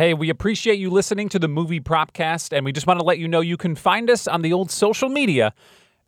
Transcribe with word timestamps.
Hey, 0.00 0.14
we 0.14 0.30
appreciate 0.30 0.78
you 0.78 0.88
listening 0.88 1.28
to 1.28 1.38
the 1.38 1.46
Movie 1.46 1.78
Propcast, 1.78 2.56
and 2.56 2.64
we 2.64 2.72
just 2.72 2.86
want 2.86 3.00
to 3.00 3.04
let 3.04 3.18
you 3.18 3.28
know 3.28 3.42
you 3.42 3.58
can 3.58 3.74
find 3.74 4.08
us 4.08 4.26
on 4.26 4.40
the 4.40 4.50
old 4.50 4.70
social 4.70 5.10
media 5.10 5.52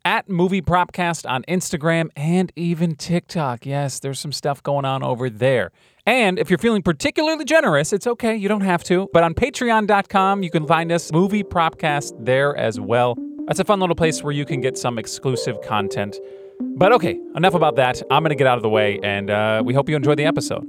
at 0.03 0.31
Movie 0.31 0.63
Propcast 0.63 1.29
on 1.29 1.43
Instagram 1.43 2.09
and 2.17 2.51
even 2.57 2.97
TikTok. 2.97 3.67
Yes, 3.67 4.01
there's 4.01 4.19
some 4.19 4.33
stuff 4.33 4.63
going 4.63 4.87
on 4.87 5.03
over 5.03 5.29
there. 5.29 5.73
And 6.07 6.39
if 6.39 6.49
you're 6.49 6.59
feeling 6.59 6.81
particularly 6.81 7.45
generous, 7.45 7.93
it's 7.93 8.07
okay, 8.07 8.35
you 8.35 8.49
don't 8.49 8.63
have 8.63 8.83
to. 8.85 9.11
But 9.13 9.25
on 9.25 9.35
patreon.com, 9.35 10.43
you 10.43 10.51
can 10.51 10.67
find 10.67 10.91
us 10.91 11.13
Movie 11.13 11.43
Propcast 11.43 12.15
there 12.19 12.57
as 12.57 12.81
well. 12.81 13.15
That's 13.47 13.61
a 13.61 13.65
fun 13.65 13.79
little 13.79 13.95
place 13.95 14.23
where 14.23 14.33
you 14.33 14.47
can 14.47 14.63
get 14.63 14.79
some 14.79 14.99
exclusive 14.99 15.61
content. 15.61 16.17
But 16.63 16.93
okay, 16.93 17.21
enough 17.37 17.53
about 17.53 17.77
that. 17.77 18.01
I'm 18.11 18.23
going 18.23 18.31
to 18.31 18.37
get 18.37 18.47
out 18.47 18.57
of 18.57 18.63
the 18.63 18.71
way, 18.71 19.01
and 19.03 19.29
uh, 19.29 19.61
we 19.63 19.75
hope 19.75 19.91
you 19.91 19.97
enjoy 19.97 20.15
the 20.15 20.25
episode. 20.25 20.67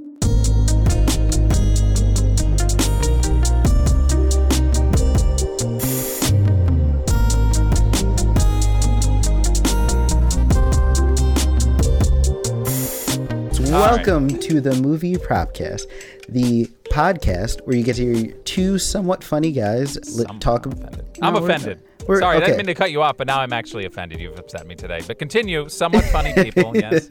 Welcome 13.74 14.28
to 14.38 14.60
the 14.60 14.76
Movie 14.76 15.16
Propcast, 15.16 15.86
the 16.28 16.66
podcast 16.92 17.60
where 17.66 17.74
you 17.76 17.82
get 17.82 17.96
to 17.96 18.14
hear 18.14 18.32
two 18.44 18.78
somewhat 18.78 19.24
funny 19.24 19.50
guys 19.50 20.16
li- 20.16 20.24
talk. 20.38 20.66
Offended. 20.66 21.04
I'm 21.20 21.34
No, 21.34 21.40
we're- 21.40 21.52
offended. 21.52 21.82
we're- 22.06 22.20
Sorry, 22.20 22.36
I 22.36 22.40
didn't 22.40 22.58
mean 22.58 22.66
to 22.66 22.74
cut 22.74 22.92
you 22.92 23.02
off, 23.02 23.16
but 23.16 23.26
now 23.26 23.40
I'm 23.40 23.52
actually 23.52 23.84
offended. 23.84 24.20
You've 24.20 24.38
upset 24.38 24.68
me 24.68 24.76
today. 24.76 25.00
But 25.04 25.18
continue. 25.18 25.68
Somewhat 25.68 26.04
funny 26.04 26.32
people, 26.34 26.70
yes. 26.76 27.08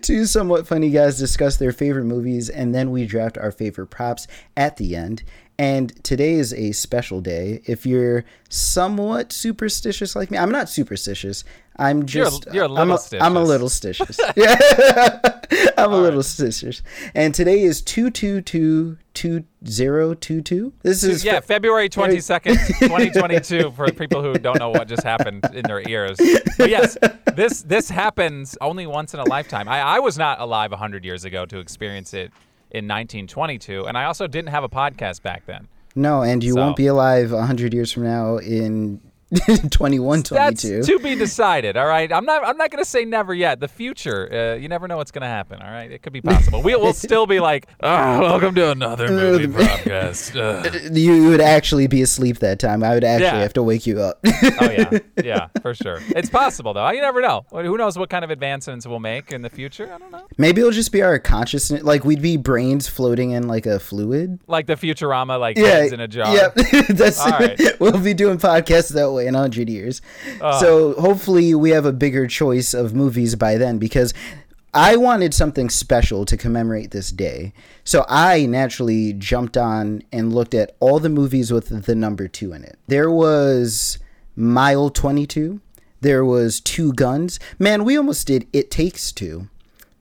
two 0.00 0.24
somewhat 0.24 0.66
funny 0.66 0.88
guys 0.90 1.18
discuss 1.18 1.58
their 1.58 1.72
favorite 1.72 2.06
movies, 2.06 2.48
and 2.48 2.74
then 2.74 2.90
we 2.90 3.04
draft 3.04 3.36
our 3.36 3.52
favorite 3.52 3.88
props 3.88 4.26
at 4.56 4.78
the 4.78 4.96
end. 4.96 5.22
And 5.58 6.02
today 6.02 6.32
is 6.36 6.54
a 6.54 6.72
special 6.72 7.20
day. 7.20 7.60
If 7.66 7.84
you're 7.84 8.24
somewhat 8.48 9.30
superstitious 9.30 10.16
like 10.16 10.30
me, 10.30 10.38
I'm 10.38 10.50
not 10.50 10.70
superstitious. 10.70 11.44
I'm 11.80 12.04
You're 12.08 12.26
a- 12.26 12.30
just 12.30 12.46
you're 12.52 12.64
a 12.64 12.72
I'm 12.74 12.90
little 12.90 13.18
a, 13.20 13.24
I'm 13.24 13.36
a 13.36 13.42
little 13.42 13.68
stitious. 13.68 14.18
yeah, 14.36 15.70
I'm 15.78 15.92
a 15.92 15.96
little 15.96 16.20
stitious. 16.22 16.82
And 17.14 17.34
today 17.34 17.62
is 17.62 17.80
two 17.82 18.10
two 18.10 18.42
two 18.42 18.98
two 19.14 19.44
zero 19.66 20.12
two 20.14 20.42
two. 20.42 20.72
This 20.82 21.02
is 21.02 21.24
Yeah, 21.24 21.40
fe- 21.40 21.46
February 21.54 21.88
22nd, 21.88 22.66
2022, 22.80 23.70
for 23.72 23.90
people 23.92 24.22
who 24.22 24.34
don't 24.34 24.58
know 24.58 24.70
what 24.70 24.88
just 24.88 25.02
happened 25.02 25.44
in 25.54 25.62
their 25.62 25.86
ears. 25.88 26.18
But 26.58 26.70
yes, 26.70 26.96
this 27.34 27.62
this 27.62 27.88
happens 27.88 28.56
only 28.60 28.86
once 28.86 29.14
in 29.14 29.20
a 29.20 29.24
lifetime. 29.24 29.68
I, 29.68 29.80
I 29.80 29.98
was 30.00 30.18
not 30.18 30.38
alive 30.40 30.70
100 30.72 31.04
years 31.04 31.24
ago 31.24 31.46
to 31.46 31.58
experience 31.58 32.12
it 32.14 32.30
in 32.70 32.84
1922, 32.86 33.86
and 33.86 33.96
I 33.98 34.04
also 34.04 34.26
didn't 34.26 34.50
have 34.50 34.62
a 34.64 34.68
podcast 34.68 35.22
back 35.22 35.46
then. 35.46 35.66
no, 35.96 36.22
and 36.22 36.44
you 36.44 36.52
So- 36.52 36.60
won't 36.60 36.76
be 36.76 36.86
alive 36.86 37.30
hundred 37.30 37.72
years 37.74 37.90
from 37.90 38.04
now 38.04 38.36
in 38.36 39.00
21, 39.70 40.22
That's 40.30 40.62
22. 40.62 40.82
to 40.82 40.98
be 40.98 41.14
decided. 41.14 41.76
All 41.76 41.86
right, 41.86 42.12
I'm 42.12 42.24
not. 42.24 42.44
I'm 42.44 42.56
not 42.56 42.70
going 42.70 42.82
to 42.82 42.88
say 42.88 43.04
never 43.04 43.32
yet. 43.32 43.60
The 43.60 43.68
future, 43.68 44.28
uh, 44.32 44.58
you 44.58 44.68
never 44.68 44.88
know 44.88 44.96
what's 44.96 45.12
going 45.12 45.22
to 45.22 45.28
happen. 45.28 45.62
All 45.62 45.70
right, 45.70 45.90
it 45.90 46.02
could 46.02 46.12
be 46.12 46.20
possible. 46.20 46.62
We 46.62 46.74
will 46.74 46.92
still 46.92 47.26
be 47.26 47.38
like, 47.38 47.68
oh, 47.80 48.20
welcome 48.22 48.54
to 48.56 48.70
another 48.72 49.08
movie 49.08 49.46
podcast. 49.46 50.34
Ugh." 50.34 50.96
you, 50.96 51.28
would 51.28 51.40
actually 51.40 51.86
be 51.86 52.02
asleep 52.02 52.38
that 52.40 52.58
time. 52.58 52.82
I 52.82 52.94
would 52.94 53.04
actually 53.04 53.26
Yeah. 53.26 53.40
have 53.42 53.52
to 53.52 53.62
wake 53.62 53.86
you 53.86 54.00
up. 54.00 54.18
Oh 54.24 54.70
yeah, 54.70 54.98
yeah, 55.22 55.46
for 55.62 55.74
sure. 55.74 56.00
It's 56.08 56.28
possible 56.30 56.74
though. 56.74 56.88
You 56.90 57.00
never 57.00 57.20
know. 57.20 57.44
Who 57.52 57.76
knows 57.76 57.96
what 57.96 58.10
kind 58.10 58.24
of 58.24 58.30
advancements 58.30 58.84
we'll 58.86 58.98
make 58.98 59.30
in 59.30 59.42
the 59.42 59.50
future? 59.50 59.92
I 59.92 59.98
don't 59.98 60.10
know. 60.10 60.26
Maybe 60.38 60.60
it'll 60.60 60.72
just 60.72 60.90
be 60.92 61.02
our 61.02 61.18
consciousness. 61.20 61.82
Like 61.84 62.04
we'd 62.04 62.22
be 62.22 62.36
brains 62.36 62.88
floating 62.88 63.30
in 63.30 63.46
like 63.46 63.66
a 63.66 63.78
fluid. 63.78 64.40
Like 64.48 64.66
the 64.66 64.74
Futurama, 64.74 65.38
like 65.38 65.56
Yeah, 65.56 65.84
in 65.84 66.00
a 66.00 66.08
jar. 66.08 66.34
Yep, 66.34 66.54
that's 66.88 67.20
All 67.20 67.30
right. 67.30 67.60
we'll 67.78 67.98
be 68.00 68.14
doing 68.14 68.38
podcasts 68.38 68.92
that 68.94 69.12
way 69.12 69.19
in 69.20 69.34
hundred 69.34 69.68
years. 69.68 70.00
Uh. 70.40 70.58
so 70.60 70.94
hopefully 70.94 71.54
we 71.54 71.70
have 71.70 71.84
a 71.86 71.92
bigger 71.92 72.26
choice 72.26 72.74
of 72.74 72.94
movies 72.94 73.34
by 73.36 73.56
then 73.56 73.78
because 73.78 74.12
I 74.72 74.96
wanted 74.96 75.34
something 75.34 75.68
special 75.68 76.24
to 76.26 76.36
commemorate 76.36 76.92
this 76.92 77.10
day. 77.10 77.52
So 77.82 78.04
I 78.08 78.46
naturally 78.46 79.12
jumped 79.12 79.56
on 79.56 80.02
and 80.12 80.32
looked 80.32 80.54
at 80.54 80.76
all 80.78 81.00
the 81.00 81.08
movies 81.08 81.52
with 81.52 81.84
the 81.86 81.94
number 81.94 82.28
two 82.28 82.52
in 82.52 82.62
it. 82.64 82.78
There 82.86 83.10
was 83.10 83.98
Mile 84.36 84.90
Twenty 84.90 85.26
Two. 85.26 85.60
There 86.00 86.24
was 86.24 86.60
Two 86.60 86.92
Guns. 86.92 87.38
Man, 87.58 87.84
we 87.84 87.96
almost 87.96 88.26
did 88.26 88.46
It 88.52 88.70
Takes 88.70 89.12
Two, 89.12 89.48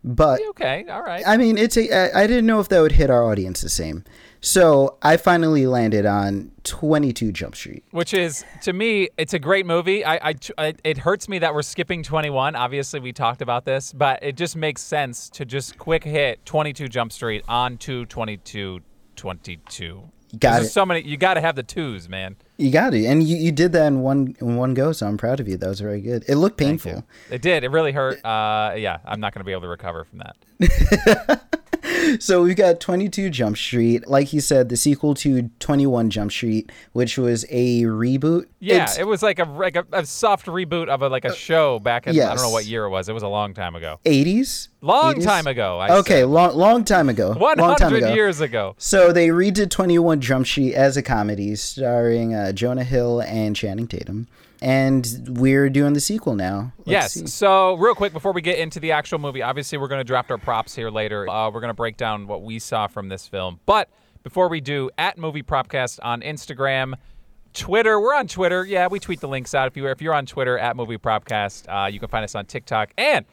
but 0.03 0.39
Okay. 0.49 0.85
All 0.89 1.01
right. 1.01 1.23
I 1.27 1.35
mean, 1.37 1.57
it's 1.57 1.75
a. 1.75 1.91
I, 2.15 2.23
I 2.23 2.27
didn't 2.27 2.45
know 2.45 2.59
if 2.59 2.69
that 2.69 2.79
would 2.79 2.93
hit 2.93 3.09
our 3.09 3.23
audience 3.23 3.61
the 3.61 3.69
same. 3.69 4.03
So 4.41 4.97
I 5.01 5.17
finally 5.17 5.67
landed 5.67 6.05
on 6.05 6.51
22 6.63 7.31
Jump 7.31 7.55
Street. 7.55 7.83
Which 7.91 8.13
is 8.13 8.45
to 8.61 8.73
me, 8.73 9.09
it's 9.17 9.33
a 9.33 9.39
great 9.39 9.65
movie. 9.65 10.05
I, 10.05 10.33
I, 10.57 10.73
it 10.83 10.97
hurts 10.99 11.27
me 11.27 11.39
that 11.39 11.53
we're 11.53 11.61
skipping 11.61 12.03
21. 12.03 12.55
Obviously, 12.55 12.99
we 12.99 13.11
talked 13.11 13.41
about 13.41 13.65
this, 13.65 13.91
but 13.91 14.21
it 14.23 14.37
just 14.37 14.55
makes 14.55 14.81
sense 14.81 15.29
to 15.31 15.45
just 15.45 15.77
quick 15.77 16.03
hit 16.03 16.45
22 16.45 16.87
Jump 16.87 17.11
Street 17.11 17.43
on 17.47 17.77
to 17.79 18.05
22 18.05 18.79
22. 19.15 20.09
Got 20.37 20.61
it. 20.61 20.65
so 20.67 20.85
many. 20.85 21.01
You 21.01 21.17
got 21.17 21.33
to 21.33 21.41
have 21.41 21.55
the 21.55 21.63
twos, 21.63 22.07
man. 22.07 22.35
You 22.57 22.71
got 22.71 22.93
it, 22.93 23.05
and 23.05 23.23
you, 23.23 23.35
you 23.35 23.51
did 23.51 23.71
that 23.71 23.87
in 23.87 24.01
one 24.01 24.35
in 24.39 24.57
one 24.57 24.75
go. 24.75 24.91
So 24.91 25.07
I'm 25.07 25.17
proud 25.17 25.39
of 25.39 25.47
you. 25.47 25.57
That 25.57 25.67
was 25.67 25.79
very 25.79 26.01
good. 26.01 26.23
It 26.27 26.35
looked 26.35 26.57
painful. 26.57 27.03
It 27.31 27.41
did. 27.41 27.63
It 27.63 27.71
really 27.71 27.91
hurt. 27.91 28.23
Uh, 28.23 28.75
yeah, 28.77 28.99
I'm 29.05 29.19
not 29.19 29.33
going 29.33 29.39
to 29.39 29.45
be 29.45 29.51
able 29.51 29.63
to 29.63 29.69
recover 29.69 30.05
from 30.05 30.19
that. 30.19 31.41
So 32.19 32.43
we've 32.43 32.55
got 32.55 32.79
22 32.79 33.29
Jump 33.29 33.57
Street, 33.57 34.07
like 34.07 34.33
you 34.33 34.41
said, 34.41 34.69
the 34.69 34.77
sequel 34.77 35.13
to 35.15 35.43
21 35.59 36.09
Jump 36.09 36.31
Street, 36.31 36.71
which 36.93 37.17
was 37.17 37.45
a 37.49 37.83
reboot. 37.83 38.45
Yeah, 38.59 38.75
It's- 38.75 38.97
it 38.97 39.07
was 39.07 39.21
like 39.23 39.39
a 39.39 39.43
like 39.45 39.75
a, 39.75 39.85
a 39.91 40.05
soft 40.05 40.47
reboot 40.47 40.87
of 40.89 41.01
a 41.01 41.09
like 41.09 41.25
a 41.25 41.29
uh, 41.29 41.33
show 41.33 41.79
back 41.79 42.07
in 42.07 42.19
I 42.19 42.35
don't 42.35 42.37
know 42.43 42.49
what 42.49 42.65
year 42.65 42.85
it 42.85 42.89
was. 42.89 43.07
It 43.09 43.13
was 43.13 43.23
a 43.23 43.27
long 43.27 43.53
time 43.53 43.75
ago. 43.75 43.99
80s. 44.05 44.69
Long 44.81 45.15
80s? 45.15 45.23
time 45.23 45.47
ago. 45.47 45.77
I 45.79 45.97
Okay, 45.97 46.21
said. 46.21 46.27
long 46.29 46.55
long 46.55 46.83
time 46.85 47.09
ago. 47.09 47.33
100 47.33 47.97
ago. 47.97 48.13
years 48.13 48.39
ago. 48.39 48.75
So 48.77 49.11
they 49.11 49.27
redid 49.27 49.69
21 49.69 50.21
Jump 50.21 50.47
Street 50.47 50.73
as 50.73 50.95
a 50.95 51.01
comedy 51.01 51.55
starring 51.55 52.33
uh, 52.33 52.51
Jonah 52.53 52.83
Hill 52.85 53.21
and 53.21 53.55
Channing 53.55 53.87
Tatum. 53.87 54.27
And 54.61 55.07
we're 55.39 55.69
doing 55.69 55.93
the 55.93 55.99
sequel 56.01 56.35
now. 56.35 56.73
Let's 56.79 56.89
yes. 56.89 57.13
see. 57.13 57.27
So, 57.27 57.75
real 57.75 57.95
quick 57.95 58.11
before 58.11 58.33
we 58.33 58.41
get 58.41 58.59
into 58.59 58.81
the 58.81 58.91
actual 58.91 59.17
movie, 59.17 59.41
obviously 59.41 59.77
we're 59.77 59.87
going 59.87 60.01
to 60.01 60.05
draft 60.05 60.31
our 60.31 60.37
props 60.37 60.75
here 60.75 60.89
later. 60.89 61.29
Uh, 61.29 61.49
we're 61.49 61.61
going 61.61 61.69
to 61.69 61.73
break 61.73 61.95
down 61.95 62.27
what 62.27 62.41
we 62.43 62.59
saw 62.59 62.87
from 62.87 63.07
this 63.07 63.25
film. 63.25 63.61
But 63.65 63.89
before 64.21 64.49
we 64.49 64.59
do, 64.59 64.89
at 64.97 65.17
Movie 65.17 65.43
Propcast 65.43 65.99
on 66.03 66.19
Instagram, 66.21 66.95
Twitter. 67.53 67.99
We're 67.99 68.15
on 68.15 68.27
Twitter. 68.27 68.65
Yeah, 68.65 68.87
we 68.87 68.99
tweet 68.99 69.21
the 69.21 69.27
links 69.29 69.53
out. 69.55 69.67
If 69.67 69.77
you 69.77 69.87
if 69.87 70.01
you're 70.01 70.13
on 70.13 70.25
Twitter 70.25 70.57
at 70.57 70.75
Movie 70.75 70.97
Propcast, 70.97 71.65
uh, 71.67 71.87
you 71.87 71.99
can 71.99 72.09
find 72.09 72.23
us 72.23 72.35
on 72.35 72.45
TikTok 72.45 72.91
and 72.97 73.25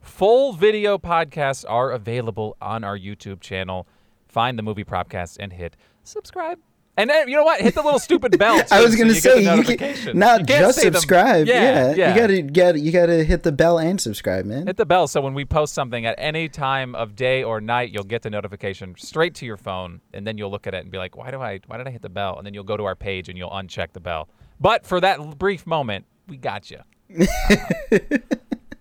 full 0.00 0.52
video 0.52 0.98
podcasts 0.98 1.64
are 1.68 1.90
available 1.90 2.56
on 2.60 2.84
our 2.84 2.98
YouTube 2.98 3.40
channel. 3.40 3.86
Find 4.26 4.58
the 4.58 4.62
Movie 4.62 4.84
Propcast 4.84 5.36
and 5.40 5.52
hit 5.52 5.76
subscribe. 6.02 6.58
And 6.98 7.08
then, 7.08 7.28
you 7.28 7.36
know 7.36 7.44
what? 7.44 7.60
Hit 7.60 7.76
the 7.76 7.82
little 7.82 8.00
stupid 8.00 8.36
bell. 8.38 8.60
I 8.72 8.82
was 8.82 8.96
gonna 8.96 9.10
you 9.10 9.20
get 9.20 9.22
say 9.22 9.56
you 9.56 9.76
can 9.76 10.18
not 10.18 10.40
You 10.40 10.46
just 10.46 10.80
subscribe. 10.80 11.46
Yeah, 11.46 11.94
Yeah, 11.94 12.12
you 12.12 12.20
gotta 12.20 12.42
gotta 12.42 12.80
you 12.80 12.90
gotta 12.90 13.22
hit 13.22 13.44
the 13.44 13.52
bell 13.52 13.78
and 13.78 14.00
subscribe, 14.00 14.44
man. 14.44 14.66
Hit 14.66 14.76
the 14.78 14.84
bell 14.84 15.06
so 15.06 15.20
when 15.20 15.32
we 15.32 15.44
post 15.44 15.74
something 15.74 16.04
at 16.04 16.16
any 16.18 16.48
time 16.48 16.96
of 16.96 17.14
day 17.14 17.44
or 17.44 17.60
night, 17.60 17.90
you'll 17.92 18.02
get 18.02 18.22
the 18.22 18.30
notification 18.30 18.96
straight 18.98 19.36
to 19.36 19.46
your 19.46 19.56
phone, 19.56 20.00
and 20.12 20.26
then 20.26 20.36
you'll 20.38 20.50
look 20.50 20.66
at 20.66 20.74
it 20.74 20.82
and 20.82 20.90
be 20.90 20.98
like, 20.98 21.16
"Why 21.16 21.30
do 21.30 21.40
I? 21.40 21.60
Why 21.68 21.76
did 21.76 21.86
I 21.86 21.90
hit 21.92 22.02
the 22.02 22.08
bell?" 22.08 22.36
And 22.36 22.44
then 22.44 22.52
you'll 22.52 22.64
go 22.64 22.76
to 22.76 22.84
our 22.84 22.96
page 22.96 23.28
and 23.28 23.38
you'll 23.38 23.50
uncheck 23.50 23.92
the 23.92 24.00
bell. 24.00 24.28
But 24.58 24.84
for 24.84 25.00
that 25.00 25.38
brief 25.38 25.68
moment, 25.68 26.04
we 26.26 26.36
got 26.36 26.68
you. 26.68 26.80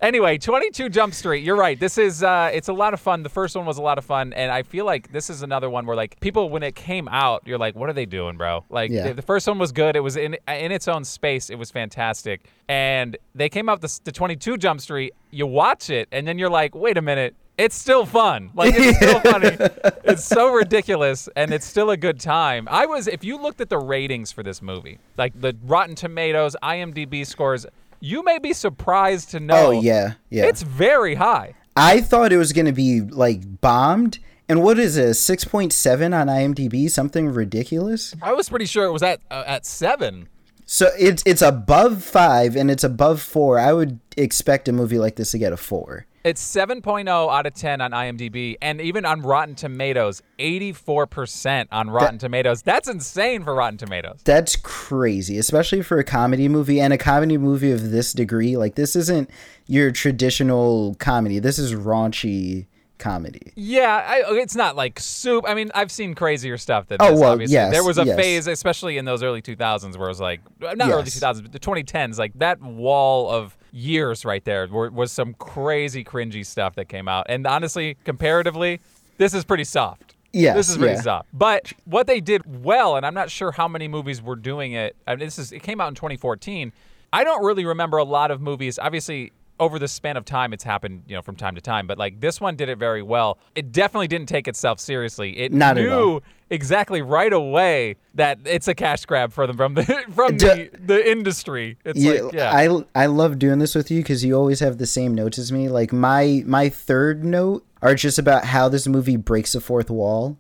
anyway, 0.02 0.38
22 0.38 0.90
Jump 0.90 1.14
Street. 1.14 1.44
You're 1.44 1.56
right. 1.56 1.80
This 1.80 1.98
is 1.98 2.24
uh, 2.24 2.50
it's 2.54 2.68
a 2.68 2.74
lot 2.74 2.94
of 2.94 3.00
fun. 3.00 3.24
The 3.24 3.30
first 3.30 3.56
one 3.56 3.66
was 3.66 3.78
a 3.78 3.82
lot 3.82 3.98
of 3.98 4.06
fun, 4.06 4.34
and 4.34 4.52
I 4.52 4.64
feel 4.64 4.86
like 4.86 5.12
this 5.12 5.30
is 5.30 5.42
another 5.42 5.70
one 5.70 5.86
where 5.86 5.96
like 5.96 6.20
people 6.20 6.50
when 6.50 6.64
it 6.64 6.76
came 6.76 7.08
out, 7.10 7.44
you're 7.46 7.58
like, 7.58 7.76
"What 7.76 7.90
are 7.90 7.94
they 7.94 8.06
doing, 8.06 8.38
bro?" 8.38 8.64
Like 8.70 8.92
Yeah. 8.92 9.08
the, 9.10 9.14
the 9.16 9.22
first 9.22 9.48
one 9.48 9.60
was 9.60 9.72
good. 9.72 9.96
It 9.96 10.02
was 10.02 10.16
in 10.16 10.36
in 10.48 10.72
its 10.72 10.88
own 10.88 11.04
space. 11.04 11.50
It 11.50 11.56
was 11.56 11.72
fantastic, 11.72 12.46
and 12.68 13.18
they 13.36 13.50
came 13.50 13.70
out 13.70 13.82
the, 13.82 14.00
the 14.04 14.12
22 14.12 14.58
Jump 14.58 14.82
Street. 14.82 15.14
You 15.32 15.48
watch 15.48 15.90
it, 15.90 16.08
and 16.12 16.28
then 16.28 16.38
you're 16.38 16.50
like, 16.50 16.76
"Wait 16.76 16.98
a 16.98 17.02
minute." 17.02 17.36
It's 17.58 17.76
still 17.76 18.06
fun. 18.06 18.52
Like 18.54 18.76
it's 18.78 18.98
still 19.02 19.20
funny. 19.22 19.58
It's 20.04 20.24
so 20.24 20.54
ridiculous 20.54 21.28
and 21.36 21.52
it's 21.52 21.66
still 21.66 21.90
a 21.90 21.98
good 21.98 22.20
time. 22.20 22.68
I 22.70 22.86
was 22.86 23.08
if 23.08 23.24
you 23.24 23.42
looked 23.42 23.60
at 23.62 23.70
the 23.70 23.80
ratings 23.80 24.32
for 24.32 24.44
this 24.44 24.62
movie, 24.62 25.00
like 25.18 25.42
the 25.42 25.56
Rotten 25.66 25.96
Tomatoes, 25.96 26.56
IMDb 26.62 27.26
scores, 27.26 27.66
you 28.00 28.24
may 28.24 28.40
be 28.40 28.54
surprised 28.54 29.32
to 29.32 29.40
know 29.40 29.68
oh 29.68 29.72
yeah, 29.72 30.14
yeah. 30.30 30.46
it's 30.46 30.62
very 30.62 31.16
high. 31.16 31.56
I 31.76 32.02
thought 32.02 32.32
it 32.32 32.38
was 32.38 32.54
gonna 32.54 32.74
be 32.74 33.02
like 33.02 33.62
bombed. 33.62 34.20
And 34.50 34.64
what 34.64 34.80
is 34.80 34.96
it? 34.96 35.16
Six 35.16 35.44
point 35.44 35.74
seven 35.74 36.14
on 36.14 36.28
IMDb? 36.28 36.90
Something 36.90 37.30
ridiculous. 37.30 38.16
I 38.22 38.34
was 38.34 38.50
pretty 38.50 38.66
sure 38.66 38.86
it 38.86 38.92
was 38.92 39.04
at 39.04 39.20
uh, 39.30 39.44
at 39.46 39.66
7. 39.66 40.30
So 40.66 40.90
it's 41.00 41.24
it's 41.26 41.42
above 41.42 42.04
five 42.04 42.56
and 42.56 42.70
it's 42.70 42.84
above 42.84 43.22
four. 43.22 43.60
I 43.60 43.74
would 43.74 44.00
expect 44.18 44.68
a 44.68 44.74
movie 44.74 45.00
like 45.00 45.16
this 45.16 45.32
to 45.32 45.38
get 45.38 45.54
a 45.54 45.58
four. 45.58 46.06
It's 46.28 46.44
7.0 46.44 47.08
out 47.08 47.46
of 47.46 47.54
10 47.54 47.80
on 47.80 47.92
IMDb, 47.92 48.58
and 48.62 48.82
even 48.82 49.06
on 49.06 49.22
Rotten 49.22 49.56
Tomatoes, 49.56 50.22
84% 50.40 51.68
on 51.72 51.90
Rotten 51.90 52.18
Tomatoes. 52.18 52.62
That's 52.62 52.90
insane 52.90 53.46
for 53.46 53.56
Rotten 53.56 53.78
Tomatoes. 53.78 54.20
That's 54.26 54.58
crazy, 54.58 55.38
especially 55.38 55.82
for 55.84 56.00
a 56.00 56.04
comedy 56.04 56.50
movie 56.50 56.82
and 56.82 56.92
a 56.92 56.98
comedy 56.98 57.38
movie 57.38 57.72
of 57.72 57.92
this 57.92 58.12
degree. 58.12 58.58
Like 58.58 58.76
this 58.76 58.94
isn't 58.96 59.30
your 59.68 59.92
traditional 59.92 60.96
comedy. 60.96 61.40
This 61.40 61.58
is 61.58 61.74
raunchy 61.74 62.66
comedy. 63.00 63.54
Yeah, 63.56 63.96
I, 64.06 64.24
it's 64.36 64.56
not 64.56 64.76
like 64.76 65.00
soup. 65.00 65.46
I 65.48 65.54
mean, 65.54 65.72
I've 65.74 65.92
seen 65.92 66.14
crazier 66.14 66.58
stuff 66.58 66.88
than 66.88 66.98
Oh, 67.00 67.12
this. 67.12 67.20
well, 67.22 67.32
obviously, 67.32 67.54
yes, 67.54 67.72
there 67.72 67.84
was 67.84 67.98
a 67.98 68.06
yes. 68.06 68.18
phase, 68.18 68.48
especially 68.48 68.98
in 68.98 69.06
those 69.06 69.24
early 69.24 69.42
2000s, 69.42 69.98
where 69.98 70.08
it 70.08 70.12
was 70.12 70.20
like 70.20 70.42
not 70.60 70.90
early 70.90 71.04
2000s, 71.04 71.42
but 71.42 71.52
the 71.54 71.60
2010s. 71.60 72.18
Like 72.18 72.34
that 72.40 72.62
wall 72.62 73.30
of 73.30 73.57
years 73.72 74.26
right 74.26 74.44
there 74.44 74.68
were, 74.68 74.90
was 74.90 75.12
some 75.12 75.34
crazy, 75.36 76.04
cringy 76.04 76.46
stuff 76.46 76.76
that 76.76 76.90
came 76.90 77.08
out. 77.08 77.26
And 77.30 77.46
honestly, 77.46 77.98
comparatively, 78.04 78.80
this 79.18 79.34
is 79.34 79.44
pretty 79.44 79.64
soft. 79.64 80.16
Yeah, 80.34 80.54
this 80.54 80.70
is 80.70 80.78
pretty 80.78 80.96
yeah. 80.96 81.02
soft. 81.02 81.30
But 81.34 81.74
what 81.86 82.06
they 82.06 82.20
did 82.20 82.64
well, 82.64 82.96
and 82.96 83.06
I'm 83.06 83.14
not 83.14 83.32
sure 83.32 83.52
how 83.52 83.68
many 83.68 83.88
movies 83.88 84.22
were 84.22 84.36
doing 84.36 84.74
it. 84.74 84.96
I 85.08 85.16
mean, 85.16 85.26
this 85.26 85.40
is 85.40 85.52
it 85.52 85.64
came 85.64 85.82
out 85.82 85.88
in 85.88 85.96
2014. 85.96 86.72
I 87.14 87.24
don't 87.24 87.44
really 87.44 87.66
remember 87.66 87.98
a 87.98 88.04
lot 88.04 88.32
of 88.32 88.42
movies. 88.42 88.78
Obviously, 88.78 89.32
over 89.60 89.80
the 89.80 89.88
span 89.88 90.18
of 90.18 90.26
time, 90.26 90.54
it's 90.54 90.64
happened, 90.64 91.04
you 91.08 91.16
know, 91.16 91.22
from 91.22 91.36
time 91.36 91.56
to 91.56 91.62
time. 91.62 91.88
But 91.88 91.98
like 91.98 92.20
this 92.20 92.40
one 92.40 92.56
did 92.56 92.70
it 92.70 92.78
very 92.78 93.02
well. 93.02 93.40
It 93.56 93.72
definitely 93.72 94.08
didn't 94.08 94.30
take 94.30 94.48
itself 94.48 94.80
seriously. 94.80 95.38
It 95.40 95.52
Not 95.52 95.76
knew 95.78 96.22
exactly 96.50 97.02
right 97.02 97.34
away 97.34 97.96
that 98.14 98.40
it's 98.46 98.68
a 98.68 98.76
cash 98.76 99.06
grab 99.06 99.34
for 99.34 99.48
them 99.48 99.58
from 99.58 99.74
the 99.74 99.84
from 100.14 100.38
the, 100.38 100.70
the 100.86 101.10
industry. 101.10 101.78
It's 101.86 102.00
Yeah, 102.00 102.22
like 102.22 102.34
yeah. 102.34 102.52
I 102.54 103.04
I 103.04 103.06
love 103.08 103.40
doing 103.40 103.60
this 103.60 103.74
with 103.76 103.90
you 103.90 104.02
because 104.02 104.24
you 104.24 104.36
always 104.36 104.60
have 104.60 104.78
the 104.78 104.86
same 104.88 105.16
notes 105.16 105.38
as 105.40 105.52
me. 105.52 105.70
Like 105.70 105.92
my 105.92 106.44
my 106.46 106.70
third 106.70 107.24
note 107.24 107.66
are 107.82 107.96
just 107.96 108.18
about 108.20 108.46
how 108.46 108.70
this 108.70 108.88
movie 108.88 109.18
breaks 109.18 109.54
the 109.54 109.62
fourth 109.62 109.90
wall. 109.90 110.38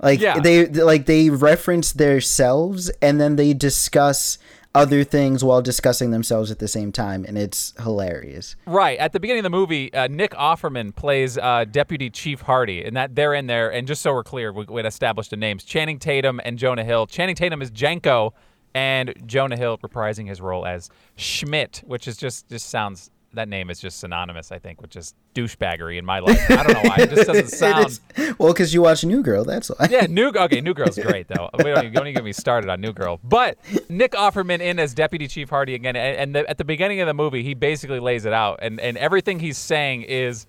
Like 0.00 0.20
Yeah. 0.20 0.40
they 0.40 0.66
like 0.66 1.06
they 1.06 1.30
reference 1.30 1.92
themselves 1.92 2.90
and 3.00 3.20
then 3.20 3.36
they 3.36 3.54
discuss 3.54 4.38
other 4.74 5.04
things 5.04 5.44
while 5.44 5.62
discussing 5.62 6.10
themselves 6.10 6.50
at 6.50 6.58
the 6.58 6.68
same 6.68 6.90
time, 6.92 7.24
and 7.26 7.38
it's 7.38 7.74
hilarious. 7.80 8.56
Right 8.66 8.98
at 8.98 9.12
the 9.12 9.20
beginning 9.20 9.40
of 9.40 9.44
the 9.44 9.56
movie, 9.56 9.92
uh, 9.94 10.08
Nick 10.08 10.32
Offerman 10.32 10.94
plays 10.94 11.38
uh, 11.38 11.64
Deputy 11.70 12.10
Chief 12.10 12.40
Hardy, 12.42 12.84
and 12.84 12.96
that 12.96 13.14
they're 13.14 13.34
in 13.34 13.46
there. 13.46 13.72
And 13.72 13.86
just 13.86 14.02
so 14.02 14.12
we're 14.12 14.24
clear, 14.24 14.52
we, 14.52 14.64
we 14.64 14.82
established 14.82 15.30
the 15.30 15.36
names: 15.36 15.64
Channing 15.64 15.98
Tatum 15.98 16.40
and 16.44 16.58
Jonah 16.58 16.84
Hill. 16.84 17.06
Channing 17.06 17.36
Tatum 17.36 17.62
is 17.62 17.70
Jenko, 17.70 18.32
and 18.74 19.14
Jonah 19.26 19.56
Hill 19.56 19.78
reprising 19.78 20.28
his 20.28 20.40
role 20.40 20.66
as 20.66 20.90
Schmidt, 21.16 21.82
which 21.86 22.08
is 22.08 22.16
just 22.16 22.48
just 22.48 22.68
sounds. 22.68 23.10
That 23.34 23.48
name 23.48 23.70
is 23.70 23.80
just 23.80 23.98
synonymous, 24.00 24.50
I 24.52 24.58
think, 24.58 24.80
with 24.80 24.90
just 24.90 25.14
douchebaggery 25.34 25.98
in 25.98 26.04
my 26.04 26.18
life. 26.20 26.50
I 26.50 26.62
don't 26.62 26.72
know 26.74 26.88
why. 26.90 26.96
It 27.00 27.10
just 27.10 27.26
doesn't 27.26 27.48
sound. 27.48 28.00
well, 28.38 28.52
because 28.52 28.72
you 28.72 28.82
watch 28.82 29.04
New 29.04 29.22
Girl, 29.22 29.44
that's 29.44 29.68
why. 29.70 29.88
Yeah, 29.90 30.06
New 30.08 30.32
Girl. 30.32 30.44
okay, 30.44 30.60
New 30.60 30.74
Girl's 30.74 30.98
great 30.98 31.28
though. 31.28 31.50
We 31.58 31.64
don't, 31.64 31.78
even- 31.84 31.92
don't 31.92 32.06
even 32.06 32.14
get 32.14 32.24
me 32.24 32.32
started 32.32 32.70
on 32.70 32.80
New 32.80 32.92
Girl. 32.92 33.20
But 33.24 33.58
Nick 33.88 34.12
Offerman 34.12 34.60
in 34.60 34.78
as 34.78 34.94
Deputy 34.94 35.26
Chief 35.28 35.48
Hardy 35.50 35.74
again, 35.74 35.96
and, 35.96 36.16
and 36.16 36.34
the, 36.34 36.48
at 36.50 36.58
the 36.58 36.64
beginning 36.64 37.00
of 37.00 37.06
the 37.06 37.14
movie, 37.14 37.42
he 37.42 37.54
basically 37.54 38.00
lays 38.00 38.24
it 38.24 38.32
out, 38.32 38.58
and 38.62 38.78
and 38.80 38.96
everything 38.98 39.40
he's 39.40 39.58
saying 39.58 40.02
is. 40.02 40.46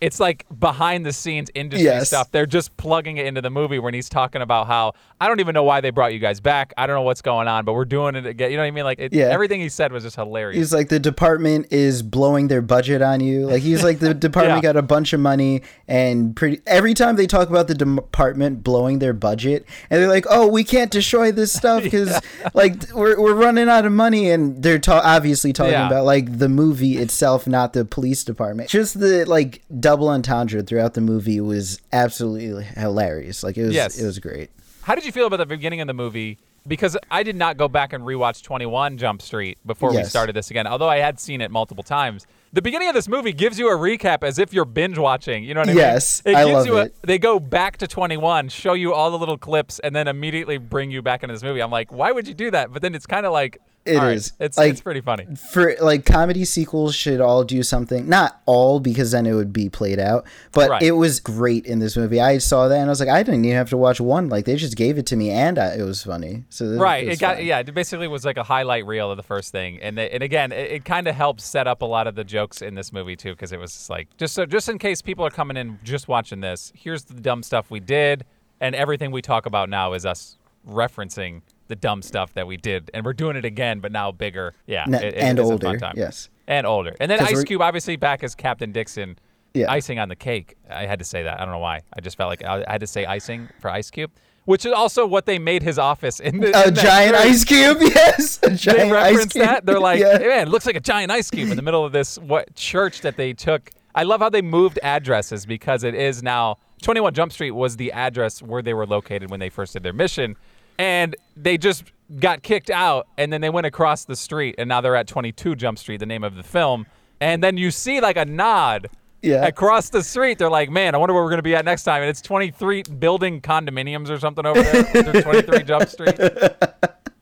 It's 0.00 0.20
like 0.20 0.44
behind 0.58 1.06
the 1.06 1.12
scenes 1.12 1.50
industry 1.54 1.84
Yes. 1.86 2.08
stuff. 2.08 2.30
They're 2.30 2.44
just 2.46 2.76
plugging 2.76 3.16
it 3.16 3.26
into 3.26 3.40
the 3.40 3.48
movie 3.50 3.78
when 3.78 3.94
he's 3.94 4.08
talking 4.08 4.42
about 4.42 4.66
how 4.66 4.92
I 5.20 5.28
don't 5.28 5.40
even 5.40 5.54
know 5.54 5.62
why 5.62 5.80
they 5.80 5.90
brought 5.90 6.12
you 6.12 6.18
guys 6.18 6.40
back. 6.40 6.74
I 6.76 6.86
don't 6.86 6.94
know 6.96 7.02
what's 7.02 7.22
going 7.22 7.48
on, 7.48 7.64
but 7.64 7.72
we're 7.72 7.86
doing 7.86 8.14
it 8.14 8.26
again. 8.26 8.50
You 8.50 8.58
know 8.58 8.62
what 8.64 8.66
I 8.66 8.70
mean? 8.72 8.84
Like 8.84 8.98
it, 8.98 9.14
Yeah. 9.14 9.26
everything 9.26 9.60
he 9.60 9.70
said 9.70 9.92
was 9.92 10.02
just 10.04 10.16
hilarious. 10.16 10.58
He's 10.58 10.74
like 10.74 10.90
the 10.90 10.98
department 11.00 11.68
is 11.70 12.02
blowing 12.02 12.48
their 12.48 12.60
budget 12.60 13.00
on 13.00 13.20
you. 13.20 13.46
Like 13.46 13.62
he's 13.62 13.82
like 13.82 13.98
the 14.00 14.12
department 14.28 14.58
Yeah. 14.62 14.72
got 14.72 14.76
a 14.76 14.82
bunch 14.82 15.14
of 15.14 15.20
money 15.20 15.62
and 15.88 16.36
pretty 16.36 16.60
every 16.66 16.92
time 16.92 17.16
they 17.16 17.26
talk 17.26 17.48
about 17.48 17.68
the 17.68 17.74
department 17.74 18.62
blowing 18.62 18.98
their 18.98 19.14
budget 19.14 19.64
and 19.88 20.02
they're 20.02 20.08
like, 20.08 20.26
"Oh, 20.28 20.46
we 20.48 20.64
can't 20.64 20.90
destroy 20.90 21.32
this 21.32 21.52
stuff 21.52 21.82
because 21.88 22.20
like 22.52 22.92
we're 22.92 23.18
we're 23.18 23.34
running 23.34 23.68
out 23.70 23.86
of 23.86 23.92
money." 23.92 24.30
And 24.30 24.62
they're 24.62 24.78
ta- 24.78 25.00
obviously 25.02 25.52
talking 25.54 25.72
Yeah. 25.72 25.86
about 25.86 26.04
like 26.04 26.38
the 26.38 26.48
movie 26.50 26.98
itself, 26.98 27.46
not 27.46 27.72
the 27.72 27.84
police 27.86 28.22
department. 28.24 28.68
Just 28.68 29.00
the 29.00 29.24
like 29.24 29.62
double 29.80 29.93
entendre 30.02 30.62
throughout 30.62 30.94
the 30.94 31.00
movie 31.00 31.40
was 31.40 31.80
absolutely 31.92 32.64
hilarious. 32.64 33.42
Like 33.42 33.56
it 33.56 33.64
was 33.64 33.74
Yes. 33.74 33.98
it 33.98 34.04
was 34.04 34.18
great. 34.18 34.50
How 34.82 34.94
did 34.94 35.04
you 35.04 35.12
feel 35.12 35.26
about 35.26 35.38
the 35.38 35.46
beginning 35.46 35.80
of 35.80 35.86
the 35.86 35.94
movie? 35.94 36.38
Because 36.66 36.96
I 37.10 37.22
did 37.22 37.36
not 37.36 37.58
go 37.58 37.68
back 37.68 37.92
and 37.92 38.04
rewatch 38.04 38.42
21 38.42 38.96
Jump 38.96 39.20
Street 39.20 39.58
before 39.66 39.92
we 39.92 40.02
started 40.04 40.34
this 40.34 40.50
again, 40.50 40.66
although 40.66 40.88
I 40.88 40.96
had 40.96 41.20
seen 41.20 41.42
it 41.42 41.50
multiple 41.50 41.84
times. 41.84 42.26
The 42.54 42.62
beginning 42.62 42.88
of 42.88 42.94
this 42.94 43.06
movie 43.08 43.32
gives 43.34 43.58
you 43.58 43.68
a 43.68 43.76
recap 43.76 44.22
as 44.22 44.38
if 44.38 44.54
you're 44.54 44.64
binge 44.64 44.96
watching. 44.96 45.44
You 45.44 45.52
know 45.54 45.60
what 45.60 45.68
I 45.68 45.72
mean? 45.72 45.78
Yes, 45.78 46.22
mean? 46.24 46.34
It 46.34 46.38
I 46.38 46.44
love 46.44 46.66
you 46.66 46.78
a, 46.78 46.84
it. 46.84 46.94
They 47.02 47.18
go 47.18 47.38
back 47.38 47.76
to 47.78 47.86
21, 47.86 48.48
show 48.48 48.72
you 48.72 48.94
all 48.94 49.10
the 49.10 49.18
little 49.18 49.36
clips, 49.36 49.78
and 49.80 49.94
then 49.94 50.08
immediately 50.08 50.56
bring 50.56 50.90
you 50.90 51.02
back 51.02 51.22
into 51.22 51.34
this 51.34 51.42
movie. 51.42 51.60
I'm 51.60 51.70
like, 51.70 51.92
why 51.92 52.12
would 52.12 52.26
you 52.28 52.32
do 52.34 52.50
that? 52.52 52.72
But 52.72 52.80
then 52.80 52.94
it's 52.94 53.06
kind 53.06 53.26
of 53.26 53.32
like, 53.32 53.58
It 53.86 53.96
all 53.98 54.04
right, 54.06 54.16
is. 54.16 54.32
It's 54.40 54.56
Like- 54.56 54.70
it's 54.72 54.80
pretty 54.80 55.02
funny. 55.02 55.26
for 55.52 55.74
like 55.80 56.06
comedy 56.06 56.46
sequels 56.46 56.94
should 56.94 57.20
all 57.20 57.44
do 57.44 57.62
something 57.62 58.08
not 58.08 58.40
all 58.46 58.80
because 58.80 59.10
then 59.10 59.26
it 59.26 59.34
would 59.34 59.52
be 59.52 59.68
played 59.68 59.98
out 59.98 60.24
but 60.52 60.70
Right. 60.70 60.82
it 60.82 60.92
was 60.92 61.20
great 61.20 61.66
in 61.66 61.80
this 61.80 61.94
movie 61.94 62.18
i 62.18 62.38
saw 62.38 62.66
that 62.68 62.76
and 62.78 62.86
i 62.86 62.88
was 62.88 62.98
like 63.00 63.10
i 63.10 63.22
didn't 63.22 63.44
even 63.44 63.56
have 63.58 63.68
to 63.70 63.76
watch 63.76 64.00
one 64.00 64.30
like 64.30 64.46
they 64.46 64.56
just 64.56 64.76
gave 64.76 64.96
it 64.96 65.04
to 65.06 65.16
me 65.16 65.30
and 65.30 65.58
I, 65.58 65.74
it 65.74 65.82
was 65.82 66.02
funny 66.02 66.44
so 66.48 66.64
it- 66.64 66.78
Right. 66.78 67.06
it, 67.06 67.12
It, 67.14 67.20
got 67.20 67.36
fine. 67.36 67.44
yeah. 67.46 67.58
It 67.58 67.74
basically 67.74 68.08
was 68.08 68.24
like 68.24 68.38
a 68.38 68.42
highlight 68.42 68.86
reel 68.86 69.10
of 69.10 69.18
the 69.18 69.22
first 69.22 69.52
thing, 69.52 69.78
and 69.82 69.98
they, 69.98 70.08
and 70.10 70.22
again, 70.22 70.50
it, 70.52 70.70
it 70.72 70.84
kind 70.86 71.06
of 71.06 71.14
helps 71.14 71.44
set 71.44 71.66
up 71.66 71.82
a 71.82 71.84
lot 71.86 72.06
of 72.06 72.14
the 72.14 72.24
jokes 72.24 72.62
in 72.62 72.74
this 72.74 72.92
movie 72.92 73.16
too, 73.16 73.32
because 73.32 73.52
it 73.52 73.58
was 73.60 73.72
just 73.72 73.90
like 73.90 74.08
just 74.16 74.34
so 74.34 74.46
just 74.46 74.68
in 74.68 74.78
case 74.78 75.02
people 75.02 75.26
are 75.26 75.30
coming 75.30 75.56
in 75.58 75.78
just 75.84 76.08
watching 76.08 76.40
this. 76.40 76.72
Here's 76.74 77.04
the 77.04 77.14
dumb 77.20 77.42
stuff 77.42 77.70
we 77.70 77.80
did, 77.80 78.24
and 78.60 78.74
everything 78.74 79.10
we 79.10 79.20
talk 79.22 79.44
about 79.46 79.68
now 79.68 79.92
is 79.92 80.06
us 80.06 80.36
referencing 80.68 81.42
the 81.68 81.76
dumb 81.76 82.02
stuff 82.02 82.34
that 82.34 82.46
we 82.46 82.56
did, 82.56 82.90
and 82.94 83.04
we're 83.04 83.12
doing 83.12 83.36
it 83.36 83.44
again, 83.44 83.80
but 83.80 83.90
now 83.92 84.12
bigger. 84.12 84.54
Yeah, 84.66 84.84
N- 84.86 84.94
it- 84.94 85.14
and 85.14 85.38
older 85.40 85.78
yes 85.96 86.28
and 86.46 86.66
older, 86.66 86.94
and 87.00 87.10
then 87.10 87.20
Ice 87.20 87.32
we're- 87.34 87.44
Cube 87.44 87.62
obviously 87.62 87.96
back 87.96 88.22
as 88.22 88.34
Captain 88.34 88.72
Dixon. 88.72 89.18
Yeah. 89.56 89.70
Icing 89.70 90.00
on 90.00 90.08
the 90.08 90.16
cake. 90.16 90.56
I 90.68 90.84
had 90.86 90.98
to 90.98 91.04
say 91.04 91.22
that. 91.22 91.40
I 91.40 91.44
don't 91.44 91.52
know 91.54 91.60
why. 91.60 91.82
I 91.96 92.00
just 92.00 92.16
felt 92.16 92.28
like 92.28 92.42
I 92.44 92.64
had 92.66 92.80
to 92.80 92.88
say 92.88 93.06
icing 93.06 93.48
for 93.60 93.70
Ice 93.70 93.88
Cube, 93.88 94.10
which 94.46 94.66
is 94.66 94.72
also 94.72 95.06
what 95.06 95.26
they 95.26 95.38
made 95.38 95.62
his 95.62 95.78
office 95.78 96.18
in. 96.18 96.40
The, 96.40 96.50
a 96.58 96.68
in 96.70 96.74
giant 96.74 97.14
ice 97.14 97.44
cube 97.44 97.76
yes 97.80 98.40
a 98.42 98.50
they 98.50 98.56
giant 98.56 98.80
ice 98.92 99.12
reference 99.12 99.32
cube 99.32 99.44
that. 99.44 99.64
They're 99.64 99.78
like, 99.78 100.00
yeah. 100.00 100.18
"Hey, 100.18 100.26
man, 100.26 100.48
it 100.48 100.50
looks 100.50 100.66
like 100.66 100.74
a 100.74 100.80
giant 100.80 101.12
ice 101.12 101.30
cube 101.30 101.50
in 101.50 101.56
the 101.56 101.62
middle 101.62 101.84
of 101.84 101.92
this 101.92 102.18
what 102.18 102.52
church 102.56 103.02
that 103.02 103.16
they 103.16 103.32
took. 103.32 103.70
I 103.94 104.02
love 104.02 104.18
how 104.20 104.28
they 104.28 104.42
moved 104.42 104.80
addresses 104.82 105.46
because 105.46 105.84
it 105.84 105.94
is 105.94 106.20
now 106.20 106.58
21 106.82 107.14
Jump 107.14 107.30
Street 107.32 107.52
was 107.52 107.76
the 107.76 107.92
address 107.92 108.42
where 108.42 108.60
they 108.60 108.74
were 108.74 108.86
located 108.86 109.30
when 109.30 109.38
they 109.38 109.50
first 109.50 109.74
did 109.74 109.84
their 109.84 109.92
mission, 109.92 110.34
and 110.78 111.16
they 111.36 111.58
just 111.58 111.84
got 112.20 112.42
kicked 112.42 112.70
out, 112.70 113.06
and 113.18 113.32
then 113.32 113.40
they 113.40 113.50
went 113.50 113.66
across 113.66 114.04
the 114.04 114.16
street, 114.16 114.54
and 114.58 114.68
now 114.68 114.80
they're 114.80 114.96
at 114.96 115.06
22 115.06 115.56
Jump 115.56 115.78
Street, 115.78 115.98
the 115.98 116.06
name 116.06 116.24
of 116.24 116.34
the 116.34 116.42
film, 116.42 116.86
and 117.20 117.42
then 117.42 117.56
you 117.56 117.70
see 117.70 118.00
like 118.00 118.16
a 118.16 118.24
nod. 118.24 118.88
Yeah. 119.22 119.46
Across 119.46 119.88
the 119.88 120.02
street, 120.02 120.36
they're 120.36 120.50
like, 120.50 120.68
"Man, 120.68 120.94
I 120.94 120.98
wonder 120.98 121.14
where 121.14 121.22
we're 121.22 121.30
going 121.30 121.38
to 121.38 121.42
be 121.42 121.56
at 121.56 121.64
next 121.64 121.84
time." 121.84 122.02
And 122.02 122.10
it's 122.10 122.20
23 122.20 122.82
building 122.98 123.40
condominiums 123.40 124.10
or 124.10 124.18
something 124.18 124.44
over 124.44 124.62
there. 124.62 125.22
23 125.22 125.62
Jump 125.62 125.88
Street. 125.88 126.20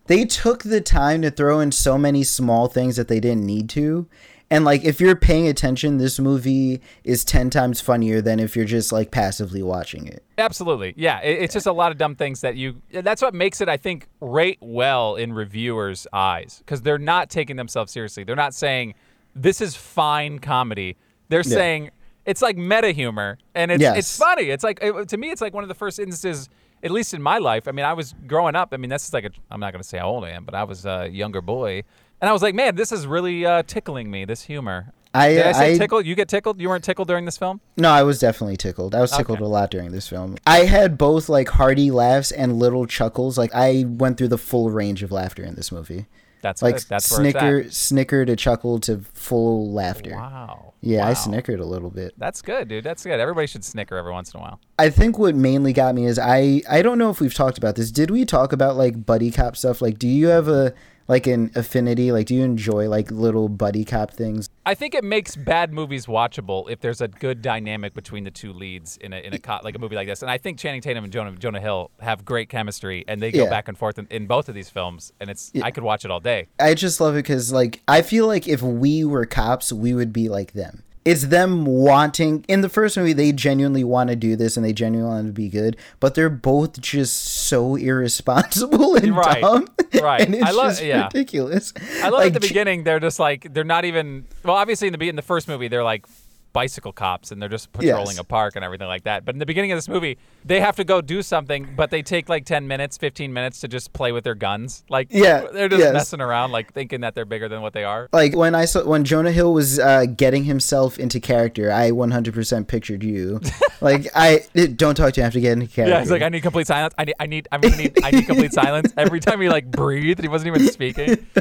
they 0.08 0.24
took 0.24 0.64
the 0.64 0.80
time 0.80 1.22
to 1.22 1.30
throw 1.30 1.60
in 1.60 1.70
so 1.70 1.96
many 1.96 2.24
small 2.24 2.66
things 2.66 2.96
that 2.96 3.06
they 3.06 3.20
didn't 3.20 3.46
need 3.46 3.68
to 3.70 4.08
and 4.52 4.64
like 4.64 4.84
if 4.84 5.00
you're 5.00 5.16
paying 5.16 5.48
attention 5.48 5.96
this 5.98 6.18
movie 6.20 6.80
is 7.04 7.24
10 7.24 7.50
times 7.50 7.80
funnier 7.80 8.20
than 8.20 8.38
if 8.38 8.54
you're 8.54 8.64
just 8.64 8.92
like 8.92 9.10
passively 9.10 9.62
watching 9.62 10.06
it 10.06 10.22
Absolutely. 10.38 10.94
Yeah. 10.96 11.20
It, 11.20 11.42
it's 11.42 11.54
just 11.54 11.66
a 11.66 11.72
lot 11.72 11.92
of 11.92 11.98
dumb 11.98 12.16
things 12.16 12.40
that 12.40 12.56
you, 12.56 12.80
that's 12.90 13.22
what 13.22 13.32
makes 13.34 13.60
it, 13.60 13.68
I 13.68 13.76
think, 13.76 14.08
rate 14.20 14.58
well 14.60 15.14
in 15.16 15.32
reviewers' 15.32 16.06
eyes 16.12 16.58
because 16.58 16.82
they're 16.82 16.98
not 16.98 17.30
taking 17.30 17.56
themselves 17.56 17.92
seriously. 17.92 18.24
They're 18.24 18.34
not 18.34 18.54
saying, 18.54 18.94
this 19.36 19.60
is 19.60 19.76
fine 19.76 20.38
comedy. 20.40 20.96
They're 21.28 21.42
saying, 21.44 21.90
it's 22.26 22.42
like 22.42 22.56
meta 22.56 22.90
humor 22.92 23.38
and 23.54 23.70
it's, 23.70 23.80
Yes. 23.80 23.98
it's 23.98 24.18
funny. 24.18 24.44
It's 24.50 24.64
like, 24.64 24.78
it, 24.82 25.08
to 25.10 25.16
me, 25.16 25.30
it's 25.30 25.40
like 25.40 25.54
one 25.54 25.64
of 25.64 25.68
the 25.68 25.74
first 25.74 25.98
instances, 25.98 26.48
at 26.82 26.90
least 26.90 27.14
in 27.14 27.22
my 27.22 27.38
life. 27.38 27.68
I 27.68 27.72
mean, 27.72 27.84
I 27.84 27.92
was 27.92 28.14
growing 28.26 28.56
up. 28.56 28.70
I 28.72 28.78
mean, 28.78 28.90
that's 28.90 29.04
just 29.04 29.14
like 29.14 29.24
a, 29.24 29.30
I'm 29.50 29.60
not 29.60 29.72
going 29.72 29.82
to 29.82 29.88
say 29.88 29.98
how 29.98 30.08
old 30.08 30.24
I 30.24 30.30
am, 30.30 30.44
but 30.44 30.54
I 30.54 30.64
was 30.64 30.84
a 30.86 31.08
younger 31.08 31.40
boy. 31.40 31.84
And 32.22 32.28
I 32.28 32.32
was 32.32 32.40
like, 32.40 32.54
man, 32.54 32.76
this 32.76 32.92
is 32.92 33.06
really 33.06 33.44
uh, 33.44 33.64
tickling 33.66 34.10
me, 34.10 34.24
this 34.24 34.42
humor. 34.42 34.92
I- 35.12 35.34
Did 35.34 35.46
I 35.46 35.52
say 35.52 35.74
I- 35.74 35.78
tickled? 35.78 36.06
You 36.06 36.14
get 36.14 36.28
tickled? 36.28 36.58
You 36.60 36.68
weren't 36.70 36.84
tickled 36.84 37.08
during 37.08 37.26
this 37.26 37.36
film? 37.36 37.60
no 37.76 37.90
i 37.90 38.02
was 38.02 38.18
definitely 38.18 38.56
tickled 38.56 38.94
i 38.94 39.00
was 39.00 39.10
tickled 39.10 39.38
Okay. 39.38 39.44
a 39.44 39.48
lot 39.48 39.70
during 39.70 39.92
this 39.92 40.08
film 40.08 40.36
i 40.46 40.60
had 40.60 40.96
both 40.96 41.28
like 41.28 41.48
hearty 41.48 41.90
laughs 41.90 42.30
and 42.32 42.58
little 42.58 42.86
chuckles 42.86 43.36
like 43.36 43.50
i 43.54 43.84
went 43.88 44.16
through 44.18 44.28
the 44.28 44.38
full 44.38 44.70
range 44.70 45.02
of 45.02 45.10
laughter 45.12 45.42
in 45.42 45.54
this 45.54 45.70
movie 45.72 46.06
That's 46.42 46.62
like. 46.62 46.80
That's 46.86 47.04
snicker 47.06 47.70
snicker 47.70 48.24
to 48.24 48.36
chuckle 48.36 48.78
to 48.80 48.98
full 49.14 49.70
laughter 49.72 50.12
Wow. 50.14 50.72
yeah 50.80 51.06
i 51.06 51.12
snickered 51.14 51.60
a 51.60 51.66
little 51.66 51.90
bit 51.90 52.12
That's 52.16 52.40
good, 52.42 52.68
dude. 52.68 52.84
That's 52.84 53.04
good. 53.04 53.20
Everybody 53.20 53.46
should 53.46 53.64
snicker 53.64 53.96
every 53.96 54.12
once 54.12 54.32
in 54.32 54.40
a 54.40 54.42
while. 54.42 54.60
I 54.78 54.88
think 54.90 55.18
what 55.18 55.34
mainly 55.34 55.72
got 55.74 55.94
me 55.94 56.06
is 56.06 56.18
I 56.18 56.62
I 56.70 56.80
don't 56.82 56.98
know 56.98 57.10
if 57.10 57.20
we've 57.20 57.34
talked 57.34 57.58
about 57.58 57.76
this. 57.76 57.90
Did 57.90 58.10
we 58.10 58.24
talk 58.24 58.52
about 58.52 58.76
like 58.76 59.04
buddy 59.06 59.30
cop 59.30 59.56
stuff? 59.56 59.80
Like, 59.82 59.98
do 59.98 60.08
you 60.08 60.28
have 60.28 60.48
a 60.48 60.72
like 61.08 61.26
in 61.26 61.50
affinity? 61.54 62.12
Like, 62.12 62.26
do 62.26 62.34
you 62.34 62.42
enjoy 62.44 62.88
like 62.88 63.10
little 63.10 63.48
buddy 63.48 63.84
cop 63.84 64.10
things? 64.12 64.48
I 64.64 64.74
think 64.74 64.94
it 64.94 65.04
makes 65.04 65.34
bad 65.36 65.72
movies 65.72 66.06
watchable 66.06 66.70
if 66.70 66.80
there's 66.80 67.00
a 67.00 67.08
good 67.08 67.42
dynamic 67.42 67.94
between 67.94 68.24
the 68.24 68.30
two 68.30 68.52
leads 68.52 68.96
in 68.98 69.12
a 69.12 69.16
in 69.16 69.34
a 69.34 69.38
co- 69.38 69.60
like 69.62 69.74
a 69.74 69.78
movie 69.78 69.96
like 69.96 70.06
this. 70.08 70.22
And 70.22 70.30
I 70.30 70.38
think 70.38 70.58
Channing 70.58 70.80
Tatum 70.80 71.04
and 71.04 71.12
Jonah 71.12 71.32
Jonah 71.32 71.60
Hill 71.60 71.90
have 72.00 72.24
great 72.24 72.48
chemistry, 72.48 73.04
and 73.08 73.20
they 73.20 73.30
go 73.32 73.44
Yeah. 73.44 73.50
back 73.50 73.68
and 73.68 73.76
forth 73.76 73.98
in, 73.98 74.06
in 74.10 74.26
both 74.26 74.48
of 74.48 74.54
these 74.54 74.70
films. 74.70 75.12
And 75.20 75.28
it's 75.30 75.50
I 75.62 75.70
could 75.70 75.84
watch 75.84 76.04
it 76.04 76.10
all 76.10 76.20
day. 76.20 76.46
I 76.60 76.74
just 76.74 77.00
love 77.00 77.14
it 77.14 77.18
because 77.24 77.52
like 77.52 77.82
I 77.88 78.02
feel 78.02 78.26
like 78.26 78.46
if 78.48 78.62
we 78.62 79.04
were 79.04 79.26
cops, 79.26 79.72
we 79.72 79.94
would 79.94 80.12
be 80.12 80.28
like 80.28 80.52
them. 80.52 80.82
It's 81.04 81.24
them 81.26 81.64
wanting 81.64 82.44
in 82.48 82.60
the 82.60 82.68
first 82.68 82.96
movie 82.96 83.12
they 83.12 83.32
genuinely 83.32 83.82
want 83.82 84.10
to 84.10 84.16
do 84.16 84.36
this 84.36 84.56
and 84.56 84.64
they 84.64 84.72
genuinely 84.72 85.12
want 85.12 85.26
to 85.26 85.32
be 85.32 85.48
good, 85.48 85.76
but 85.98 86.14
they're 86.14 86.30
both 86.30 86.80
just 86.80 87.16
so 87.16 87.74
irresponsible 88.22 88.94
and 88.94 89.16
Right, 89.16 89.40
dumb. 89.40 89.66
right. 90.00 90.20
and 90.20 90.34
it's 90.34 90.44
I 90.44 90.50
love- 90.52 90.70
just 90.72 90.84
yeah. 90.84 91.04
ridiculous. 91.06 91.72
I 92.02 92.04
love 92.08 92.20
like, 92.20 92.34
at 92.34 92.40
the 92.40 92.46
beginning 92.48 92.84
they're 92.84 93.00
just 93.00 93.18
like 93.18 93.52
they're 93.52 93.64
not 93.64 93.84
even 93.84 94.26
well 94.44 94.54
obviously 94.56 94.88
in 94.88 94.96
the 94.96 95.08
in 95.08 95.16
the 95.16 95.22
first 95.22 95.48
movie 95.48 95.68
they're 95.68 95.84
like 95.84 96.06
bicycle 96.52 96.92
cops 96.92 97.30
and 97.30 97.40
they're 97.40 97.48
just 97.48 97.72
patrolling 97.72 98.16
Yes. 98.16 98.18
a 98.18 98.24
park 98.24 98.56
and 98.56 98.64
everything 98.64 98.86
like 98.88 99.04
that. 99.04 99.24
But 99.24 99.34
in 99.34 99.38
the 99.38 99.46
beginning 99.46 99.72
of 99.72 99.76
this 99.78 99.88
movie, 99.88 100.18
they 100.44 100.60
have 100.60 100.76
to 100.76 100.84
go 100.84 101.00
do 101.00 101.22
something, 101.22 101.68
but 101.76 101.90
they 101.90 102.02
take 102.02 102.28
like 102.28 102.44
10 102.44 102.66
minutes, 102.68 102.96
15 102.98 103.32
minutes 103.32 103.60
to 103.60 103.68
just 103.68 103.92
play 103.92 104.12
with 104.12 104.24
their 104.24 104.34
guns. 104.34 104.84
Like 104.88 105.08
Yeah, 105.10 105.46
they're 105.52 105.68
just 105.68 105.80
yes. 105.80 105.92
messing 105.92 106.20
around 106.20 106.52
like 106.52 106.72
thinking 106.72 107.00
that 107.02 107.14
they're 107.14 107.24
bigger 107.24 107.48
than 107.48 107.62
what 107.62 107.72
they 107.72 107.84
are. 107.84 108.08
Like 108.12 108.36
when 108.36 108.54
I 108.54 108.64
saw 108.66 108.84
when 108.84 109.04
Jonah 109.04 109.32
Hill 109.32 109.52
was 109.52 109.78
uh, 109.78 110.06
getting 110.06 110.44
himself 110.44 110.98
into 110.98 111.20
character, 111.20 111.72
I 111.72 111.90
100% 111.90 112.66
pictured 112.66 113.02
you. 113.02 113.40
like 113.80 114.06
I 114.14 114.40
don't 114.76 114.94
talk 114.94 115.14
to 115.14 115.20
you. 115.20 115.22
I 115.22 115.26
have 115.26 115.32
to 115.32 115.40
get 115.40 115.52
into 115.52 115.66
character. 115.66 115.94
Yeah, 115.94 116.00
he's 116.00 116.10
like, 116.10 116.22
I 116.22 116.28
need 116.28 116.42
complete 116.42 116.66
silence. 116.66 116.94
I 116.98 117.04
need, 117.04 117.14
I 117.18 117.26
need, 117.26 117.48
I'm 117.52 117.60
gonna 117.60 117.76
need, 117.76 117.98
I 118.04 118.10
need 118.10 118.26
complete 118.26 118.52
silence. 118.52 118.92
Every 118.96 119.20
time 119.20 119.40
he 119.40 119.48
like 119.48 119.70
breathed, 119.70 120.20
he 120.20 120.28
wasn't 120.28 120.54
even 120.56 120.68
speaking. 120.68 121.26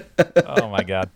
Oh 0.46 0.70
my 0.70 0.84
god, 0.84 1.10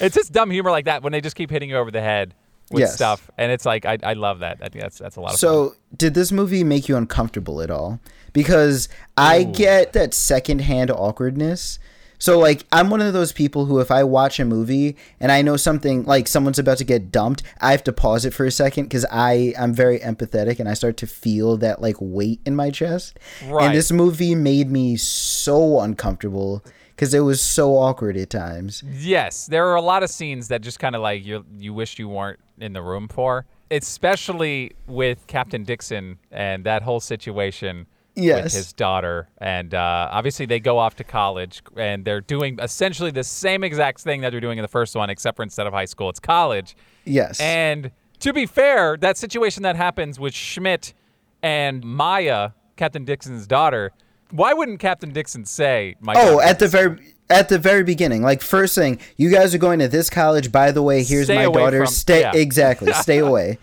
it's 0.00 0.14
just 0.14 0.32
dumb 0.32 0.50
humor 0.50 0.70
like 0.70 0.84
that 0.84 1.02
when 1.02 1.12
they 1.12 1.20
just 1.20 1.34
keep 1.34 1.50
hitting 1.50 1.68
you 1.70 1.76
over 1.76 1.90
the 1.90 2.00
head 2.00 2.34
with 2.70 2.80
Yes. 2.80 2.94
stuff, 2.94 3.30
and 3.38 3.50
it's 3.52 3.66
like 3.66 3.84
I, 3.84 3.98
I 4.02 4.12
love 4.14 4.40
that. 4.40 4.58
I 4.62 4.68
think 4.68 4.82
that's 4.82 4.98
that's 4.98 5.16
a 5.16 5.20
lot 5.20 5.34
of 5.34 5.38
fun. 5.38 5.38
So, 5.38 5.74
did 5.96 6.14
this 6.14 6.32
movie 6.32 6.64
make 6.64 6.88
you 6.88 6.96
uncomfortable 6.96 7.60
at 7.60 7.70
all? 7.70 8.00
Because 8.32 8.88
I 9.16 9.40
Ooh. 9.40 9.52
get 9.52 9.92
that 9.92 10.14
secondhand 10.14 10.90
awkwardness. 10.90 11.78
So, 12.18 12.38
like, 12.38 12.64
I'm 12.70 12.88
one 12.88 13.00
of 13.00 13.12
those 13.12 13.32
people 13.32 13.64
who, 13.66 13.80
if 13.80 13.90
I 13.90 14.04
watch 14.04 14.38
a 14.38 14.44
movie 14.44 14.96
and 15.18 15.32
I 15.32 15.42
know 15.42 15.56
something, 15.56 16.04
like 16.04 16.28
someone's 16.28 16.60
about 16.60 16.78
to 16.78 16.84
get 16.84 17.10
dumped, 17.10 17.42
I 17.60 17.72
have 17.72 17.82
to 17.82 17.92
pause 17.92 18.24
it 18.24 18.32
for 18.32 18.46
a 18.46 18.50
second 18.52 18.84
because 18.84 19.04
I 19.10 19.52
I'm 19.58 19.74
very 19.74 19.98
empathetic 19.98 20.60
and 20.60 20.68
I 20.68 20.74
start 20.74 20.96
to 20.98 21.08
feel 21.08 21.56
that 21.56 21.82
like 21.82 21.96
weight 21.98 22.40
in 22.46 22.54
my 22.54 22.70
chest. 22.70 23.18
Right. 23.44 23.66
And 23.66 23.74
this 23.74 23.90
movie 23.90 24.36
made 24.36 24.70
me 24.70 24.96
so 24.96 25.80
uncomfortable 25.80 26.64
because 26.94 27.14
it 27.14 27.20
was 27.20 27.40
so 27.40 27.76
awkward 27.76 28.16
at 28.16 28.30
times. 28.30 28.82
Yes, 28.92 29.46
there 29.46 29.66
are 29.68 29.76
a 29.76 29.82
lot 29.82 30.02
of 30.02 30.10
scenes 30.10 30.48
that 30.48 30.62
just 30.62 30.78
kind 30.78 30.94
of 30.94 31.02
like 31.02 31.24
you 31.24 31.44
you 31.58 31.74
wish 31.74 31.98
you 31.98 32.08
weren't 32.08 32.40
in 32.58 32.72
the 32.72 32.82
room 32.82 33.08
for, 33.08 33.46
especially 33.70 34.72
with 34.86 35.26
Captain 35.26 35.64
Dixon 35.64 36.18
and 36.30 36.64
that 36.64 36.82
whole 36.82 37.00
situation 37.00 37.86
with 38.16 38.52
his 38.52 38.72
daughter. 38.72 39.28
And 39.38 39.74
uh, 39.74 40.08
obviously, 40.10 40.46
they 40.46 40.60
go 40.60 40.78
off 40.78 40.96
to 40.96 41.04
college 41.04 41.62
and 41.76 42.04
they're 42.04 42.20
doing 42.20 42.58
essentially 42.60 43.10
the 43.10 43.24
same 43.24 43.64
exact 43.64 44.00
thing 44.00 44.20
that 44.22 44.30
they're 44.30 44.40
doing 44.40 44.58
in 44.58 44.62
the 44.62 44.68
first 44.68 44.94
one, 44.94 45.10
except 45.10 45.36
for 45.36 45.42
instead 45.42 45.66
of 45.66 45.72
high 45.72 45.86
school, 45.86 46.08
it's 46.08 46.20
college. 46.20 46.76
Yes. 47.04 47.40
And 47.40 47.90
to 48.20 48.32
be 48.32 48.46
fair, 48.46 48.96
that 48.98 49.16
situation 49.16 49.62
that 49.64 49.76
happens 49.76 50.20
with 50.20 50.34
Schmidt 50.34 50.94
and 51.42 51.84
Maya, 51.84 52.50
Captain 52.76 53.04
Dixon's 53.04 53.46
daughter, 53.46 53.92
why 54.32 54.52
wouldn't 54.52 54.80
Captain 54.80 55.10
Dixon 55.12 55.44
say, 55.44 55.94
"My 56.00 56.14
Oh, 56.16 56.40
at 56.40 56.58
the 56.58 56.66
very 56.68 56.98
at 57.30 57.48
the 57.48 57.58
very 57.58 57.82
beginning, 57.84 58.20
like 58.22 58.42
first 58.42 58.74
thing, 58.74 58.98
you 59.16 59.30
guys 59.30 59.54
are 59.54 59.58
going 59.58 59.78
to 59.78 59.88
this 59.88 60.10
college. 60.10 60.50
By 60.52 60.70
the 60.72 60.82
way, 60.82 61.02
here's 61.02 61.26
Stay 61.26 61.36
my 61.36 61.44
daughter. 61.52 61.78
from- 61.78 61.86
stay 61.86 62.20
yeah. 62.20 62.32
exactly, 62.34 62.92
stay 62.92 63.18
away. 63.28 63.58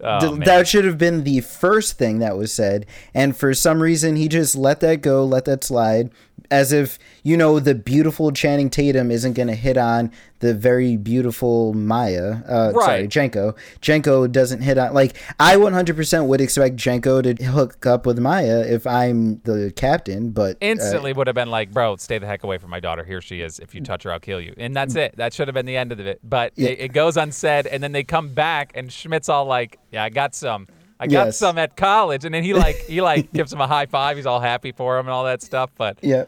Oh, 0.00 0.18
Th- 0.34 0.44
that 0.46 0.66
should 0.68 0.84
have 0.84 0.98
been 0.98 1.22
the 1.24 1.40
first 1.40 1.96
thing 1.96 2.18
that 2.18 2.36
was 2.36 2.52
said, 2.52 2.84
and 3.14 3.36
for 3.36 3.54
some 3.54 3.80
reason, 3.80 4.16
he 4.16 4.26
just 4.28 4.56
let 4.56 4.80
that 4.80 5.00
go, 5.00 5.24
let 5.24 5.44
that 5.44 5.62
slide, 5.64 6.10
as 6.50 6.72
if 6.72 6.98
you 7.22 7.36
know 7.36 7.58
the 7.60 7.74
beautiful 7.74 8.30
Channing 8.32 8.70
Tatum 8.70 9.10
isn't 9.10 9.32
going 9.34 9.48
to 9.48 9.54
hit 9.54 9.76
on 9.76 10.10
the 10.40 10.52
very 10.54 10.96
beautiful 10.96 11.72
Maya. 11.72 12.42
Uh, 12.46 12.72
Sorry, 12.72 13.02
Right. 13.02 13.08
Jenko. 13.08 13.56
Jenko 13.80 14.30
doesn't 14.30 14.60
hit 14.60 14.76
on 14.76 14.92
like 14.92 15.16
I 15.40 15.56
100% 15.56 16.26
would 16.26 16.40
expect 16.40 16.76
Jenko 16.76 17.36
to 17.36 17.44
hook 17.44 17.86
up 17.86 18.04
with 18.06 18.18
Maya 18.18 18.60
if 18.66 18.86
I'm 18.86 19.40
the 19.44 19.72
captain, 19.74 20.30
but 20.30 20.56
uh, 20.56 20.58
instantly 20.66 21.12
would 21.12 21.26
have 21.26 21.34
been 21.36 21.50
like, 21.50 21.72
bro, 21.72 21.96
stay 21.96 22.18
the 22.18 22.26
heck 22.26 22.44
away 22.44 22.58
from 22.58 22.70
my 22.70 22.80
daughter. 22.80 23.04
Here 23.04 23.20
she 23.22 23.40
is. 23.40 23.58
If 23.58 23.74
you 23.74 23.80
touch 23.80 24.02
her, 24.02 24.12
I'll 24.12 24.20
kill 24.20 24.40
you. 24.40 24.54
And 24.58 24.76
that's 24.76 24.94
it. 24.96 25.16
That 25.16 25.32
should 25.32 25.48
have 25.48 25.54
been 25.54 25.66
the 25.66 25.76
end 25.76 25.92
of 25.92 26.00
it. 26.00 26.20
But 26.22 26.52
Yeah. 26.56 26.70
it, 26.70 26.80
it 26.80 26.92
goes 26.92 27.16
unsaid, 27.16 27.66
and 27.66 27.82
then 27.82 27.92
they 27.92 28.02
come 28.04 28.28
back, 28.34 28.72
and 28.74 28.92
Schmidt's 28.92 29.28
all 29.28 29.46
like, 29.46 29.78
"Yeah, 29.90 30.04
I 30.04 30.10
got 30.10 30.34
some. 30.34 30.68
I 31.00 31.06
got 31.06 31.26
Yes. 31.26 31.38
some 31.38 31.58
at 31.58 31.76
college." 31.76 32.24
And 32.24 32.34
then 32.34 32.44
he 32.44 32.52
like 32.54 32.76
he 32.76 33.00
like 33.00 33.32
gives 33.32 33.52
him 33.52 33.60
a 33.60 33.66
high 33.66 33.86
five. 33.86 34.16
He's 34.16 34.26
all 34.26 34.40
happy 34.40 34.72
for 34.72 34.98
him 34.98 35.06
and 35.06 35.12
all 35.12 35.24
that 35.24 35.40
stuff. 35.42 35.70
But 35.76 35.98
yeah, 36.02 36.24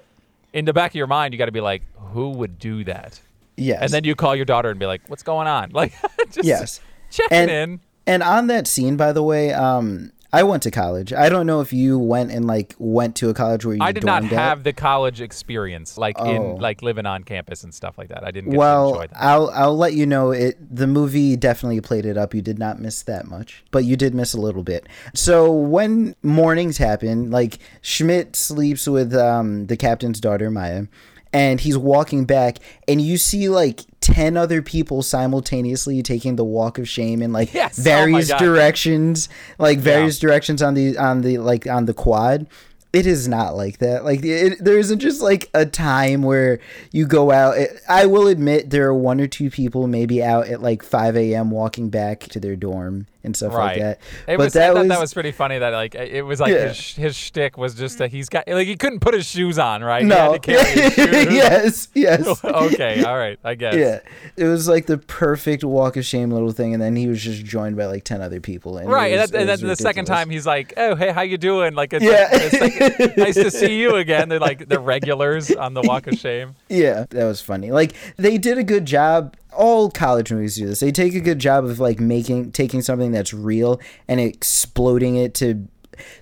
in 0.56 0.64
the 0.64 0.72
back 0.72 0.90
of 0.92 0.94
your 0.96 1.06
mind, 1.06 1.34
you 1.34 1.38
got 1.38 1.46
to 1.46 1.52
be 1.52 1.60
like, 1.60 1.82
who 2.12 2.30
would 2.30 2.58
do 2.58 2.82
that? 2.84 3.20
yes, 3.58 3.80
And 3.82 3.90
then 3.92 4.04
you 4.04 4.14
call 4.14 4.34
your 4.36 4.44
daughter 4.44 4.70
and 4.70 4.78
be 4.80 4.86
like, 4.86 5.02
what's 5.08 5.22
going 5.22 5.46
on? 5.46 5.70
Like, 5.74 5.92
just 6.30 6.44
yes. 6.46 6.80
checking 7.10 7.36
And- 7.38 7.50
in. 7.50 7.80
And 8.08 8.22
on 8.22 8.46
that 8.46 8.66
scene, 8.68 8.96
by 8.96 9.12
the 9.12 9.22
way, 9.22 9.52
um, 9.52 10.12
I 10.32 10.42
went 10.42 10.62
to 10.64 10.70
college. 10.70 11.12
I 11.12 11.28
don't 11.28 11.46
know 11.46 11.60
if 11.60 11.72
you 11.72 11.98
went 11.98 12.30
and 12.32 12.46
like 12.46 12.74
went 12.78 13.16
to 13.16 13.28
a 13.28 13.34
college 13.34 13.64
where 13.64 13.74
you. 13.76 13.82
I 13.82 13.92
did 13.92 14.04
not 14.04 14.22
dormed 14.22 14.32
at. 14.32 14.38
have 14.38 14.62
the 14.64 14.72
college 14.72 15.20
experience, 15.20 15.96
like 15.96 16.16
Oh. 16.18 16.30
in 16.54 16.56
like 16.60 16.82
living 16.82 17.06
on 17.06 17.24
campus 17.24 17.64
and 17.64 17.72
stuff 17.72 17.96
like 17.98 18.08
that. 18.08 18.24
I 18.24 18.30
didn't 18.30 18.50
get 18.50 18.54
to 18.54 18.58
Well, 18.58 18.88
enjoy 18.94 19.06
that. 19.08 19.16
I'll 19.22 19.50
I'll 19.54 19.76
let 19.76 19.94
you 19.94 20.06
know 20.06 20.30
it. 20.32 20.56
The 20.74 20.86
movie 20.86 21.36
definitely 21.36 21.80
played 21.80 22.04
it 22.06 22.16
up. 22.16 22.34
You 22.34 22.42
did 22.42 22.58
not 22.58 22.80
miss 22.80 23.02
that 23.02 23.26
much, 23.26 23.62
but 23.70 23.84
you 23.84 23.96
did 23.96 24.14
miss 24.14 24.34
a 24.34 24.40
little 24.40 24.62
bit. 24.62 24.86
So 25.14 25.52
when 25.52 26.14
mornings 26.22 26.78
happen, 26.78 27.30
like 27.30 27.58
Schmidt 27.80 28.36
sleeps 28.36 28.86
with 28.86 29.14
um, 29.14 29.66
the 29.66 29.76
captain's 29.76 30.20
daughter 30.20 30.50
Maya, 30.50 30.86
and 31.32 31.60
he's 31.60 31.78
walking 31.78 32.24
back, 32.24 32.58
and 32.88 33.00
you 33.00 33.16
see 33.16 33.48
like 33.48 33.82
ten 34.06 34.36
other 34.36 34.62
people 34.62 35.02
simultaneously 35.02 36.00
taking 36.02 36.36
the 36.36 36.44
walk 36.44 36.78
of 36.78 36.88
shame 36.88 37.22
in 37.22 37.32
like 37.32 37.52
Yes, 37.52 37.78
oh 37.78 37.82
various 37.82 38.28
God. 38.28 38.38
directions, 38.38 39.28
like 39.58 39.78
various 39.80 40.18
directions 40.20 40.62
on 40.62 40.74
the 40.74 40.96
on 40.96 41.22
the 41.22 41.38
like 41.38 41.66
on 41.66 41.86
the 41.86 41.94
quad. 41.94 42.46
It 42.92 43.06
is 43.06 43.28
not 43.28 43.56
like 43.56 43.78
that. 43.78 44.04
Like 44.04 44.24
it, 44.24 44.58
there 44.64 44.78
isn't 44.78 45.00
just 45.00 45.20
like 45.20 45.50
a 45.52 45.66
time 45.66 46.22
where 46.22 46.60
you 46.92 47.06
go 47.06 47.30
out. 47.30 47.58
It, 47.58 47.80
I 47.88 48.06
will 48.06 48.26
admit 48.26 48.70
there 48.70 48.86
are 48.88 48.94
one 48.94 49.20
or 49.20 49.26
two 49.26 49.50
people 49.50 49.86
maybe 49.86 50.22
out 50.22 50.48
at 50.48 50.62
like 50.62 50.82
5 50.82 51.16
a.m. 51.16 51.50
walking 51.50 51.90
back 51.90 52.20
to 52.20 52.40
their 52.40 52.56
dorm 52.56 53.06
and 53.22 53.36
stuff 53.36 53.52
right. 53.52 53.72
like 53.76 53.80
that. 53.80 53.98
It 54.32 54.36
but 54.36 54.44
was, 54.44 54.52
that 54.52 54.70
I 54.70 54.72
thought 54.72 54.78
was 54.78 54.88
that 54.88 55.00
was 55.00 55.12
pretty 55.12 55.32
funny 55.32 55.58
that 55.58 55.70
like 55.70 55.94
it 55.96 56.22
was 56.22 56.38
like 56.40 56.52
Yeah. 56.54 56.68
his 56.68 56.94
his 56.94 57.16
shtick 57.16 57.58
was 57.58 57.74
just 57.74 57.98
that 57.98 58.12
he's 58.12 58.28
got 58.28 58.46
like 58.46 58.68
he 58.68 58.76
couldn't 58.76 59.00
put 59.00 59.14
his 59.14 59.26
shoes 59.26 59.58
on, 59.58 59.82
right? 59.82 60.02
He 60.02 60.08
no. 60.08 60.32
had 60.32 60.42
to 60.42 60.56
carry 60.56 60.80
his 60.80 60.94
shoes. 60.94 61.34
yes, 61.34 61.88
yes. 61.92 62.44
okay, 62.44 63.02
all 63.02 63.18
right, 63.18 63.38
I 63.44 63.56
guess. 63.56 63.74
Yeah, 63.74 63.98
it 64.36 64.48
was 64.48 64.68
like 64.68 64.86
the 64.86 64.96
perfect 64.98 65.64
walk 65.64 65.96
of 65.96 66.04
shame 66.04 66.30
little 66.30 66.52
thing, 66.52 66.72
and 66.72 66.80
then 66.80 66.94
he 66.94 67.08
was 67.08 67.20
just 67.20 67.44
joined 67.44 67.76
by 67.76 67.86
like 67.86 68.04
ten 68.04 68.22
other 68.22 68.40
people. 68.40 68.78
And 68.78 68.88
Right, 68.88 69.12
and, 69.12 69.20
that, 69.20 69.34
and 69.34 69.50
was 69.50 69.60
then 69.60 69.68
the 69.70 69.76
second 69.76 70.04
time 70.04 70.30
he's 70.30 70.46
like, 70.46 70.72
"Oh, 70.76 70.94
hey, 70.94 71.10
how 71.10 71.22
you 71.22 71.36
doing?" 71.36 71.74
Like, 71.74 71.92
it's, 71.92 72.04
Yeah. 72.04 72.28
like, 72.32 72.52
it's 72.52 72.60
like, 72.60 72.85
nice 73.16 73.34
to 73.34 73.50
see 73.50 73.80
you 73.80 73.96
again. 73.96 74.28
They're 74.28 74.38
like 74.38 74.68
the 74.68 74.78
regulars 74.78 75.50
on 75.50 75.74
the 75.74 75.82
Walk 75.82 76.06
of 76.06 76.14
Shame. 76.18 76.54
Yeah, 76.68 77.06
that 77.10 77.24
was 77.24 77.40
funny. 77.40 77.70
Like 77.70 77.94
they 78.16 78.38
did 78.38 78.58
a 78.58 78.64
good 78.64 78.86
job. 78.86 79.36
All 79.52 79.90
college 79.90 80.30
movies 80.32 80.56
do 80.56 80.66
this. 80.66 80.80
They 80.80 80.92
take 80.92 81.14
a 81.14 81.20
good 81.20 81.38
job 81.38 81.64
of 81.64 81.80
like 81.80 81.98
making 82.00 82.52
taking 82.52 82.82
something 82.82 83.12
that's 83.12 83.32
real 83.32 83.80
and 84.08 84.20
exploding 84.20 85.16
it 85.16 85.34
to. 85.34 85.66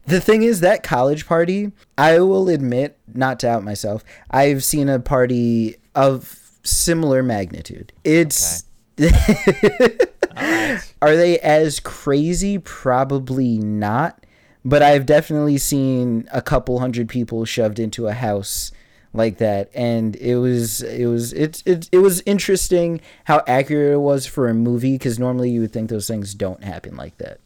The 0.06 0.20
thing 0.20 0.42
is 0.42 0.60
that 0.60 0.82
college 0.82 1.26
party. 1.26 1.72
I 1.98 2.20
will 2.20 2.48
admit, 2.48 2.96
not 3.12 3.40
to 3.40 3.48
out 3.48 3.64
myself, 3.64 4.04
I've 4.30 4.62
seen 4.62 4.88
a 4.88 5.00
party 5.00 5.76
of 5.94 6.40
similar 6.62 7.22
magnitude. 7.22 7.92
It's. 8.04 8.64
Right. 10.36 10.92
Are 11.02 11.16
they 11.16 11.38
as 11.40 11.80
crazy? 11.80 12.58
Probably 12.58 13.58
not. 13.58 14.23
But 14.64 14.82
I've 14.82 15.06
definitely 15.06 15.58
seen 15.58 16.28
a 16.32 16.40
couple 16.40 16.78
hundred 16.78 17.08
people 17.08 17.44
shoved 17.44 17.78
into 17.78 18.06
a 18.06 18.12
house 18.12 18.72
like 19.16 19.38
that 19.38 19.70
and 19.74 20.16
it 20.16 20.36
was 20.36 20.82
it 20.82 21.06
was 21.06 21.32
it 21.32 21.62
it, 21.64 21.88
it 21.92 21.98
was 21.98 22.20
interesting 22.26 23.00
how 23.26 23.44
accurate 23.46 23.92
it 23.92 23.98
was 23.98 24.26
for 24.26 24.48
a 24.48 24.54
movie 24.54 24.94
because 24.94 25.20
normally 25.20 25.50
you 25.50 25.60
would 25.60 25.72
think 25.72 25.88
those 25.88 26.08
things 26.08 26.34
don't 26.34 26.64
happen 26.64 26.96
like 26.96 27.16
that 27.18 27.38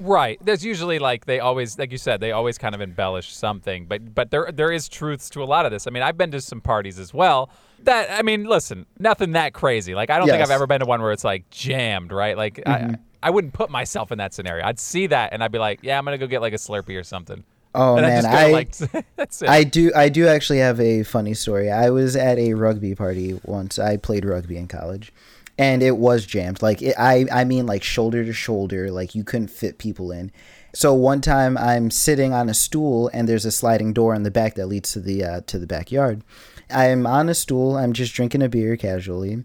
Right. 0.00 0.38
There's 0.44 0.64
usually 0.64 0.98
like 0.98 1.26
they 1.26 1.40
always, 1.40 1.78
like 1.78 1.90
you 1.90 1.98
said, 1.98 2.20
they 2.20 2.30
always 2.30 2.56
kind 2.56 2.74
of 2.74 2.80
embellish 2.80 3.34
something, 3.34 3.86
but 3.86 4.14
but 4.14 4.30
there 4.30 4.50
there 4.52 4.70
is 4.70 4.88
truths 4.88 5.28
to 5.30 5.42
a 5.42 5.44
lot 5.44 5.66
of 5.66 5.72
this. 5.72 5.86
I 5.86 5.90
mean, 5.90 6.02
I've 6.02 6.16
been 6.16 6.30
to 6.30 6.40
some 6.40 6.60
parties 6.60 6.98
as 6.98 7.12
well. 7.12 7.50
That 7.82 8.08
I 8.10 8.22
mean, 8.22 8.44
listen, 8.44 8.86
nothing 8.98 9.32
that 9.32 9.54
crazy. 9.54 9.94
Like 9.94 10.10
I 10.10 10.18
don't 10.18 10.28
think 10.28 10.40
I've 10.40 10.50
ever 10.50 10.66
been 10.66 10.80
to 10.80 10.86
one 10.86 11.02
where 11.02 11.10
it's 11.10 11.24
like 11.24 11.50
jammed, 11.50 12.12
right? 12.12 12.36
Like 12.36 12.62
I 12.64 12.78
mm-hmm. 12.78 12.94
I 13.22 13.30
wouldn't 13.30 13.52
put 13.52 13.70
myself 13.70 14.12
in 14.12 14.18
that 14.18 14.34
scenario. 14.34 14.64
I'd 14.64 14.78
see 14.78 15.06
that 15.08 15.32
and 15.32 15.42
I'd 15.42 15.52
be 15.52 15.58
like, 15.58 15.80
yeah, 15.82 15.98
I'm 15.98 16.04
gonna 16.04 16.18
go 16.18 16.26
get 16.26 16.40
like 16.40 16.52
a 16.52 16.56
Slurpee 16.56 16.98
or 16.98 17.04
something. 17.04 17.44
Oh 17.74 17.96
and 17.96 18.06
man, 18.06 18.26
I 18.26 18.50
like, 18.50 18.76
that's 19.16 19.42
it. 19.42 19.48
I 19.48 19.64
do 19.64 19.92
I 19.94 20.08
do 20.08 20.26
actually 20.26 20.58
have 20.58 20.80
a 20.80 21.02
funny 21.02 21.34
story. 21.34 21.70
I 21.70 21.90
was 21.90 22.16
at 22.16 22.38
a 22.38 22.54
rugby 22.54 22.94
party 22.94 23.38
once. 23.44 23.78
I 23.78 23.96
played 23.96 24.24
rugby 24.24 24.56
in 24.56 24.68
college, 24.68 25.12
and 25.58 25.82
it 25.82 25.96
was 25.96 26.24
jammed. 26.24 26.62
Like 26.62 26.80
it, 26.80 26.94
I 26.98 27.26
I 27.30 27.44
mean 27.44 27.66
like 27.66 27.82
shoulder 27.82 28.24
to 28.24 28.32
shoulder. 28.32 28.90
Like 28.90 29.14
you 29.14 29.22
couldn't 29.22 29.48
fit 29.48 29.78
people 29.78 30.10
in. 30.10 30.32
So 30.74 30.94
one 30.94 31.20
time 31.20 31.56
I'm 31.58 31.90
sitting 31.90 32.32
on 32.32 32.48
a 32.48 32.54
stool 32.54 33.10
and 33.12 33.28
there's 33.28 33.44
a 33.44 33.52
sliding 33.52 33.92
door 33.92 34.14
in 34.14 34.22
the 34.22 34.30
back 34.30 34.54
that 34.54 34.66
leads 34.66 34.92
to 34.92 35.00
the 35.00 35.24
uh, 35.24 35.40
to 35.46 35.58
the 35.58 35.66
backyard. 35.66 36.22
I'm 36.70 37.06
on 37.06 37.28
a 37.28 37.34
stool. 37.34 37.76
I'm 37.76 37.92
just 37.92 38.14
drinking 38.14 38.42
a 38.42 38.48
beer 38.48 38.76
casually. 38.76 39.44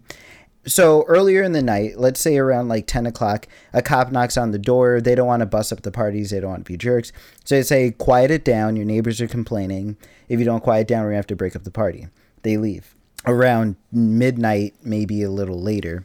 So 0.66 1.04
earlier 1.04 1.42
in 1.42 1.52
the 1.52 1.62
night, 1.62 1.98
let's 1.98 2.20
say 2.20 2.38
around 2.38 2.68
like 2.68 2.86
10 2.86 3.06
o'clock, 3.06 3.46
a 3.72 3.82
cop 3.82 4.10
knocks 4.10 4.36
on 4.36 4.50
the 4.50 4.58
door. 4.58 5.00
They 5.00 5.14
don't 5.14 5.26
want 5.26 5.40
to 5.40 5.46
bust 5.46 5.72
up 5.72 5.82
the 5.82 5.90
parties. 5.90 6.30
They 6.30 6.40
don't 6.40 6.50
want 6.50 6.64
to 6.64 6.72
be 6.72 6.78
jerks. 6.78 7.12
So 7.44 7.56
they 7.56 7.62
say, 7.62 7.90
quiet 7.90 8.30
it 8.30 8.44
down. 8.44 8.76
Your 8.76 8.86
neighbors 8.86 9.20
are 9.20 9.28
complaining. 9.28 9.96
If 10.28 10.38
you 10.38 10.44
don't 10.44 10.62
quiet 10.62 10.88
down, 10.88 11.00
we're 11.00 11.10
going 11.10 11.14
to 11.14 11.18
have 11.18 11.26
to 11.28 11.36
break 11.36 11.54
up 11.54 11.64
the 11.64 11.70
party. 11.70 12.08
They 12.42 12.56
leave. 12.56 12.94
Around 13.26 13.76
midnight, 13.90 14.74
maybe 14.82 15.22
a 15.22 15.30
little 15.30 15.60
later, 15.60 16.04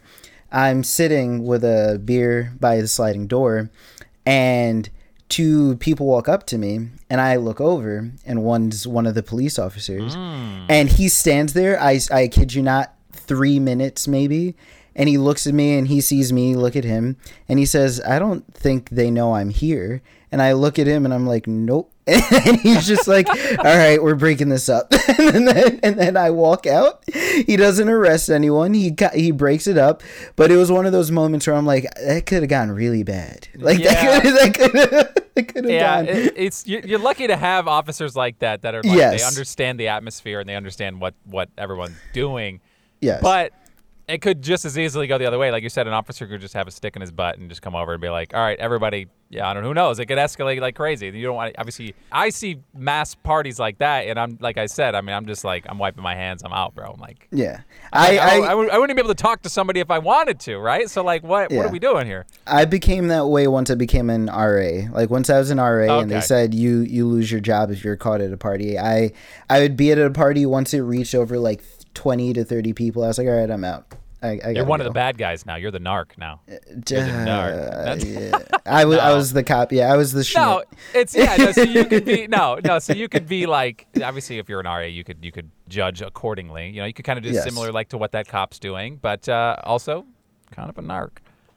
I'm 0.51 0.84
sitting 0.84 1.44
with 1.44 1.63
a 1.63 2.01
beer 2.04 2.54
by 2.60 2.82
the 2.82 2.88
sliding 2.88 3.28
door, 3.28 3.70
and 4.25 4.89
two 5.28 5.75
people 5.78 6.08
walk 6.08 6.28
up 6.28 6.46
to 6.48 6.58
me, 6.58 6.89
and 7.10 7.22
I 7.22 7.36
look 7.36 7.62
over, 7.62 8.12
and 8.25 8.44
one's 8.44 8.88
one 8.88 9.06
of 9.06 9.16
the 9.16 9.24
police 9.24 9.60
officers, 9.60 10.16
hmm. 10.16 10.66
and 10.70 10.89
he 10.89 11.10
stands 11.10 11.54
there. 11.54 11.80
I, 11.80 12.00
I 12.12 12.28
kid 12.28 12.54
you 12.54 12.63
not, 12.63 12.94
three 13.29 13.59
minutes 13.59 14.07
maybe. 14.07 14.55
And 14.95 15.07
he 15.07 15.17
looks 15.17 15.48
at 15.48 15.53
me 15.53 15.77
and 15.77 15.88
he 15.88 16.01
sees 16.01 16.33
me 16.33 16.55
look 16.55 16.75
at 16.75 16.83
him 16.83 17.15
and 17.48 17.57
he 17.59 17.65
says, 17.65 18.01
I 18.05 18.19
don't 18.19 18.43
think 18.53 18.89
they 18.89 19.09
know 19.09 19.36
I'm 19.36 19.50
here. 19.50 20.01
And 20.31 20.41
I 20.41 20.51
look 20.53 20.77
at 20.77 20.88
him 20.88 21.05
and 21.05 21.13
I'm 21.13 21.25
like, 21.25 21.48
nope. 21.48 21.93
And 22.07 22.57
he's 22.59 22.86
just 22.88 23.07
like, 23.07 23.29
all 23.59 23.63
right, 23.63 24.01
we're 24.03 24.15
breaking 24.15 24.50
this 24.50 24.67
up. 24.67 24.91
and, 25.19 25.48
then, 25.48 25.79
and 25.83 25.98
then 25.98 26.17
I 26.17 26.31
walk 26.31 26.65
out. 26.67 27.03
He 27.07 27.55
doesn't 27.55 27.88
arrest 27.88 28.29
anyone. 28.29 28.74
He 28.74 28.89
got, 28.91 29.13
he 29.13 29.31
breaks 29.31 29.67
it 29.67 29.77
up. 29.77 30.01
But 30.36 30.51
it 30.51 30.57
was 30.57 30.71
one 30.71 30.86
of 30.88 30.91
those 30.91 31.12
moments 31.12 31.45
where 31.48 31.55
I'm 31.55 31.65
like, 31.67 31.86
that 31.95 32.25
could 32.25 32.41
have 32.41 32.50
gone 32.50 32.69
really 32.71 33.03
bad. 33.03 33.48
Like 33.55 33.79
Yeah. 33.79 34.19
that 34.19 34.53
could 34.53 34.75
have 34.75 35.65
yeah, 35.71 36.03
gone. 36.03 36.07
it, 36.15 36.33
it's 36.36 36.67
you- 36.67 36.81
you're 36.83 37.00
lucky 37.00 37.27
to 37.27 37.38
have 37.38 37.67
officers 37.67 38.15
like 38.15 38.39
that 38.39 38.63
that 38.63 38.75
are 38.75 38.83
like 38.83 38.98
Yes. 38.98 39.21
they 39.21 39.27
understand 39.27 39.79
the 39.79 39.88
atmosphere 39.88 40.39
and 40.41 40.50
they 40.50 40.55
understand 40.55 41.00
what 41.00 41.13
what 41.25 41.50
everyone's 41.57 41.95
doing. 42.12 42.59
Yes. 43.01 43.22
But 43.22 43.53
it 44.08 44.22
could 44.22 44.41
just 44.41 44.65
as 44.65 44.77
easily 44.77 45.08
go 45.08 45.18
the 45.18 45.25
other 45.25 45.38
way. 45.38 45.51
Like 45.51 45.63
you 45.63 45.70
said, 45.70 45.88
an 45.88 45.94
officer 45.94 46.25
could 46.25 46.41
just 46.41 46.53
have 46.56 46.68
a 46.68 46.72
stick 46.72 46.96
in 46.96 47.01
his 47.01 47.12
butt 47.12 47.38
and 47.38 47.50
just 47.50 47.62
come 47.62 47.75
over 47.75 47.94
and 47.94 48.01
be 48.01 48.10
like, 48.10 48.34
"All 48.34 48.41
right, 48.41 48.58
everybody, 48.60 49.08
yeah, 49.31 49.48
I 49.48 49.53
don't 49.53 49.62
know, 49.62 49.69
who 49.69 49.75
knows? 49.75 50.00
It 50.00 50.07
could 50.07 50.17
escalate 50.17 50.59
like 50.59 50.75
crazy. 50.75 51.07
You 51.07 51.27
don't 51.27 51.36
want 51.36 51.53
obviously. 51.59 51.93
I 52.12 52.29
see 52.29 52.62
mass 52.75 53.13
parties 53.13 53.59
like 53.59 53.77
that, 53.77 54.07
and 54.07 54.19
I'm 54.19 54.39
like 54.41 54.57
I 54.57 54.65
said, 54.65 54.95
I 54.95 55.01
mean, 55.01 55.15
I'm 55.15 55.27
just 55.27 55.43
like 55.43 55.65
I'm 55.69 55.77
wiping 55.77 56.01
my 56.01 56.15
hands. 56.15 56.41
I'm 56.43 56.51
out, 56.51 56.74
bro. 56.74 56.91
I'm 56.91 57.00
like, 57.00 57.27
yeah. 57.31 57.62
I, 57.93 58.17
I, 58.17 58.21
I, 58.21 58.38
I, 58.38 58.51
I 58.51 58.55
wouldn't 58.55 58.89
even 58.89 58.95
be 58.95 59.01
able 59.01 59.13
to 59.13 59.21
talk 59.21 59.43
to 59.43 59.50
somebody 59.50 59.81
if 59.81 59.91
I 59.91 60.00
wanted 60.00 60.39
to, 60.41 60.57
right? 60.57 60.89
So 60.89 61.03
like, 61.03 61.21
what 61.21 61.51
what 61.51 61.67
are 61.67 61.71
we 61.71 61.77
doing 61.77 62.07
here? 62.07 62.25
I 62.48 62.65
became 62.65 63.07
that 63.09 63.27
way 63.27 63.48
once 63.48 63.69
I 63.69 63.75
became 63.75 64.09
an 64.09 64.25
RA. 64.27 64.89
Like 64.91 65.12
once 65.12 65.29
I 65.29 65.38
was 65.38 65.51
an 65.51 65.59
RA 65.59 66.00
and 66.00 66.09
they 66.09 66.21
said 66.21 66.55
you 66.55 66.79
you 66.79 67.05
lose 67.05 67.31
your 67.31 67.41
job 67.41 67.69
if 67.69 67.83
you're 67.83 67.98
caught 67.98 68.21
at 68.21 68.33
a 68.33 68.38
party. 68.38 68.79
I 68.79 69.12
I 69.48 69.59
would 69.59 69.77
be 69.77 69.91
at 69.91 70.00
a 70.00 70.09
party 70.09 70.48
once 70.48 70.74
it 70.74 70.81
reached 70.81 71.13
over 71.13 71.38
like 71.38 71.63
20 71.93 72.33
to 72.33 72.43
30 72.43 72.74
people. 72.74 73.03
I 73.03 73.07
was 73.07 73.19
like, 73.19 73.27
"All 73.27 73.33
right, 73.38 73.50
I'm 73.50 73.63
out." 73.63 73.93
I, 74.22 74.40
I 74.44 74.50
You're 74.52 74.66
one 74.66 74.82
of 74.82 74.86
the 74.86 74.92
bad 74.92 75.18
guys 75.18 75.46
now. 75.46 75.56
You're 75.56 75.72
the 75.72 75.80
narc 75.80 76.18
now. 76.18 76.42
Uh, 76.48 76.56
You're 76.90 77.04
the 77.04 77.12
narc. 77.26 78.32
Yeah. 78.32 78.58
I 78.66 78.86
was 78.86 78.98
I 79.00 79.14
was 79.14 79.34
the 79.34 79.44
cop. 79.44 79.72
Yeah, 79.72 79.92
I 79.94 79.96
was 79.98 80.12
the 80.12 80.24
Schmidt. 80.24 80.44
No, 80.44 80.64
it's 80.94 81.16
yeah. 81.16 81.36
No, 81.38 81.52
so 81.52 81.64
you 81.64 81.86
could 81.86 82.06
be 82.06 82.28
no, 82.38 82.60
no. 82.64 82.80
So 82.80 82.94
you 82.94 83.08
could 83.08 83.28
be 83.28 83.46
like 83.46 83.88
obviously 84.04 84.38
if 84.40 84.50
you're 84.50 84.60
an 84.60 84.66
RA, 84.66 84.80
you 84.82 85.04
could 85.04 85.24
you 85.24 85.32
could 85.32 85.50
judge 85.70 86.02
accordingly. 86.02 86.70
You 86.70 86.82
know, 86.82 86.86
you 86.86 86.94
could 86.94 87.06
kind 87.06 87.18
of 87.18 87.24
do 87.24 87.30
Yes. 87.32 87.44
similar 87.44 87.72
like 87.72 87.90
to 87.90 87.98
what 87.98 88.12
that 88.12 88.28
cop's 88.28 88.60
doing, 88.60 88.98
but 89.02 89.28
uh, 89.30 89.56
also 89.64 90.06
kind 90.52 90.70
of 90.70 90.78
a 90.78 90.82
narc. 90.82 91.12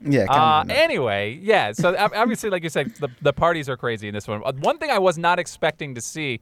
Yeah, 0.04 0.24
Uh, 0.28 0.64
anyway, 0.68 1.38
yeah. 1.40 1.70
So 1.72 1.96
obviously, 1.96 2.50
like 2.50 2.62
you 2.64 2.68
said, 2.70 2.94
the 2.96 3.08
the 3.20 3.32
parties 3.32 3.68
are 3.68 3.76
crazy 3.76 4.08
in 4.08 4.14
this 4.14 4.26
one. 4.28 4.42
Uh, 4.44 4.52
One 4.60 4.78
thing 4.78 4.90
I 4.90 4.98
was 4.98 5.16
not 5.18 5.38
expecting 5.38 5.94
to 5.94 6.00
see, 6.00 6.40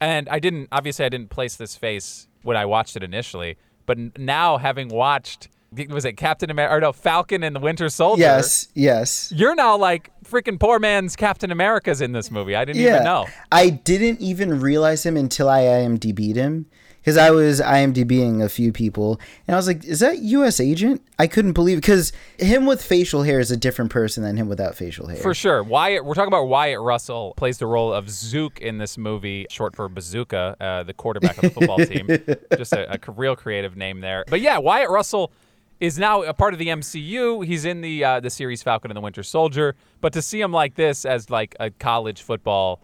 and 0.00 0.28
I 0.28 0.38
didn't 0.38 0.68
obviously 0.72 1.04
I 1.04 1.08
didn't 1.08 1.30
place 1.30 1.56
this 1.56 1.76
face 1.76 2.28
when 2.42 2.56
I 2.56 2.64
watched 2.66 2.96
it 2.96 3.02
initially, 3.02 3.56
but 3.86 4.18
now 4.18 4.58
having 4.58 4.88
watched 4.88 5.48
was 5.88 6.04
it 6.04 6.14
Captain 6.14 6.50
America 6.50 6.74
or 6.76 6.80
no 6.80 6.92
Falcon 6.92 7.42
and 7.42 7.54
the 7.54 7.60
Winter 7.60 7.88
Soldier? 7.88 8.22
Yes, 8.22 8.68
yes. 8.74 9.32
You're 9.34 9.54
now 9.54 9.76
like 9.76 10.10
freaking 10.24 10.58
poor 10.58 10.78
man's 10.78 11.16
Captain 11.16 11.50
America's 11.50 12.00
in 12.00 12.12
this 12.12 12.30
movie. 12.30 12.56
I 12.56 12.64
didn't 12.64 12.82
Yeah. 12.82 12.90
even 12.94 13.04
know. 13.04 13.26
I 13.52 13.70
didn't 13.70 14.20
even 14.20 14.60
realize 14.60 15.04
him 15.06 15.16
until 15.16 15.48
I 15.48 15.60
IMDb'd 15.62 16.36
him. 16.36 16.66
Because 17.00 17.16
I 17.16 17.30
was 17.30 17.62
IMDbing 17.62 18.44
a 18.44 18.48
few 18.50 18.72
people, 18.74 19.18
and 19.48 19.54
I 19.54 19.58
was 19.58 19.66
like, 19.66 19.82
"Is 19.86 20.00
that 20.00 20.18
U.S. 20.18 20.60
agent?" 20.60 21.00
I 21.18 21.28
couldn't 21.28 21.54
believe 21.54 21.78
because 21.78 22.12
him 22.38 22.66
with 22.66 22.82
facial 22.84 23.22
hair 23.22 23.40
is 23.40 23.50
a 23.50 23.56
different 23.56 23.90
person 23.90 24.22
than 24.22 24.36
him 24.36 24.50
without 24.50 24.74
facial 24.74 25.06
hair. 25.06 25.16
For 25.16 25.32
sure. 25.32 25.62
Wyatt, 25.62 26.04
we're 26.04 26.12
talking 26.12 26.28
about 26.28 26.48
Wyatt 26.48 26.78
Russell 26.80 27.32
plays 27.38 27.56
the 27.56 27.66
role 27.66 27.90
of 27.90 28.10
Zook 28.10 28.60
in 28.60 28.76
this 28.76 28.98
movie, 28.98 29.46
short 29.48 29.74
for 29.74 29.88
Bazooka, 29.88 30.56
uh, 30.60 30.82
the 30.82 30.92
quarterback 30.92 31.38
of 31.38 31.42
the 31.44 31.50
football 31.50 31.78
team. 31.78 32.06
Just 32.58 32.74
a 32.74 32.98
real 33.16 33.34
creative 33.34 33.78
name 33.78 34.02
there. 34.02 34.26
But 34.28 34.42
yeah, 34.42 34.58
Wyatt 34.58 34.90
Russell 34.90 35.32
is 35.80 35.98
now 35.98 36.22
a 36.22 36.32
part 36.34 36.52
of 36.52 36.58
the 36.58 36.68
MCU. 36.68 37.44
He's 37.44 37.64
in 37.64 37.80
the 37.80 38.04
uh, 38.04 38.20
the 38.20 38.30
series 38.30 38.62
Falcon 38.62 38.90
and 38.90 38.96
the 38.96 39.00
Winter 39.00 39.22
Soldier. 39.22 39.74
But 40.00 40.12
to 40.12 40.22
see 40.22 40.40
him 40.40 40.52
like 40.52 40.74
this 40.74 41.04
as 41.04 41.30
like 41.30 41.56
a 41.58 41.70
college 41.70 42.22
football 42.22 42.80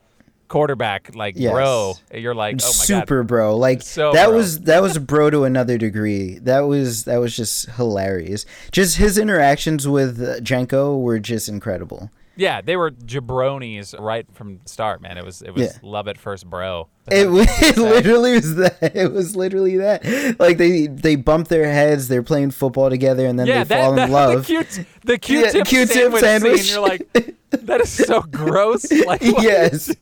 quarterback, 0.48 1.14
like 1.14 1.35
Yes. 1.37 1.52
bro, 1.52 1.94
you're 2.14 2.35
like, 2.35 2.56
oh 2.62 2.66
my 2.66 2.70
super 2.72 3.22
bro 3.22 3.56
like 3.56 3.82
So 3.82 4.12
that 4.12 4.28
bro. 4.28 4.37
was 4.37 4.61
that 4.61 4.80
was 4.80 4.96
a 4.96 5.00
bro 5.00 5.28
to 5.30 5.44
another 5.44 5.76
degree 5.76 6.38
that 6.40 6.61
was 6.61 7.04
that 7.04 7.18
was 7.18 7.37
just 7.37 7.68
hilarious 7.72 8.46
just 8.70 8.96
his 8.96 9.18
interactions 9.18 9.88
with 9.88 10.22
uh, 10.22 10.38
jenko 10.40 11.00
were 11.00 11.18
just 11.18 11.48
incredible 11.48 11.98
god. 11.98 12.11
Yeah, 12.37 12.61
they 12.61 12.77
were 12.77 12.90
jabronis 12.90 13.99
right 13.99 14.27
from 14.33 14.59
the 14.62 14.68
start, 14.68 15.01
man. 15.01 15.16
It 15.18 15.25
was 15.25 15.42
it 15.42 15.53
was 15.55 15.62
Yeah. 15.62 15.79
love 15.83 16.07
at 16.09 16.18
first, 16.18 16.49
bro. 16.49 16.88
it, 17.11 17.31
was, 17.31 17.46
it 17.62 17.77
literally 17.79 18.33
was 18.35 18.55
that 18.57 18.92
it 18.94 19.12
was 19.12 19.35
literally 19.37 19.79
that 19.79 20.05
like 20.38 20.59
they 20.59 20.87
they 20.87 21.16
bump 21.16 21.49
their 21.49 21.70
heads 21.72 22.09
they're 22.09 22.22
playing 22.22 22.51
football 22.51 22.90
together 22.90 23.27
and 23.27 23.38
then 23.38 23.46
yeah, 23.46 23.64
they 23.64 23.75
that, 23.77 23.85
fall 23.85 23.94
that 23.94 24.07
in 24.09 24.12
love 24.12 24.46
the 24.46 24.55
cute 24.64 24.87
the 25.05 25.18
Q-tip, 25.18 25.66
Q-tip 25.66 25.88
sandwich, 25.88 26.20
sandwich. 26.20 26.61
scene. 26.62 26.72
You're 26.75 26.88
like, 26.88 27.37
that 27.51 27.81
is 27.81 27.90
so 27.90 28.20
gross. 28.31 28.90
Like, 28.92 29.22
what? 29.22 29.42
yes 29.42 29.94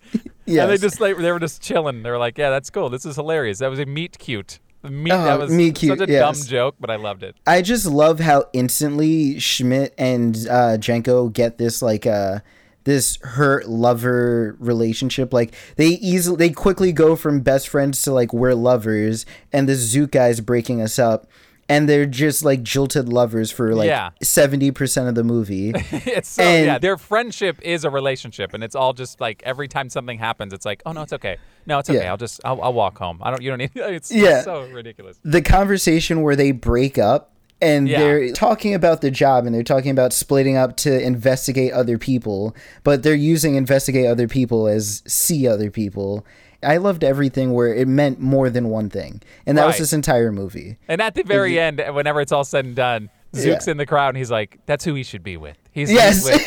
yes 0.46 0.62
And 0.62 0.70
they 0.70 0.78
just 0.78 1.00
like 1.00 1.16
they 1.18 1.30
were 1.32 1.38
just 1.40 1.62
chilling. 1.62 2.02
They 2.02 2.10
were 2.10 2.18
like, 2.18 2.36
yeah, 2.38 2.50
that's 2.50 2.70
cool. 2.70 2.90
This 2.90 3.04
is 3.06 3.16
hilarious. 3.16 3.58
That 3.58 3.68
was 3.70 3.78
a 3.78 3.86
meat 3.86 4.18
cute. 4.18 4.58
Meat 4.84 5.12
Oh, 5.12 5.24
that 5.24 5.38
was 5.38 5.50
meat 5.50 5.74
cute, 5.76 5.98
such 5.98 6.08
a 6.08 6.12
yes. 6.12 6.40
dumb 6.40 6.48
joke, 6.48 6.74
but 6.78 6.90
I 6.90 6.96
loved 6.96 7.22
it. 7.22 7.36
I 7.46 7.62
just 7.62 7.86
love 7.86 8.20
how 8.20 8.44
instantly 8.52 9.38
Schmidt 9.38 9.94
and 9.96 10.36
uh, 10.48 10.76
Jenko 10.78 11.32
get 11.32 11.56
this 11.58 11.80
like 11.80 12.06
uh 12.06 12.40
this 12.84 13.16
hurt 13.22 13.66
lover 13.66 14.56
relationship. 14.58 15.32
Like 15.32 15.54
they 15.76 15.88
easily 15.88 16.36
they 16.36 16.50
quickly 16.50 16.92
go 16.92 17.16
from 17.16 17.40
best 17.40 17.68
friends 17.68 18.00
to 18.02 18.12
like 18.12 18.32
we're 18.32 18.54
lovers, 18.54 19.24
and 19.52 19.68
the 19.68 19.74
Zook 19.74 20.12
guy's 20.12 20.40
breaking 20.40 20.82
us 20.82 20.98
up, 20.98 21.26
and 21.68 21.88
they're 21.88 22.06
just 22.06 22.44
like 22.44 22.62
jilted 22.62 23.08
lovers 23.08 23.50
for 23.50 23.74
like 23.74 23.88
Yeah. 23.88 24.10
seventy 24.22 24.70
percent 24.70 25.08
of 25.08 25.14
the 25.14 25.24
movie. 25.24 25.70
it's 25.74 26.28
so 26.28 26.42
And- 26.42 26.66
yeah, 26.66 26.78
their 26.78 26.96
friendship 26.96 27.58
is 27.62 27.84
a 27.84 27.90
relationship, 27.90 28.54
and 28.54 28.62
it's 28.64 28.74
all 28.74 28.92
just 28.92 29.20
like 29.20 29.42
every 29.44 29.68
time 29.68 29.88
something 29.88 30.18
happens, 30.18 30.52
it's 30.52 30.66
like, 30.66 30.82
oh 30.86 30.92
no, 30.92 31.02
it's 31.02 31.12
okay. 31.12 31.38
No, 31.66 31.78
it's 31.78 31.88
okay. 31.88 32.00
Yeah. 32.00 32.10
I'll 32.10 32.16
just 32.16 32.40
I'll, 32.44 32.60
I'll 32.60 32.72
walk 32.74 32.98
home. 32.98 33.18
I 33.22 33.30
don't. 33.30 33.42
You 33.42 33.50
don't 33.50 33.58
need. 33.58 33.70
It's, 33.76 34.12
Yeah. 34.12 34.36
it's 34.36 34.44
so 34.44 34.66
ridiculous. 34.68 35.18
the 35.24 35.40
conversation 35.42 36.22
where 36.22 36.36
they 36.36 36.52
break 36.52 36.98
up 36.98 37.30
and 37.62 37.88
Yeah. 37.88 38.00
they're 38.00 38.32
talking 38.32 38.74
about 38.74 39.00
the 39.00 39.10
job 39.10 39.46
and 39.46 39.54
they're 39.54 39.62
talking 39.62 39.90
about 39.90 40.12
splitting 40.12 40.56
up 40.56 40.76
to 40.78 41.00
investigate 41.02 41.72
other 41.72 41.96
people, 41.96 42.54
but 42.82 43.02
they're 43.02 43.14
using 43.14 43.54
investigate 43.54 44.06
other 44.06 44.28
people 44.28 44.66
as 44.66 45.02
see 45.06 45.46
other 45.48 45.70
people. 45.70 46.26
I 46.64 46.78
loved 46.78 47.04
everything 47.04 47.52
where 47.52 47.72
it 47.74 47.86
meant 47.88 48.20
more 48.20 48.50
than 48.50 48.68
one 48.68 48.90
thing. 48.90 49.20
And 49.46 49.56
that 49.58 49.66
was 49.66 49.78
this 49.78 49.92
entire 49.92 50.32
movie. 50.32 50.78
And 50.88 51.00
at 51.00 51.14
the 51.14 51.22
very 51.22 51.58
end, 51.60 51.82
whenever 51.92 52.20
it's 52.20 52.32
all 52.32 52.44
said 52.44 52.64
and 52.64 52.74
done, 52.76 53.10
Zook's 53.34 53.66
Yeah. 53.66 53.72
in 53.72 53.76
the 53.78 53.86
crowd, 53.86 54.10
and 54.10 54.16
he's 54.18 54.30
like, 54.30 54.60
"That's 54.66 54.84
who 54.84 54.94
he 54.94 55.02
should 55.02 55.24
be 55.24 55.36
with." 55.36 55.56
He's 55.72 55.90
Yes. 55.90 56.24
with- 56.24 56.46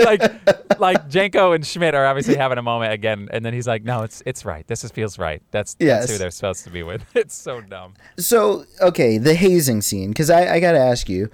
like 0.04 0.22
like 0.80 1.08
Jenko 1.10 1.54
and 1.54 1.66
Schmidt 1.66 1.94
are 1.94 2.06
obviously 2.06 2.34
having 2.36 2.56
a 2.56 2.62
moment 2.62 2.94
again, 2.94 3.28
and 3.30 3.44
then 3.44 3.52
he's 3.52 3.66
like, 3.68 3.84
"No, 3.84 4.02
it's 4.04 4.22
it's 4.24 4.42
right. 4.46 4.66
This 4.68 4.84
is, 4.84 4.90
feels 4.90 5.18
right. 5.18 5.42
That's 5.50 5.74
that's 5.74 6.10
who 6.10 6.16
they're 6.16 6.30
supposed 6.30 6.64
to 6.64 6.70
be 6.70 6.82
with." 6.82 7.04
It's 7.14 7.34
so 7.34 7.60
dumb. 7.60 7.92
So, 8.18 8.64
okay, 8.80 9.18
the 9.18 9.34
hazing 9.34 9.82
scene, 9.82 10.08
because 10.08 10.30
I, 10.30 10.54
I 10.54 10.60
got 10.60 10.72
to 10.72 10.78
ask 10.78 11.10
you, 11.10 11.28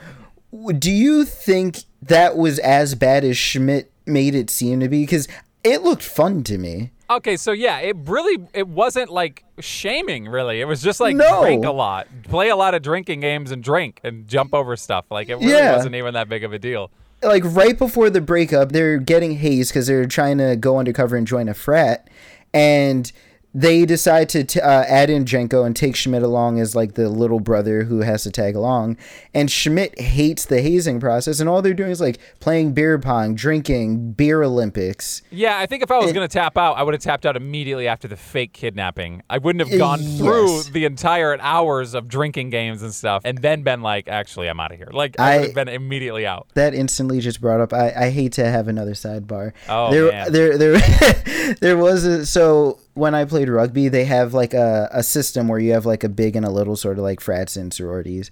do 0.79 0.91
you 0.91 1.25
think 1.25 1.85
that 2.03 2.37
was 2.37 2.59
as 2.59 2.97
bad 2.97 3.23
as 3.25 3.37
Schmidt 3.37 3.93
made 4.07 4.35
it 4.35 4.51
seem 4.51 4.81
to 4.81 4.89
be? 4.89 5.03
Because 5.03 5.29
it 5.63 5.83
looked 5.83 6.03
fun 6.03 6.43
to 6.45 6.59
me. 6.59 6.91
Okay, 7.11 7.37
so 7.37 7.53
yeah, 7.53 7.79
it 7.81 7.97
really 8.07 8.47
it 8.55 8.67
wasn't 8.67 9.11
like 9.11 9.45
shaming 9.61 10.27
really. 10.27 10.61
It 10.61 10.65
was 10.65 10.83
just 10.83 11.01
like 11.01 11.15
No. 11.17 11.43
drink 11.43 11.65
a 11.65 11.71
lot, 11.71 12.09
play 12.25 12.49
a 12.49 12.57
lot 12.57 12.75
of 12.75 12.83
drinking 12.83 13.21
games, 13.21 13.51
and 13.51 13.63
drink 13.63 14.01
and 14.03 14.27
jump 14.27 14.55
over 14.55 14.75
stuff. 14.77 15.05
Like 15.11 15.29
it 15.29 15.37
really 15.37 15.53
Yeah. 15.53 15.77
wasn't 15.77 15.95
even 15.97 16.15
that 16.15 16.29
big 16.29 16.45
of 16.45 16.53
a 16.53 16.59
deal. 16.59 16.91
like 17.23 17.43
right 17.47 17.79
before 17.79 18.11
the 18.11 18.21
breakup, 18.21 18.73
they're 18.73 18.99
getting 18.99 19.37
hazed 19.37 19.71
because 19.71 19.87
they're 19.87 20.05
trying 20.07 20.37
to 20.39 20.57
go 20.57 20.79
undercover 20.79 21.17
and 21.17 21.27
join 21.27 21.49
a 21.49 21.55
frat, 21.55 22.09
and 22.53 23.11
they 23.55 23.85
decide 23.87 24.29
to 24.31 24.43
t- 24.43 24.61
uh, 24.61 24.83
add 24.83 25.11
in 25.11 25.25
Jenko 25.25 25.65
and 25.65 25.77
take 25.77 25.95
Schmidt 25.95 26.23
along 26.25 26.59
as 26.59 26.75
like 26.75 26.95
the 26.95 27.09
little 27.09 27.39
brother 27.39 27.85
who 27.85 28.01
has 28.01 28.25
to 28.25 28.31
tag 28.33 28.57
along. 28.57 28.97
And 29.33 29.49
Schmidt 29.51 29.99
hates 30.01 30.45
the 30.45 30.61
hazing 30.61 30.99
process, 30.99 31.39
and 31.39 31.49
all 31.49 31.63
they're 31.63 31.73
doing 31.73 31.93
is 31.93 32.01
like 32.01 32.19
playing 32.41 32.73
beer 32.73 32.99
pong, 32.99 33.35
drinking, 33.37 34.13
beer 34.13 34.43
Olympics. 34.43 35.23
Yeah, 35.31 35.57
I 35.57 35.67
think 35.67 35.83
if 35.85 35.91
I 35.91 35.99
was 35.99 36.13
going 36.13 36.27
to 36.27 36.33
tap 36.33 36.59
out, 36.59 36.77
I 36.77 36.83
would 36.83 36.95
have 36.95 37.03
tapped 37.03 37.25
out 37.27 37.37
immediately 37.37 37.87
after 37.87 38.09
the 38.09 38.17
fake 38.17 38.53
kidnapping. 38.53 39.23
I 39.31 39.39
wouldn't 39.39 39.69
have 39.69 39.79
gone 39.79 40.01
through 40.01 40.65
the 40.65 40.85
entire 40.85 41.39
hours 41.41 41.95
of 41.95 42.09
drinking 42.09 42.51
games 42.51 42.83
and 42.83 42.93
stuff 42.93 43.23
and 43.25 43.39
then 43.39 43.63
been 43.63 43.83
like, 43.83 44.09
actually, 44.09 44.49
I'm 44.49 44.59
out 44.59 44.73
of 44.73 44.79
here. 44.79 44.89
Like, 44.93 45.19
I, 45.21 45.35
I- 45.35 45.37
would 45.39 45.47
have 45.47 45.55
been 45.55 45.69
immediately 45.69 46.27
out. 46.27 46.49
That 46.55 46.75
instantly 46.75 47.21
just 47.21 47.41
brought 47.41 47.61
up. 47.61 47.73
I, 47.73 47.93
I 47.97 48.11
hate 48.11 48.33
to 48.33 48.45
have 48.51 48.67
another 48.69 48.93
sidebar. 48.95 49.53
Oh, 49.69 49.91
there, 49.93 50.11
man. 50.11 50.33
there, 50.33 50.59
there, 50.59 51.55
there 51.61 51.77
was 51.77 52.05
a 52.05 52.27
so 52.27 52.79
when 52.95 53.15
I 53.15 53.25
played 53.25 53.49
rugby, 53.49 53.89
they 53.89 54.05
have 54.05 54.35
like 54.35 54.55
a, 54.55 54.89
a 54.93 55.03
system 55.03 55.49
where 55.49 55.59
you 55.59 55.73
have 55.73 55.85
like 55.87 56.05
a 56.05 56.09
big 56.09 56.37
and 56.37 56.47
a 56.47 56.51
little 56.51 56.77
sort 56.77 56.99
of 56.99 57.05
like 57.05 57.21
frats 57.21 57.57
and 57.57 57.73
sororities. 57.75 58.31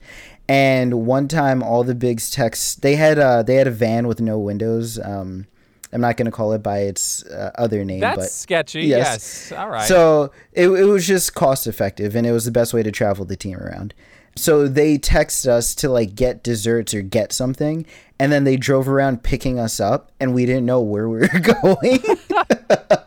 And 0.49 1.07
one 1.07 1.29
time, 1.29 1.63
all 1.63 1.85
the 1.85 1.95
bigs 1.95 2.31
text 2.31 2.83
they 2.83 2.97
had 2.97 3.19
uh 3.19 3.43
they 3.43 3.57
had 3.57 3.67
a 3.67 3.71
van 3.73 4.07
with 4.07 4.21
no 4.21 4.39
windows. 4.39 4.99
Um, 4.99 5.47
I'm 5.93 6.01
not 6.01 6.17
gonna 6.17 6.31
call 6.31 6.53
it 6.53 6.63
by 6.63 6.79
its 6.81 7.25
uh, 7.27 7.51
other 7.57 7.85
name, 7.85 8.01
That's 8.01 8.17
but 8.17 8.31
sketchy. 8.31 8.83
yes. 8.85 9.51
Yes. 9.51 9.53
All 9.59 9.69
right. 9.69 9.87
so 9.87 10.31
it, 10.53 10.69
it 10.69 10.85
was 10.85 11.07
just 11.07 11.35
cost 11.35 11.67
effective 11.67 12.17
and 12.17 12.27
it 12.27 12.33
was 12.33 12.45
the 12.47 12.51
best 12.51 12.73
way 12.73 12.83
to 12.83 12.91
travel 12.91 13.25
the 13.25 13.37
team 13.37 13.59
around. 13.59 13.93
So 14.37 14.67
they 14.69 14.97
text 14.97 15.47
us 15.47 15.75
to 15.77 15.91
like 15.91 16.15
get 16.15 16.43
desserts 16.43 16.95
or 16.95 17.03
get 17.03 17.33
something, 17.33 17.85
and 18.19 18.33
then 18.33 18.45
they 18.45 18.57
drove 18.57 18.89
around 18.89 19.23
picking 19.23 19.59
us 19.59 19.79
up, 19.79 20.11
and 20.19 20.33
we 20.33 20.47
didn't 20.47 20.65
know 20.65 20.81
where 20.81 21.07
we 21.09 21.19
were 21.19 21.29
going. 21.63 21.99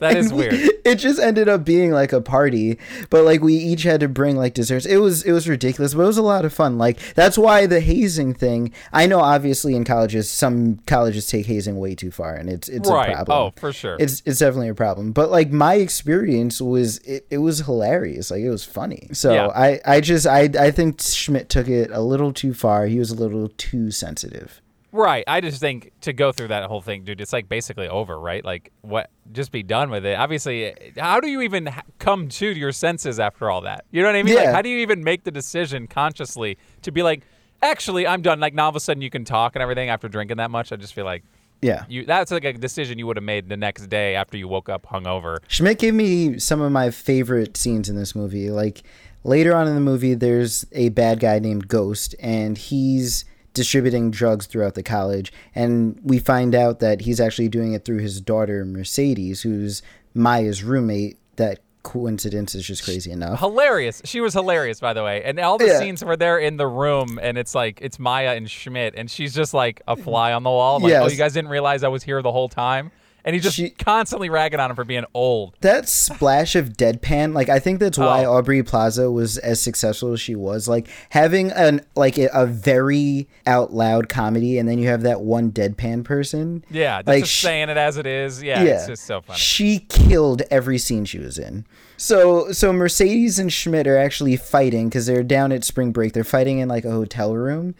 that 0.00 0.16
is 0.16 0.32
we- 0.32 0.48
weird. 0.48 0.70
It 0.86 1.00
just 1.00 1.18
ended 1.18 1.48
up 1.48 1.64
being 1.64 1.90
like 1.90 2.12
a 2.12 2.20
party, 2.20 2.78
but 3.10 3.24
like 3.24 3.40
we 3.42 3.54
each 3.54 3.82
had 3.82 3.98
to 4.00 4.08
bring 4.08 4.36
like 4.36 4.54
desserts. 4.54 4.86
It 4.86 4.98
was 4.98 5.24
it 5.24 5.32
was 5.32 5.48
ridiculous, 5.48 5.94
but 5.94 6.02
it 6.02 6.06
was 6.06 6.16
a 6.16 6.22
lot 6.22 6.44
of 6.44 6.52
fun. 6.52 6.78
Like 6.78 7.00
that's 7.14 7.36
why 7.36 7.66
the 7.66 7.80
hazing 7.80 8.34
thing. 8.34 8.72
I 8.92 9.06
know 9.06 9.18
obviously 9.18 9.74
in 9.74 9.82
colleges 9.84 10.30
some 10.30 10.76
colleges 10.86 11.26
take 11.26 11.46
hazing 11.46 11.80
way 11.80 11.96
too 11.96 12.12
far, 12.12 12.34
and 12.36 12.48
it's 12.48 12.68
it's 12.68 12.88
right. 12.88 13.10
a 13.10 13.14
problem. 13.24 13.36
Oh, 13.36 13.52
for 13.60 13.72
sure. 13.72 13.96
It's 13.98 14.22
it's 14.24 14.38
definitely 14.38 14.68
a 14.68 14.74
problem. 14.76 15.10
But 15.10 15.32
like 15.32 15.50
my 15.50 15.74
experience 15.74 16.60
was 16.62 16.98
it, 16.98 17.26
it 17.30 17.38
was 17.38 17.58
hilarious. 17.62 18.30
Like 18.30 18.42
it 18.42 18.50
was 18.50 18.64
funny. 18.64 19.08
So 19.12 19.34
Yeah. 19.34 19.48
I 19.48 19.80
I 19.84 20.00
just 20.00 20.24
I 20.24 20.42
I 20.56 20.70
think 20.70 21.00
Schmidt 21.00 21.48
took 21.48 21.66
it 21.66 21.90
a 21.90 22.00
little 22.00 22.32
too 22.32 22.54
far. 22.54 22.86
He 22.86 23.00
was 23.00 23.10
a 23.10 23.16
little 23.16 23.48
too 23.56 23.90
sensitive. 23.90 24.62
Right. 24.96 25.24
I 25.26 25.40
just 25.42 25.60
think 25.60 25.92
to 26.00 26.12
go 26.14 26.32
through 26.32 26.48
that 26.48 26.64
whole 26.64 26.80
thing, 26.80 27.04
dude, 27.04 27.20
it's 27.20 27.32
like 27.32 27.48
basically 27.48 27.86
over, 27.88 28.18
right? 28.18 28.42
Like, 28.44 28.72
what? 28.80 29.10
Just 29.32 29.52
be 29.52 29.62
done 29.62 29.90
with 29.90 30.06
it. 30.06 30.18
Obviously, 30.18 30.72
how 30.96 31.20
do 31.20 31.28
you 31.28 31.42
even 31.42 31.68
come 31.98 32.28
to 32.30 32.46
your 32.48 32.72
senses 32.72 33.20
after 33.20 33.50
all 33.50 33.60
that? 33.62 33.84
You 33.90 34.00
know 34.02 34.08
what 34.08 34.16
I 34.16 34.22
mean? 34.22 34.34
Like, 34.36 34.44
Yeah. 34.44 34.52
how 34.52 34.62
do 34.62 34.68
you 34.70 34.78
even 34.78 35.04
make 35.04 35.24
the 35.24 35.30
decision 35.30 35.86
consciously 35.86 36.56
to 36.82 36.90
be 36.90 37.02
like, 37.02 37.24
actually, 37.62 38.06
I'm 38.06 38.22
done? 38.22 38.40
Like, 38.40 38.54
now 38.54 38.64
all 38.64 38.68
of 38.70 38.76
a 38.76 38.80
sudden 38.80 39.02
you 39.02 39.10
can 39.10 39.24
talk 39.24 39.54
and 39.54 39.62
everything 39.62 39.90
after 39.90 40.08
drinking 40.08 40.38
that 40.38 40.50
much. 40.50 40.72
I 40.72 40.76
just 40.76 40.94
feel 40.94 41.04
like 41.04 41.24
Yeah. 41.60 41.84
you 41.88 42.06
that's 42.06 42.30
like 42.30 42.44
a 42.44 42.52
decision 42.54 42.98
you 42.98 43.06
would 43.06 43.16
have 43.18 43.24
made 43.24 43.48
the 43.50 43.56
next 43.56 43.88
day 43.88 44.14
after 44.14 44.36
you 44.38 44.48
woke 44.48 44.68
up 44.70 44.86
hungover. 44.86 45.38
Schmidt 45.48 45.78
gave 45.78 45.92
me 45.94 46.38
some 46.38 46.60
of 46.62 46.72
my 46.72 46.90
favorite 46.90 47.56
scenes 47.56 47.88
in 47.90 47.96
this 47.96 48.14
movie. 48.14 48.50
Like 48.50 48.82
later 49.24 49.54
on 49.54 49.66
in 49.68 49.74
the 49.74 49.80
movie, 49.80 50.14
there's 50.14 50.64
a 50.72 50.88
bad 50.90 51.20
guy 51.20 51.38
named 51.38 51.68
Ghost, 51.68 52.14
and 52.20 52.56
he's 52.56 53.24
distributing 53.56 54.10
drugs 54.12 54.46
throughout 54.46 54.74
the 54.74 54.82
college. 54.82 55.32
And 55.54 55.98
we 56.04 56.18
find 56.20 56.54
out 56.54 56.78
that 56.80 57.00
he's 57.00 57.18
actually 57.20 57.48
doing 57.48 57.72
it 57.72 57.84
through 57.84 57.98
his 57.98 58.20
daughter, 58.20 58.64
Mercedes, 58.64 59.42
who's 59.42 59.82
Maya's 60.14 60.62
roommate. 60.62 61.16
That 61.36 61.58
coincidence 61.82 62.54
is 62.54 62.66
just 62.66 62.84
crazy 62.84 63.10
enough. 63.10 63.38
Hilarious. 63.40 64.02
She 64.04 64.20
was 64.20 64.34
hilarious, 64.34 64.80
by 64.80 64.92
the 64.92 65.02
way. 65.04 65.22
And 65.24 65.38
all 65.38 65.56
the 65.58 65.66
Yeah. 65.66 65.78
scenes 65.78 66.04
where 66.04 66.16
they're 66.16 66.38
in 66.38 66.56
the 66.56 66.66
room 66.66 67.18
and 67.22 67.38
it's 67.38 67.54
like 67.54 67.78
it's 67.80 67.98
Maya 67.98 68.34
and 68.34 68.50
Schmidt 68.50 68.94
and 68.96 69.10
she's 69.10 69.34
just 69.34 69.54
like 69.54 69.82
a 69.88 69.96
fly 69.96 70.32
on 70.32 70.42
the 70.42 70.50
wall. 70.50 70.80
Like, 70.80 70.92
oh, 70.94 71.08
you 71.08 71.16
guys 71.16 71.32
didn't 71.32 71.50
realize 71.50 71.82
I 71.84 71.88
was 71.88 72.02
here 72.02 72.20
the 72.22 72.32
whole 72.32 72.48
time. 72.48 72.90
And 73.26 73.34
he's 73.34 73.42
just 73.42 73.56
She- 73.56 73.70
constantly 73.70 74.30
ragging 74.30 74.60
on 74.60 74.70
him 74.70 74.76
for 74.76 74.84
being 74.84 75.04
old. 75.12 75.56
that 75.60 75.88
splash 75.88 76.54
of 76.54 76.70
deadpan 76.70 77.34
like 77.34 77.48
i 77.48 77.58
think 77.58 77.80
that's 77.80 77.98
why 77.98 78.24
Oh. 78.24 78.34
aubrey 78.36 78.62
plaza 78.62 79.10
was 79.10 79.36
as 79.38 79.60
successful 79.60 80.12
as 80.12 80.20
she 80.20 80.34
was 80.36 80.68
like 80.68 80.86
having 81.10 81.50
an 81.50 81.80
like 81.96 82.18
a, 82.18 82.28
a 82.32 82.46
very 82.46 83.28
out 83.46 83.72
loud 83.74 84.08
comedy 84.08 84.58
and 84.58 84.68
then 84.68 84.78
you 84.78 84.86
have 84.88 85.02
that 85.02 85.20
one 85.22 85.50
deadpan 85.50 86.04
person 86.04 86.64
Yeah, 86.70 86.98
that's 87.02 87.08
like 87.08 87.22
just 87.24 87.32
sh- 87.32 87.42
saying 87.42 87.68
it 87.68 87.76
as 87.76 87.96
it 87.96 88.06
is. 88.06 88.42
Yeah, 88.42 88.62
it's 88.62 88.86
just 88.86 89.04
so 89.04 89.20
funny. 89.20 89.38
she 89.38 89.80
killed 89.80 90.42
every 90.50 90.78
scene 90.78 91.04
she 91.04 91.18
was 91.18 91.36
in 91.38 91.66
so 91.96 92.52
so 92.52 92.72
mercedes 92.72 93.38
and 93.38 93.52
schmidt 93.52 93.86
are 93.88 93.96
actually 93.98 94.36
fighting 94.36 94.88
because 94.88 95.06
they're 95.06 95.22
down 95.24 95.50
at 95.50 95.64
spring 95.64 95.90
break 95.92 96.12
they're 96.12 96.22
fighting 96.24 96.58
in 96.58 96.68
like 96.68 96.84
a 96.84 96.90
hotel 96.90 97.34
room 97.34 97.74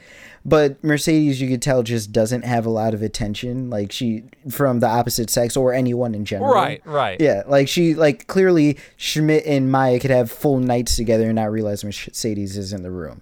but 0.46 0.82
mercedes 0.82 1.40
you 1.40 1.48
could 1.48 1.60
tell 1.60 1.82
just 1.82 2.12
doesn't 2.12 2.44
have 2.44 2.64
a 2.64 2.70
lot 2.70 2.94
of 2.94 3.02
attention 3.02 3.68
like 3.68 3.90
she 3.90 4.22
from 4.50 4.80
the 4.80 4.86
opposite 4.86 5.28
sex 5.28 5.56
or 5.56 5.74
anyone 5.74 6.14
in 6.14 6.24
general 6.24 6.54
Right, 6.54 6.80
right. 6.86 7.20
yeah, 7.20 7.42
like 7.46 7.68
she 7.68 7.94
like 7.94 8.26
clearly 8.28 8.78
Schmidt 8.96 9.44
and 9.44 9.70
Maya 9.70 9.98
could 9.98 10.10
have 10.10 10.30
full 10.30 10.58
nights 10.58 10.96
together 10.96 11.24
and 11.26 11.34
not 11.34 11.50
realize 11.50 11.84
Mercedes 11.84 12.56
is 12.56 12.72
in 12.72 12.82
the 12.82 12.90
room. 12.90 13.20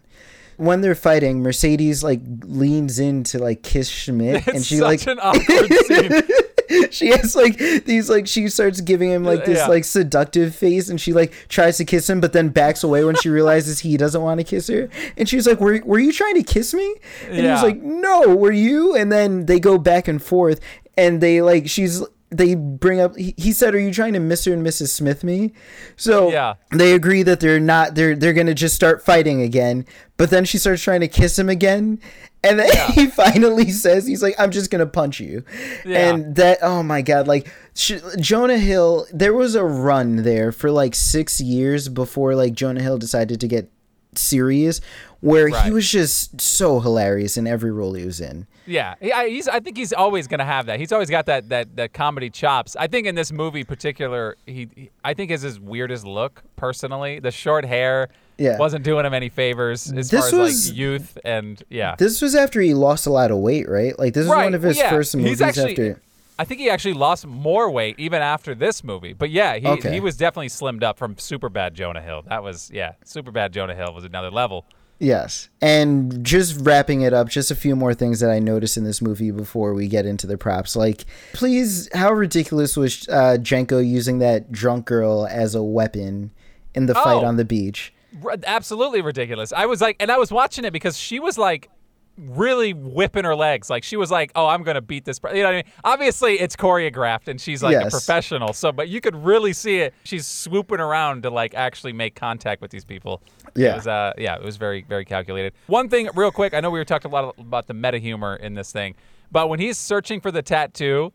When 0.57 0.81
they're 0.81 0.95
fighting, 0.95 1.43
Mercedes 1.43 2.03
like 2.05 2.21
leans 2.45 2.99
in 2.99 3.25
to 3.25 3.39
like 3.39 3.63
kiss 3.63 3.89
Schmidt, 3.89 4.37
It's 4.37 4.49
and 4.49 4.65
she 4.65 4.77
such 4.77 4.85
like 4.85 5.07
an 5.07 5.19
awkward 5.21 5.73
scene. 5.87 6.91
she 6.91 7.09
has 7.11 7.35
like 7.37 7.59
these 7.85 8.09
like 8.09 8.27
she 8.27 8.49
starts 8.49 8.81
giving 8.81 9.11
him 9.11 9.25
like 9.25 9.45
this 9.45 9.59
Yeah. 9.59 9.67
like 9.69 9.85
seductive 9.85 10.55
face, 10.55 10.89
and 10.89 11.01
she 11.01 11.13
like 11.13 11.33
tries 11.49 11.77
to 11.79 11.85
kiss 11.85 12.09
him, 12.09 12.21
but 12.21 12.33
then 12.33 12.49
backs 12.51 12.83
away 12.85 13.05
when 13.05 13.17
she 13.17 13.29
realizes 13.29 13.81
he 13.81 13.97
doesn't 13.97 14.23
want 14.23 14.39
to 14.41 14.45
kiss 14.45 14.69
her, 14.69 14.89
and 15.17 15.29
she's 15.29 15.47
like, 15.47 15.61
"Were 15.61 15.81
were 15.85 15.99
you 15.99 16.13
trying 16.13 16.35
to 16.37 16.43
kiss 16.43 16.73
me?" 16.73 16.95
And 17.29 17.37
Yeah. 17.39 17.55
he's 17.55 17.63
like, 17.63 17.83
"No, 17.83 18.35
were 18.35 18.53
you?" 18.53 18.95
And 18.95 19.11
then 19.13 19.47
they 19.47 19.61
go 19.61 19.77
back 19.79 20.09
and 20.09 20.23
forth, 20.23 20.61
and 20.97 21.21
they 21.21 21.43
like 21.43 21.69
she's 21.69 22.03
they 22.37 22.55
bring 22.55 23.01
up 23.01 23.17
he, 23.17 23.35
he 23.37 23.53
said 23.53 23.75
are 23.75 23.79
you 23.79 23.93
trying 23.93 24.13
to 24.13 24.19
mr 24.19 24.53
and 24.53 24.67
mrs 24.67 24.89
smith 24.89 25.23
me 25.25 25.53
so 25.97 26.31
Yeah. 26.31 26.55
they 26.71 26.93
agree 26.95 27.23
that 27.23 27.41
they're 27.41 27.61
not 27.61 27.95
they're 27.95 28.17
they're 28.17 28.33
gonna 28.33 28.55
just 28.55 28.75
start 28.75 29.05
fighting 29.05 29.43
again 29.43 29.87
but 30.17 30.31
then 30.31 30.45
she 30.45 30.59
starts 30.59 30.83
trying 30.83 31.01
to 31.01 31.09
kiss 31.09 31.39
him 31.39 31.49
again 31.49 32.01
and 32.43 32.59
then 32.59 32.71
he 32.93 33.07
finally 33.07 33.71
says 33.71 34.07
he's 34.07 34.23
like 34.23 34.35
i'm 34.39 34.51
just 34.51 34.71
gonna 34.71 34.87
punch 34.87 35.21
you 35.21 35.45
Yeah. 35.85 36.11
and 36.15 36.37
that 36.37 36.59
oh 36.63 36.83
my 36.83 37.03
god 37.03 37.27
like 37.29 37.51
sh- 37.75 38.01
jonah 38.19 38.59
hill 38.59 39.07
there 39.13 39.35
was 39.35 39.55
a 39.55 39.65
run 39.65 40.17
there 40.23 40.53
for 40.53 40.71
like 40.71 40.95
six 40.95 41.41
years 41.41 41.89
before 41.89 42.35
like 42.35 42.53
jonah 42.55 42.83
hill 42.83 42.99
decided 42.99 43.41
to 43.41 43.49
get 43.49 43.71
serious 44.19 44.81
where 45.21 45.49
he 45.49 45.71
was 45.71 45.91
just 45.91 46.41
so 46.41 46.81
hilarious 46.81 47.37
in 47.37 47.47
every 47.47 47.71
role 47.73 47.95
he 47.95 48.05
was 48.05 48.21
in 48.21 48.47
Yeah, 48.67 48.95
I, 49.03 49.29
he's. 49.29 49.49
I 49.49 49.61
think 49.61 49.77
he's 49.77 49.93
always 49.93 50.27
gonna 50.27 50.45
have 50.45 50.67
that. 50.67 50.79
He's 50.79 50.93
always 50.93 51.09
got 51.11 51.27
that 51.27 51.49
that 51.49 51.77
that 51.77 51.93
comedy 51.95 52.29
chops. 52.31 52.77
I 52.77 52.87
think 52.89 53.07
in 53.07 53.15
this 53.15 53.33
movie 53.33 53.65
particular, 53.65 54.37
he, 54.47 54.69
he 54.75 54.91
I 55.03 55.15
think 55.15 55.31
is 55.31 55.43
his 55.43 55.59
weirdest 55.59 56.05
look 56.05 56.43
personally. 56.57 57.21
The 57.21 57.31
short 57.31 57.65
hair 57.65 58.09
Yeah. 58.39 58.59
wasn't 58.59 58.85
doing 58.85 59.07
him 59.07 59.15
any 59.15 59.29
favors 59.31 59.91
as 59.93 60.11
This 60.11 60.21
far 60.21 60.27
as 60.29 60.33
was- 60.35 60.69
like 60.71 60.77
youth 60.79 61.19
and 61.25 61.63
yeah. 61.71 61.95
This 61.99 62.21
was 62.21 62.35
after 62.35 62.61
he 62.61 62.75
lost 62.75 63.07
a 63.07 63.11
lot 63.11 63.31
of 63.31 63.39
weight, 63.39 63.69
right? 63.69 63.99
Like 63.99 64.13
this 64.15 64.25
was 64.25 64.33
right. 64.33 64.45
one 64.45 64.55
of 64.55 64.63
his 64.63 64.77
yeah. 64.77 64.91
first 64.91 65.17
movies 65.17 65.31
He's 65.31 65.43
actually. 65.43 65.71
after. 65.73 66.01
I 66.39 66.45
think 66.45 66.61
he 66.61 66.69
actually 66.69 66.95
lost 66.95 67.27
more 67.27 67.71
weight 67.71 67.99
even 67.99 68.21
after 68.23 68.55
this 68.55 68.83
movie. 68.83 69.13
But 69.13 69.31
yeah, 69.31 69.57
he, 69.57 69.67
Okay. 69.67 69.93
he 69.93 70.01
was 70.01 70.17
definitely 70.17 70.49
slimmed 70.49 70.83
up 70.83 70.99
from 70.99 71.15
Superbad 71.15 71.75
Jonah 71.75 72.03
Hill. 72.03 72.23
That 72.29 72.43
was 72.43 72.71
yeah, 72.73 72.93
Superbad 73.05 73.53
Jonah 73.53 73.75
Hill 73.75 73.93
was 73.95 74.05
another 74.05 74.31
level. 74.31 74.65
Yes. 75.01 75.49
And 75.61 76.25
just 76.25 76.61
wrapping 76.65 77.03
it 77.03 77.13
up, 77.13 77.29
just 77.29 77.51
a 77.51 77.57
few 77.57 77.75
more 77.77 77.95
things 77.95 78.21
that 78.21 78.31
I 78.31 78.39
noticed 78.39 78.77
in 78.77 78.85
this 78.85 79.03
movie 79.03 79.33
before 79.33 79.75
we 79.75 79.89
get 79.89 80.07
into 80.07 80.27
the 80.27 80.39
props. 80.39 80.77
Like, 80.77 81.05
please, 81.33 81.89
how 81.95 82.13
ridiculous 82.13 82.77
was 82.77 83.07
uh, 83.09 83.37
Jenko 83.41 83.87
using 83.87 84.21
that 84.21 84.53
drunk 84.53 84.87
girl 84.87 85.27
as 85.29 85.55
a 85.57 85.63
weapon 85.63 86.31
in 86.75 86.87
the 86.87 86.95
fight 86.95 87.23
Oh. 87.23 87.25
on 87.25 87.37
the 87.37 87.45
beach? 87.45 87.93
R- 88.25 88.37
absolutely 88.47 89.03
ridiculous. 89.03 89.53
I 89.53 89.67
was 89.67 89.81
like, 89.81 89.97
and 89.99 90.13
I 90.13 90.17
was 90.17 90.31
watching 90.31 90.65
it 90.65 90.73
because 90.73 90.97
she 90.97 91.19
was 91.19 91.37
like 91.39 91.69
really 92.17 92.73
whipping 92.73 93.25
her 93.25 93.35
legs. 93.37 93.69
Like 93.71 93.85
she 93.85 93.97
was 93.97 94.11
like, 94.11 94.33
"Oh, 94.35 94.47
I'm 94.47 94.63
gonna 94.63 94.81
beat 94.81 95.05
this." 95.05 95.19
per-" 95.19 95.35
You 95.35 95.43
know 95.43 95.49
what 95.49 95.53
I 95.55 95.57
mean? 95.63 95.73
Obviously, 95.85 96.35
it's 96.41 96.57
choreographed, 96.57 97.29
and 97.29 97.41
she's 97.41 97.63
like 97.63 97.73
Yes. 97.73 97.87
a 97.89 97.91
professional. 97.91 98.53
So, 98.53 98.73
but 98.73 98.89
you 98.89 99.01
could 99.01 99.17
really 99.17 99.53
see 99.53 99.81
it. 99.81 99.95
She's 100.05 100.27
swooping 100.27 100.81
around 100.81 101.23
to 101.25 101.31
like 101.31 101.55
actually 101.55 101.93
make 101.93 102.15
contact 102.15 102.63
with 102.63 102.71
these 102.71 102.85
people. 102.85 103.23
Yeah. 103.55 103.73
It 103.73 103.77
was, 103.77 103.87
uh, 103.87 104.13
yeah, 104.19 104.37
it 104.37 104.43
was 104.43 104.57
very, 104.57 104.83
very 104.89 105.05
calculated. 105.05 105.53
One 105.67 105.89
thing, 105.89 106.09
real 106.15 106.31
quick. 106.31 106.55
I 106.55 106.61
know 106.61 106.71
we 106.71 106.79
were 106.79 106.85
talking 106.85 107.11
a 107.11 107.15
lot 107.15 107.35
about 107.39 107.67
the 107.67 107.75
meta 107.75 107.99
humor 107.99 108.37
in 108.37 108.55
this 108.55 108.73
thing, 108.73 108.95
but 109.33 109.49
when 109.49 109.61
he's 109.61 109.79
searching 109.79 110.21
for 110.21 110.31
the 110.31 110.43
tattoo. 110.43 111.13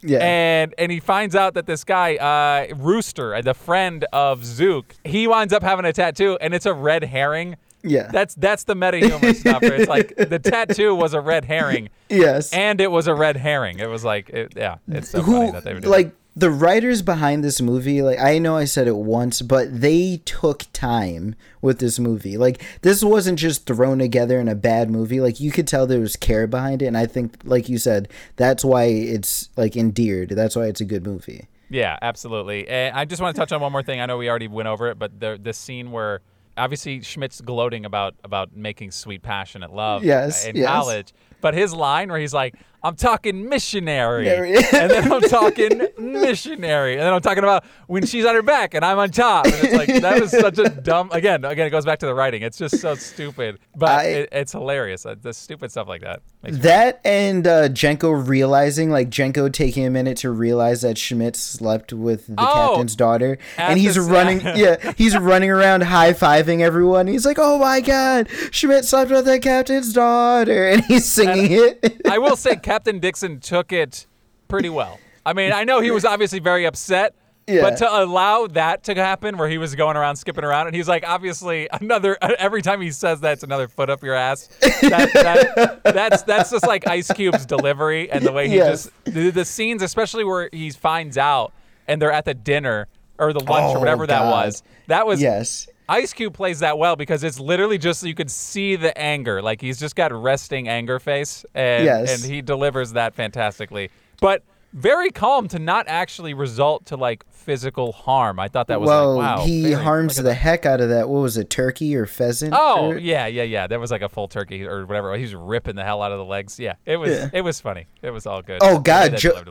Yeah. 0.00 0.18
And 0.20 0.74
and 0.78 0.92
he 0.92 1.00
finds 1.00 1.34
out 1.34 1.54
that 1.54 1.66
this 1.66 1.82
guy, 1.82 2.14
uh, 2.14 2.72
Rooster, 2.76 3.42
the 3.42 3.52
friend 3.52 4.04
of 4.12 4.44
Zook, 4.44 4.94
he 5.04 5.26
winds 5.26 5.52
up 5.52 5.60
having 5.64 5.84
a 5.84 5.92
tattoo, 5.92 6.38
and 6.40 6.54
it's 6.54 6.66
a 6.66 6.72
red 6.72 7.02
herring. 7.02 7.56
Yeah. 7.82 8.10
That's 8.12 8.34
that's 8.34 8.64
the 8.64 8.74
meta 8.74 8.98
humor 8.98 9.32
stuff. 9.34 9.62
It's 9.62 9.88
like 9.88 10.14
the 10.16 10.38
tattoo 10.42 10.94
was 10.94 11.14
a 11.14 11.20
red 11.20 11.44
herring, 11.44 11.88
yes. 12.08 12.52
and 12.52 12.80
it 12.80 12.90
was 12.90 13.06
a 13.06 13.14
red 13.14 13.36
herring. 13.36 13.78
It 13.78 13.88
was 13.88 14.04
like, 14.04 14.30
it, 14.30 14.54
yeah, 14.56 14.78
it's 14.88 15.10
so 15.10 15.22
Who 15.22 15.32
funny 15.32 15.50
that 15.52 15.64
they 15.64 15.74
would 15.74 15.84
do 15.84 15.88
like 15.88 16.12
the 16.34 16.50
writers 16.50 17.02
behind 17.02 17.44
this 17.44 17.60
movie? 17.60 18.02
Like 18.02 18.18
I 18.18 18.38
know 18.38 18.56
I 18.56 18.64
said 18.64 18.88
it 18.88 18.96
once, 18.96 19.42
but 19.42 19.80
they 19.80 20.20
took 20.24 20.64
time 20.72 21.34
with 21.62 21.78
this 21.78 21.98
movie. 21.98 22.36
Like 22.36 22.62
this 22.82 23.02
wasn't 23.04 23.38
just 23.38 23.66
thrown 23.66 23.98
together 23.98 24.40
in 24.40 24.48
a 24.48 24.54
bad 24.54 24.90
movie. 24.90 25.20
Like 25.20 25.40
you 25.40 25.50
could 25.50 25.68
tell 25.68 25.86
there 25.86 26.00
was 26.00 26.16
care 26.16 26.46
behind 26.46 26.82
it, 26.82 26.86
and 26.86 26.96
I 26.96 27.06
think, 27.06 27.38
like 27.44 27.68
you 27.68 27.78
said, 27.78 28.08
that's 28.36 28.64
why 28.64 28.84
it's 28.84 29.50
like 29.56 29.76
endeared. 29.76 30.30
That's 30.30 30.56
why 30.56 30.66
it's 30.66 30.80
a 30.80 30.86
good 30.86 31.06
movie. 31.06 31.48
Yeah, 31.70 31.98
absolutely. 32.00 32.66
And 32.68 32.96
I 32.96 33.04
just 33.04 33.20
want 33.20 33.36
to 33.36 33.40
touch 33.40 33.52
on 33.52 33.60
one 33.60 33.72
more 33.72 33.82
thing. 33.82 34.00
I 34.00 34.06
know 34.06 34.16
we 34.16 34.28
already 34.30 34.48
went 34.48 34.68
over 34.68 34.88
it, 34.88 34.98
but 34.98 35.20
the 35.20 35.38
the 35.40 35.52
scene 35.52 35.90
where 35.92 36.20
obviously 36.58 37.00
Schmidt's 37.00 37.40
gloating 37.40 37.84
about 37.84 38.14
about 38.24 38.54
making 38.56 38.90
sweet 38.90 39.22
passionate 39.22 39.72
love 39.72 40.04
Yes, 40.04 40.44
in 40.46 40.56
yes. 40.56 40.66
college. 40.68 41.12
But 41.40 41.54
his 41.54 41.72
line 41.72 42.10
where 42.10 42.18
he's 42.18 42.34
like, 42.34 42.54
I'm 42.82 42.96
talking 42.96 43.48
missionary. 43.48 44.28
And 44.72 44.90
then 44.90 45.12
I'm 45.12 45.20
talking 45.22 45.86
missionary. 45.98 46.94
And 46.94 47.02
then 47.02 47.12
I'm 47.12 47.20
talking 47.20 47.44
about 47.44 47.64
when 47.86 48.04
she's 48.06 48.24
on 48.26 48.34
her 48.34 48.42
back 48.42 48.74
and 48.74 48.84
I'm 48.84 48.98
on 48.98 49.10
top. 49.10 49.46
And 49.46 49.54
it's 49.54 49.74
like 49.74 50.02
that 50.02 50.20
was 50.20 50.30
such 50.32 50.58
a 50.58 50.68
dumb 50.68 51.10
again, 51.12 51.44
again, 51.44 51.66
it 51.66 51.70
goes 51.70 51.84
back 51.84 52.00
to 52.00 52.06
the 52.06 52.14
writing. 52.14 52.42
It's 52.42 52.58
just 52.58 52.78
so 52.80 52.94
stupid. 52.96 53.58
But 53.76 53.88
I- 53.90 54.04
it, 54.04 54.28
it's 54.32 54.52
hilarious. 54.52 55.06
Uh, 55.06 55.14
The 55.20 55.32
stupid 55.32 55.70
stuff 55.70 55.86
like 55.88 56.00
that. 56.02 56.22
Makes 56.42 56.58
That 56.58 57.00
and 57.04 57.46
uh, 57.46 57.68
Jenko 57.68 58.28
realizing, 58.28 58.90
like 58.90 59.10
Jenko 59.10 59.52
taking 59.52 59.84
a 59.84 59.90
minute 59.90 60.16
to 60.18 60.30
realize 60.30 60.82
that 60.82 60.96
Schmidt 60.96 61.34
slept 61.34 61.92
with 61.92 62.28
the 62.28 62.34
Oh, 62.38 62.44
captain's 62.74 62.94
daughter, 62.94 63.38
and 63.56 63.78
he's 63.78 63.98
running. 63.98 64.40
yeah, 64.56 64.92
he's 64.96 65.16
running 65.16 65.50
around 65.50 65.82
high 65.82 66.12
fiving 66.12 66.60
everyone. 66.60 67.08
He's 67.08 67.26
like, 67.26 67.38
"Oh 67.40 67.58
my 67.58 67.80
god, 67.80 68.28
Schmidt 68.52 68.84
slept 68.84 69.10
with 69.10 69.24
the 69.24 69.40
captain's 69.40 69.92
daughter," 69.92 70.68
and 70.68 70.84
he's 70.84 71.06
singing 71.06 71.50
it. 71.50 72.02
I 72.08 72.18
will 72.18 72.36
say 72.36 72.54
Captain 72.54 73.00
Dixon 73.00 73.40
took 73.40 73.72
it 73.72 74.06
pretty 74.46 74.68
well. 74.68 75.00
I 75.26 75.32
mean, 75.32 75.52
I 75.52 75.64
know 75.64 75.80
he 75.80 75.90
was 75.90 76.04
obviously 76.04 76.38
very 76.38 76.64
upset, 76.66 77.14
Yeah. 77.48 77.62
but 77.62 77.78
to 77.78 77.88
allow 78.02 78.46
that 78.48 78.84
to 78.84 78.94
happen 78.94 79.38
where 79.38 79.48
he 79.48 79.56
was 79.58 79.74
going 79.74 79.96
around 79.96 80.16
skipping 80.16 80.44
around 80.44 80.66
and 80.66 80.76
he's 80.76 80.86
like 80.88 81.02
obviously 81.06 81.68
another 81.72 82.16
every 82.22 82.60
time 82.62 82.80
he 82.80 82.90
says 82.90 83.20
that 83.20 83.32
it's 83.32 83.42
another 83.42 83.66
foot 83.68 83.88
up 83.90 84.02
your 84.02 84.14
ass. 84.14 84.48
That, 84.82 85.10
that, 85.14 85.82
that's 85.94 86.22
that's 86.22 86.50
just 86.50 86.66
like 86.66 86.86
Ice 86.86 87.10
Cube's 87.12 87.46
delivery 87.46 88.10
and 88.10 88.24
the 88.24 88.32
way 88.32 88.48
he 88.48 88.56
Yes. 88.56 88.84
just 88.84 89.04
the, 89.14 89.30
the 89.30 89.44
scenes 89.44 89.82
especially 89.82 90.24
where 90.24 90.48
he 90.52 90.70
finds 90.70 91.16
out 91.16 91.52
and 91.86 92.02
they're 92.02 92.12
at 92.12 92.26
the 92.26 92.34
dinner 92.34 92.86
or 93.18 93.32
the 93.32 93.40
lunch 93.40 93.72
or 93.74 93.76
Oh, 93.76 93.80
whatever 93.80 94.06
that 94.06 94.30
was. 94.30 94.62
That 94.86 95.06
was 95.06 95.20
yes, 95.20 95.68
Ice 95.88 96.12
Cube 96.12 96.34
plays 96.34 96.60
that 96.60 96.76
well 96.78 96.96
because 96.96 97.24
it's 97.24 97.40
literally 97.40 97.78
just 97.78 98.04
you 98.04 98.14
could 98.14 98.30
see 98.30 98.76
the 98.76 98.96
anger. 98.96 99.40
Like 99.40 99.60
he's 99.60 99.78
just 99.80 99.96
got 99.96 100.12
resting 100.12 100.68
anger 100.68 100.98
face, 100.98 101.46
and 101.54 101.84
Yes. 101.84 102.22
and 102.22 102.30
he 102.32 102.42
delivers 102.42 102.92
that 102.92 103.14
fantastically. 103.14 103.90
But 104.20 104.42
very 104.72 105.10
calm 105.10 105.48
to 105.48 105.58
not 105.58 105.86
actually 105.88 106.34
result 106.34 106.86
to 106.86 106.96
like 106.96 107.24
physical 107.30 107.92
harm. 107.92 108.38
I 108.38 108.48
thought 108.48 108.66
that 108.68 108.80
was 108.80 108.88
well, 108.88 109.16
like 109.16 109.38
wow. 109.38 109.44
he 109.44 109.62
very- 109.62 109.82
harms 109.82 110.16
the 110.16 110.34
heck 110.34 110.66
out 110.66 110.80
of 110.80 110.90
that. 110.90 111.08
What 111.08 111.20
was 111.20 111.36
it, 111.36 111.48
turkey 111.50 111.96
or 111.96 112.04
pheasant? 112.06 112.52
Oh 112.56 112.88
Or- 112.90 112.98
yeah, 112.98 113.26
yeah, 113.26 113.44
yeah. 113.44 113.66
That 113.66 113.80
was 113.80 113.90
like 113.90 114.02
a 114.02 114.08
full 114.08 114.28
turkey 114.28 114.66
or 114.66 114.84
whatever. 114.86 115.14
He 115.16 115.22
was 115.22 115.34
ripping 115.34 115.76
the 115.76 115.84
hell 115.84 116.02
out 116.02 116.12
of 116.12 116.18
the 116.18 116.24
legs. 116.24 116.58
Yeah, 116.60 116.74
it 116.84 116.96
was 116.98 117.10
Yeah. 117.10 117.30
it 117.32 117.40
was 117.42 117.60
funny. 117.60 117.86
It 118.02 118.10
was 118.10 118.26
all 118.26 118.42
good. 118.42 118.58
Oh, 118.62 118.78
God, 118.78 119.16
Jo-. 119.16 119.42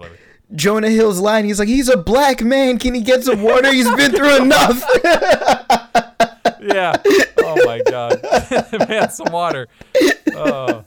Jonah 0.55 0.89
Hill's 0.89 1.19
line. 1.19 1.43
He's 1.45 1.59
like, 1.59 1.67
"He's 1.67 1.89
a 1.89 1.97
black 1.97 2.41
man. 2.41 2.77
Can 2.79 2.93
he 2.93 3.01
get 3.01 3.23
some 3.23 3.41
water? 3.41 3.71
He's 3.73 3.89
been 3.95 4.11
through 4.11 4.37
enough." 4.43 4.81
Yeah. 6.61 6.95
Oh 7.39 7.55
my 7.65 7.81
god. 7.89 8.21
Man, 8.89 9.09
some 9.09 9.31
water. 9.31 9.67
Oh. 10.33 10.83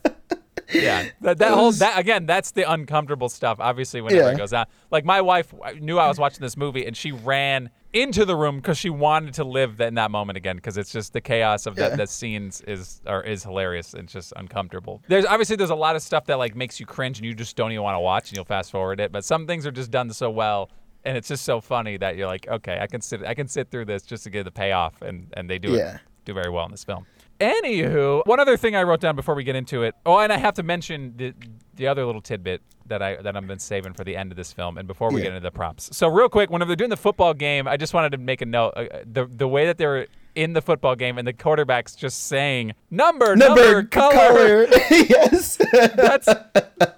Yeah. 0.72 1.09
That, 1.20 1.38
that 1.38 1.52
whole 1.52 1.72
that 1.72 1.98
again, 1.98 2.26
that's 2.26 2.52
the 2.52 2.70
uncomfortable 2.70 3.28
stuff. 3.28 3.59
Obviously, 3.61 4.00
whenever 4.00 4.28
Yeah. 4.28 4.33
it 4.35 4.38
goes 4.38 4.52
on. 4.52 4.66
Like 4.90 5.04
my 5.04 5.20
wife 5.20 5.52
knew 5.80 5.98
I 5.98 6.09
was 6.09 6.18
watching 6.18 6.40
this 6.40 6.56
movie, 6.56 6.87
and 6.87 6.96
she 6.96 7.12
ran 7.12 7.70
into 7.92 8.24
the 8.24 8.37
room 8.37 8.56
because 8.56 8.78
she 8.78 8.88
wanted 8.88 9.35
to 9.35 9.44
live 9.44 9.80
in 9.80 9.94
that 9.94 10.11
moment 10.11 10.37
again. 10.37 10.56
Because 10.56 10.76
it's 10.78 10.92
just 10.92 11.12
the 11.12 11.20
chaos 11.20 11.66
of 11.66 11.76
that. 11.76 11.90
Yeah. 11.90 11.96
That 11.96 12.09
scenes 12.09 12.61
is 12.62 13.02
or 13.06 13.22
is 13.22 13.42
hilarious. 13.42 13.94
It's 13.94 14.12
just 14.12 14.33
uncomfortable. 14.37 15.02
There's 15.09 15.26
obviously 15.26 15.56
there's 15.56 15.70
a 15.70 15.74
lot 15.74 15.96
of 15.96 16.02
stuff 16.02 16.24
that 16.26 16.38
like 16.38 16.54
makes 16.56 16.80
you 16.80 16.87
cringe, 16.87 17.18
and 17.18 17.26
you 17.26 17.35
just 17.35 17.56
don't 17.56 17.72
even 17.72 17.83
want 17.83 17.96
to 17.96 18.00
watch, 18.00 18.30
and 18.30 18.37
you'll 18.37 18.44
fast 18.44 18.70
forward 18.70 19.00
it. 19.00 19.12
But 19.12 19.24
some 19.24 19.46
things 19.46 19.66
are 19.66 19.72
just 19.72 19.90
done 19.90 20.11
so 20.12 20.30
well. 20.30 20.70
And 21.04 21.16
it's 21.16 21.28
just 21.28 21.44
so 21.44 21.62
funny 21.62 21.96
that 21.96 22.16
you're 22.16 22.26
like, 22.26 22.46
okay, 22.46 22.78
I 22.78 22.87
can 22.87 23.00
sit, 23.00 23.24
I 23.24 23.33
can 23.33 23.48
sit 23.48 23.70
through 23.70 23.87
this 23.87 24.02
just 24.02 24.24
to 24.24 24.30
get 24.30 24.44
the 24.44 24.50
payoff, 24.50 25.00
and 25.02 25.33
and 25.37 25.48
they 25.48 25.59
do 25.59 25.74
it 25.74 25.96
do 26.26 26.35
very 26.35 26.50
well 26.50 26.66
in 26.66 26.70
this 26.70 26.85
film. 26.85 27.06
Anywho, 27.40 28.22
one 28.26 28.38
other 28.40 28.57
thing 28.57 28.76
I 28.76 28.83
wrote 28.83 29.00
down 29.00 29.16
before 29.16 29.35
we 29.35 29.44
get 29.44 29.57
into 29.57 29.83
it. 29.83 29.94
Oh, 30.05 30.18
and 30.18 30.33
I 30.33 30.37
have 30.37 30.55
to 30.55 30.62
mention 30.62 31.14
the 31.16 31.35
the 31.74 31.87
other 31.87 32.05
little 32.05 32.20
tidbit 32.20 32.61
that 32.87 33.00
I 33.03 33.16
that 33.16 33.37
I've 33.37 33.46
been 33.46 33.59
saving 33.59 33.94
for 33.94 34.05
the 34.05 34.16
end 34.16 34.31
of 34.33 34.37
this 34.37 34.53
film, 34.53 34.76
and 34.76 34.87
before 34.87 35.11
we 35.11 35.20
Yeah. 35.20 35.29
get 35.29 35.33
into 35.37 35.44
the 35.44 35.50
props. 35.50 35.88
So 35.96 36.09
real 36.09 36.29
quick, 36.29 36.50
whenever 36.50 36.68
they're 36.68 36.76
doing 36.76 36.90
the 36.90 36.96
football 36.96 37.33
game, 37.35 37.66
I 37.66 37.76
just 37.76 37.94
wanted 37.94 38.12
to 38.12 38.18
make 38.18 38.42
a 38.42 38.46
note. 38.46 38.74
Uh, 38.76 38.85
the 39.11 39.26
the 39.26 39.48
way 39.48 39.66
that 39.66 39.79
they're 39.79 40.07
in 40.37 40.53
the 40.53 40.62
football 40.62 40.94
game 40.94 41.18
and 41.18 41.26
the 41.26 41.33
quarterback's 41.33 41.96
just 41.96 42.26
saying 42.29 42.72
number 42.88 43.35
number, 43.35 43.83
Number, 43.83 43.83
color. 43.88 44.66
yes. 44.90 45.57
That's 45.72 46.29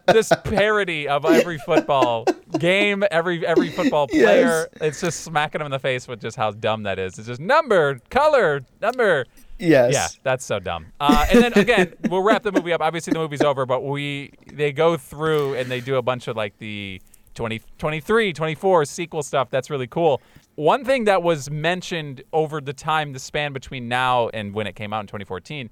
this 0.06 0.30
parody 0.44 1.08
of 1.08 1.24
every 1.24 1.56
football 1.58 2.26
game, 2.58 3.04
every 3.10 3.46
every 3.46 3.70
football 3.70 4.06
player. 4.08 4.68
It's 4.80 5.00
just 5.00 5.20
smacking 5.20 5.60
them 5.60 5.66
in 5.66 5.72
the 5.72 5.78
face 5.78 6.06
with 6.08 6.20
just 6.20 6.36
how 6.36 6.50
dumb 6.50 6.82
that 6.82 6.98
is. 6.98 7.18
It's 7.18 7.28
just 7.28 7.40
number, 7.40 8.00
color, 8.10 8.62
number. 8.82 9.24
Yes. 9.62 9.92
Yeah, 9.92 10.08
that's 10.22 10.44
so 10.44 10.58
dumb. 10.58 10.86
Uh, 11.00 11.26
and 11.30 11.42
then 11.42 11.52
again, 11.54 11.94
we'll 12.08 12.22
wrap 12.22 12.42
the 12.42 12.52
movie 12.52 12.72
up. 12.72 12.80
Obviously, 12.80 13.12
the 13.12 13.18
movie's 13.18 13.42
over, 13.42 13.66
but 13.66 13.82
we 13.84 14.32
they 14.52 14.72
go 14.72 14.96
through 14.96 15.54
and 15.54 15.70
they 15.70 15.80
do 15.80 15.96
a 15.96 16.02
bunch 16.02 16.28
of 16.28 16.36
like 16.36 16.58
the 16.58 17.00
20, 17.34 17.60
23, 17.78 18.32
24 18.32 18.84
sequel 18.84 19.22
stuff. 19.22 19.50
That's 19.50 19.70
really 19.70 19.86
cool. 19.86 20.20
One 20.54 20.84
thing 20.84 21.04
that 21.04 21.22
was 21.22 21.50
mentioned 21.50 22.22
over 22.32 22.60
the 22.60 22.74
time, 22.74 23.12
the 23.12 23.18
span 23.18 23.52
between 23.52 23.88
now 23.88 24.28
and 24.28 24.54
when 24.54 24.66
it 24.66 24.74
came 24.74 24.92
out 24.92 25.00
in 25.00 25.06
2014, 25.06 25.70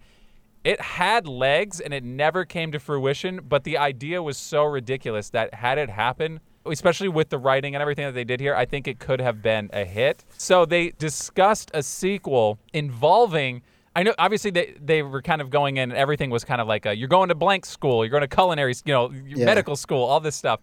it 0.65 0.81
had 0.81 1.27
legs 1.27 1.81
and 1.81 1.93
it 1.95 2.05
never 2.05 2.45
came 2.45 2.73
to 2.73 2.79
fruition, 2.79 3.41
but 3.47 3.65
the 3.65 3.79
idea 3.79 4.23
was 4.23 4.37
so 4.37 4.65
ridiculous 4.65 5.31
that 5.31 5.55
had 5.55 5.79
it 5.79 5.89
happened, 5.89 6.41
especially 6.67 7.09
with 7.09 7.31
the 7.31 7.39
writing 7.39 7.75
and 7.75 7.83
everything 7.83 8.05
that 8.05 8.13
they 8.13 8.25
did 8.25 8.41
here, 8.41 8.55
I 8.55 8.67
think 8.67 8.87
it 8.87 8.99
could 8.99 9.21
have 9.21 9.43
been 9.43 9.71
a 9.73 9.85
hit. 9.85 10.25
So 10.37 10.67
they 10.67 10.91
discussed 10.91 11.71
a 11.73 11.83
sequel 11.83 12.59
involving 12.73 13.63
I 14.01 14.03
know 14.03 14.15
obviously 14.19 14.51
they, 14.51 14.75
they 14.83 15.03
were 15.03 15.21
kind 15.21 15.43
of 15.43 15.51
going 15.51 15.77
in 15.77 15.93
everything 15.93 16.31
was 16.31 16.43
kind 16.43 16.59
of 16.59 16.67
like 16.67 16.87
a, 16.87 16.97
you're 16.97 17.07
going 17.07 17.29
to 17.29 17.35
blank 17.35 17.67
school, 17.67 18.03
you're 18.03 18.11
going 18.11 18.23
to 18.23 18.29
culinary, 18.35 18.73
you 18.87 18.95
know, 18.95 19.11
Yeah. 19.27 19.45
medical 19.45 19.77
school, 19.77 20.03
all 20.05 20.21
this 20.21 20.35
stuff. 20.35 20.61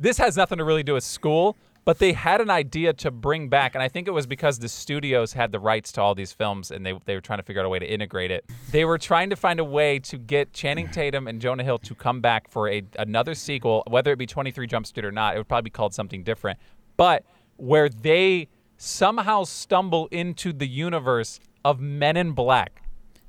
This 0.00 0.18
has 0.18 0.36
nothing 0.36 0.58
to 0.58 0.64
really 0.64 0.82
do 0.82 0.94
with 0.94 1.04
school, 1.04 1.56
but 1.84 2.00
they 2.00 2.12
had 2.12 2.40
an 2.40 2.50
idea 2.50 2.92
to 2.94 3.12
bring 3.12 3.48
back, 3.48 3.76
and 3.76 3.82
I 3.82 3.86
think 3.86 4.08
it 4.08 4.10
was 4.10 4.26
because 4.26 4.58
the 4.58 4.68
studios 4.68 5.32
had 5.34 5.52
the 5.52 5.60
rights 5.60 5.92
to 5.92 6.02
all 6.02 6.16
these 6.16 6.32
films, 6.32 6.72
and 6.72 6.84
they, 6.84 6.98
they 7.04 7.14
were 7.14 7.20
trying 7.20 7.38
to 7.38 7.44
figure 7.44 7.62
out 7.62 7.66
a 7.66 7.68
way 7.68 7.78
to 7.78 7.86
integrate 7.86 8.32
it. 8.32 8.44
They 8.72 8.84
were 8.84 8.98
trying 8.98 9.30
to 9.30 9.36
find 9.36 9.60
a 9.60 9.64
way 9.64 10.00
to 10.00 10.18
get 10.18 10.52
Channing 10.52 10.88
Tatum 10.88 11.28
and 11.28 11.40
Jonah 11.40 11.62
Hill 11.62 11.78
to 11.78 11.94
come 11.94 12.20
back 12.20 12.48
for 12.50 12.68
a 12.68 12.82
another 12.98 13.36
sequel, 13.36 13.84
whether 13.86 14.10
it 14.10 14.18
be 14.18 14.26
23 14.26 14.66
Jump 14.66 14.86
Street 14.86 15.04
or 15.04 15.12
not. 15.12 15.36
It 15.36 15.38
would 15.38 15.46
probably 15.48 15.68
be 15.70 15.70
called 15.70 15.94
something 15.94 16.24
different, 16.24 16.58
but 16.96 17.24
where 17.56 17.88
they 17.88 18.48
somehow 18.78 19.44
stumble 19.44 20.08
into 20.10 20.52
the 20.52 20.66
universe 20.66 21.38
of 21.64 21.80
Men 21.80 22.16
in 22.16 22.32
Black. 22.32 22.82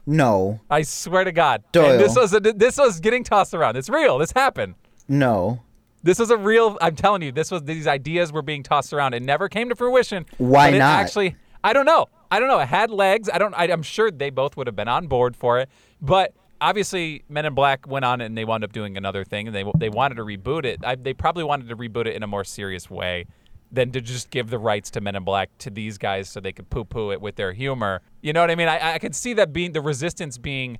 No. 0.05 0.59
I 0.69 0.83
swear 0.83 1.23
to 1.23 1.31
God, 1.31 1.63
Doyle. 1.71 1.91
And 1.91 1.99
this 1.99 2.15
was 2.15 2.31
this 2.31 2.77
was 2.77 2.99
getting 2.99 3.23
tossed 3.23 3.53
around. 3.53 3.75
It's 3.75 3.89
real. 3.89 4.17
This 4.17 4.31
happened. 4.31 4.75
No. 5.07 5.61
This 6.03 6.19
was 6.19 6.29
a 6.29 6.37
real. 6.37 6.77
I'm 6.81 6.95
telling 6.95 7.23
you, 7.23 7.31
this 7.31 7.49
was 7.49 7.63
these 7.63 7.87
ideas 7.87 8.31
were 8.31 8.43
being 8.43 8.61
tossed 8.61 8.93
around. 8.93 9.15
It 9.15 9.23
never 9.23 9.49
came 9.49 9.69
to 9.69 9.75
fruition. 9.75 10.27
Why 10.37 10.69
not? 10.71 10.99
Actually, 10.99 11.35
I 11.63 11.73
don't 11.73 11.85
know. 11.85 12.05
I 12.29 12.39
don't 12.39 12.47
know. 12.47 12.59
It 12.59 12.67
had 12.67 12.91
legs. 12.91 13.29
I 13.33 13.39
don't. 13.39 13.55
I, 13.55 13.65
I'm 13.65 13.81
sure 13.81 14.11
they 14.11 14.29
both 14.29 14.55
would 14.57 14.67
have 14.67 14.75
been 14.75 14.87
on 14.87 15.07
board 15.07 15.35
for 15.35 15.57
it. 15.57 15.69
But 15.99 16.35
obviously, 16.61 17.23
Men 17.27 17.45
in 17.45 17.55
Black 17.55 17.87
went 17.87 18.05
on 18.05 18.21
and 18.21 18.37
they 18.37 18.45
wound 18.45 18.63
up 18.63 18.73
doing 18.73 18.97
another 18.97 19.23
thing, 19.23 19.47
and 19.47 19.55
they 19.55 19.65
they 19.79 19.89
wanted 19.89 20.15
to 20.15 20.23
reboot 20.23 20.65
it. 20.65 20.85
I, 20.85 20.93
they 20.93 21.15
probably 21.15 21.43
wanted 21.43 21.69
to 21.69 21.75
reboot 21.75 22.05
it 22.05 22.15
in 22.15 22.21
a 22.21 22.27
more 22.27 22.43
serious 22.43 22.87
way 22.87 23.25
than 23.75 23.91
to 23.91 24.01
just 24.01 24.29
give 24.31 24.49
the 24.49 24.57
rights 24.57 24.89
to 24.91 25.01
Men 25.01 25.15
in 25.15 25.23
Black 25.23 25.49
to 25.59 25.69
these 25.69 25.97
guys 25.97 26.29
so 26.29 26.39
they 26.39 26.51
could 26.51 26.69
poo-poo 26.69 27.11
it 27.11 27.21
with 27.21 27.35
their 27.35 27.53
humor. 27.53 28.01
You 28.21 28.33
know 28.33 28.41
what 28.41 28.49
I 28.51 28.55
mean? 28.55 28.67
I, 28.67 28.93
I 28.95 28.99
could 28.99 29.13
see 29.15 29.33
that 29.33 29.53
being 29.53 29.73
the 29.73 29.81
resistance 29.81 30.37
being 30.37 30.79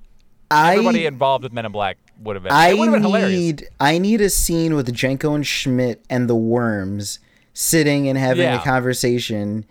everybody 0.50 1.04
I 1.04 1.08
involved 1.08 1.44
with 1.44 1.52
Men 1.52 1.66
in 1.66 1.72
Black 1.72 1.98
would 2.22 2.36
have 2.36 2.42
been. 2.42 2.52
I 2.52 2.74
would 2.74 2.86
have 2.86 2.92
been 2.94 3.02
hilarious. 3.02 3.30
need 3.38 3.68
I 3.78 3.98
need 3.98 4.20
a 4.20 4.30
scene 4.30 4.74
with 4.74 4.92
Jenko 4.94 5.34
and 5.34 5.46
Schmidt 5.46 6.04
and 6.10 6.28
the 6.28 6.34
worms 6.36 7.18
sitting 7.52 8.08
and 8.08 8.18
having 8.18 8.42
Yeah. 8.44 8.60
a 8.60 8.64
conversation. 8.64 9.64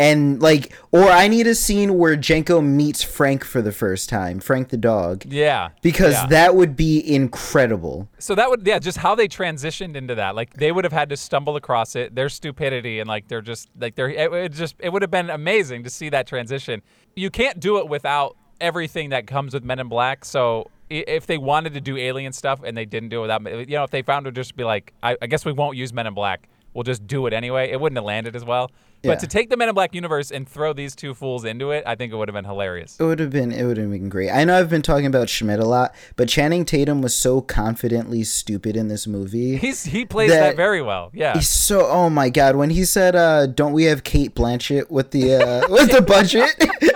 And 0.00 0.40
like 0.40 0.72
or 0.92 1.04
I 1.04 1.28
need 1.28 1.46
a 1.46 1.54
scene 1.54 1.98
where 1.98 2.16
Jenko 2.16 2.64
meets 2.64 3.02
Frank 3.02 3.44
for 3.44 3.60
the 3.60 3.70
first 3.70 4.08
time, 4.08 4.40
Frank 4.40 4.70
the 4.70 4.78
dog. 4.78 5.26
Yeah. 5.26 5.70
Because 5.82 6.14
yeah. 6.14 6.26
that 6.28 6.54
would 6.54 6.74
be 6.74 7.14
incredible. 7.14 8.08
So 8.18 8.34
that 8.34 8.48
would 8.48 8.66
yeah, 8.66 8.78
just 8.78 8.96
how 8.96 9.14
they 9.14 9.28
transitioned 9.28 9.96
into 9.96 10.14
that. 10.14 10.34
Like 10.34 10.54
they 10.54 10.72
would 10.72 10.84
have 10.84 10.92
had 10.94 11.10
to 11.10 11.18
stumble 11.18 11.56
across 11.56 11.96
it, 11.96 12.14
their 12.14 12.30
stupidity 12.30 13.00
and 13.00 13.08
like 13.08 13.28
they're 13.28 13.42
just 13.42 13.68
like 13.78 13.94
they're 13.94 14.08
it, 14.08 14.32
it 14.32 14.52
just 14.52 14.74
it 14.78 14.90
would 14.90 15.02
have 15.02 15.10
been 15.10 15.28
amazing 15.28 15.84
to 15.84 15.90
see 15.90 16.08
that 16.08 16.26
transition. 16.26 16.80
You 17.14 17.28
can't 17.28 17.60
do 17.60 17.76
it 17.76 17.86
without 17.86 18.38
everything 18.58 19.10
that 19.10 19.26
comes 19.26 19.52
with 19.52 19.64
Men 19.64 19.80
in 19.80 19.88
Black. 19.88 20.24
So 20.24 20.70
if 20.88 21.26
they 21.26 21.36
wanted 21.36 21.74
to 21.74 21.80
do 21.80 21.98
alien 21.98 22.32
stuff 22.32 22.62
and 22.64 22.74
they 22.74 22.86
didn't 22.86 23.10
do 23.10 23.18
it 23.18 23.22
without, 23.22 23.68
you 23.68 23.76
know, 23.76 23.84
if 23.84 23.90
they 23.90 24.02
found 24.02 24.24
to 24.24 24.32
just 24.32 24.56
be 24.56 24.64
like, 24.64 24.94
I, 25.02 25.16
I 25.20 25.26
guess 25.26 25.44
we 25.44 25.52
won't 25.52 25.76
use 25.76 25.92
Men 25.92 26.06
in 26.06 26.14
Black. 26.14 26.48
We'll 26.74 26.84
just 26.84 27.06
do 27.06 27.26
it 27.26 27.32
anyway. 27.32 27.70
It 27.70 27.80
wouldn't 27.80 27.96
have 27.96 28.04
landed 28.04 28.36
as 28.36 28.44
well. 28.44 28.70
Yeah. 29.02 29.12
But 29.12 29.20
to 29.20 29.26
take 29.26 29.48
the 29.48 29.56
Men 29.56 29.70
in 29.70 29.74
Black 29.74 29.94
universe 29.94 30.30
and 30.30 30.46
throw 30.46 30.74
these 30.74 30.94
two 30.94 31.14
fools 31.14 31.46
into 31.46 31.70
it, 31.70 31.84
I 31.86 31.94
think 31.94 32.12
it 32.12 32.16
would 32.16 32.28
have 32.28 32.34
been 32.34 32.44
hilarious. 32.44 33.00
It 33.00 33.04
would 33.04 33.18
have 33.18 33.30
been 33.30 33.50
it 33.50 33.64
would 33.64 33.78
have 33.78 33.90
been 33.90 34.10
great. 34.10 34.30
I 34.30 34.44
know 34.44 34.58
I've 34.58 34.68
been 34.68 34.82
talking 34.82 35.06
about 35.06 35.30
Schmidt 35.30 35.58
a 35.58 35.64
lot, 35.64 35.94
but 36.16 36.28
Channing 36.28 36.66
Tatum 36.66 37.00
was 37.00 37.14
so 37.14 37.40
confidently 37.40 38.22
stupid 38.24 38.76
in 38.76 38.88
this 38.88 39.06
movie. 39.06 39.56
He's 39.56 39.84
he 39.84 40.04
plays 40.04 40.30
That- 40.30 40.40
that, 40.40 40.56
very 40.56 40.82
well. 40.82 41.10
Yeah. 41.14 41.32
He's 41.34 41.48
so 41.48 41.86
oh 41.86 42.10
my 42.10 42.28
god 42.28 42.56
when 42.56 42.68
he 42.70 42.84
said 42.84 43.16
uh 43.16 43.46
don't 43.46 43.72
we 43.72 43.84
have 43.84 44.04
Cate 44.04 44.34
Blanchett 44.34 44.90
with 44.90 45.12
the 45.12 45.34
uh 45.34 45.66
with 45.70 45.90
the 45.90 46.02
budget 46.02 46.50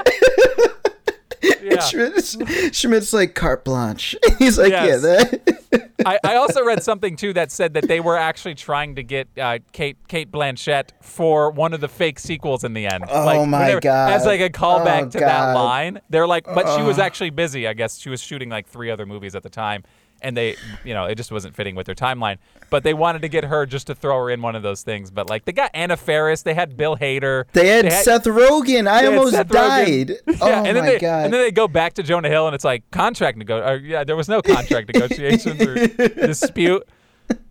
yeah. 1.75 1.81
Schmidt's, 1.81 2.37
Schmidt's 2.77 3.13
like 3.13 3.35
carte 3.35 3.65
blanche 3.65 4.17
he's 4.39 4.59
like 4.59 4.71
yeah 4.71 4.97
that 4.97 5.91
I, 6.07 6.19
I 6.23 6.37
also 6.37 6.65
read 6.65 6.83
something 6.83 7.17
too 7.17 7.33
that 7.35 7.51
said 7.51 7.75
that 7.75 7.89
they 7.89 8.01
were 8.01 8.17
actually 8.17 8.55
trying 8.55 8.97
to 8.97 9.03
get 9.03 9.29
uh, 9.39 9.59
Cate 9.73 9.97
Cate 10.09 10.31
Blanchett 10.31 10.91
for 11.01 11.51
one 11.51 11.73
of 11.73 11.81
the 11.81 11.89
fake 11.89 12.19
sequels 12.19 12.65
in 12.65 12.75
the 12.75 12.87
end. 12.87 13.05
Oh 13.09 13.47
my 13.47 13.61
whenever- 13.65 13.81
God. 13.81 14.13
As 14.13 14.27
like 14.27 14.41
a 14.41 14.51
callback 14.51 15.03
Oh 15.07 15.11
to 15.11 15.19
that 15.21 15.53
line. 15.55 16.01
They're 16.11 16.27
like, 16.27 16.45
but 16.45 16.77
she 16.77 16.83
was 16.83 16.99
actually 16.99 17.31
busy. 17.31 17.67
I 17.67 17.73
guess 17.75 17.99
she 17.99 18.11
was 18.11 18.21
shooting 18.21 18.49
like 18.51 18.69
three 18.69 18.91
other 18.91 19.07
movies 19.07 19.35
at 19.35 19.43
the 19.43 19.51
time, 19.51 19.83
and 20.25 20.37
they, 20.37 20.57
you 20.85 20.95
know, 20.95 21.05
it 21.05 21.15
just 21.15 21.31
wasn't 21.31 21.55
fitting 21.55 21.75
with 21.77 21.87
their 21.87 21.95
timeline. 21.95 22.39
But 22.71 22.83
they 22.83 22.95
wanted 22.95 23.23
to 23.23 23.29
get 23.29 23.45
her 23.45 23.67
just 23.67 23.87
to 23.87 23.95
throw 23.95 24.17
her 24.25 24.31
in 24.31 24.43
one 24.43 24.57
of 24.57 24.63
those 24.63 24.83
things. 24.83 25.11
But 25.11 25.29
like 25.31 25.45
they 25.45 25.53
got 25.53 25.71
Anna 25.75 25.97
Faris, 25.97 26.43
they 26.43 26.55
had 26.55 26.77
Bill 26.77 26.97
Hader, 26.97 27.45
they 27.53 27.69
had 27.69 27.93
Seth 27.93 28.25
Rogen 28.25 28.89
I 28.89 29.07
almost 29.07 29.33
Seth 29.33 29.49
Rogen. 29.49 29.53
died 29.53 30.11
Yeah, 30.27 30.37
oh 30.41 30.49
and 30.65 30.77
then 30.77 30.85
my 30.85 30.91
they, 30.91 30.99
god 30.99 31.25
And 31.27 31.35
then 31.35 31.43
they 31.43 31.51
go 31.53 31.69
back 31.69 31.95
to 31.95 32.03
Jonah 32.03 32.29
Hill, 32.29 32.47
and 32.47 32.55
it's 32.55 32.65
like 32.65 32.91
contract 32.91 33.39
nego. 33.39 33.61
Or, 33.61 33.77
yeah, 33.77 34.03
there 34.03 34.17
was 34.17 34.29
no 34.29 34.43
contract 34.43 34.93
negotiations 34.93 35.61
or 35.61 35.87
dispute. 36.27 36.83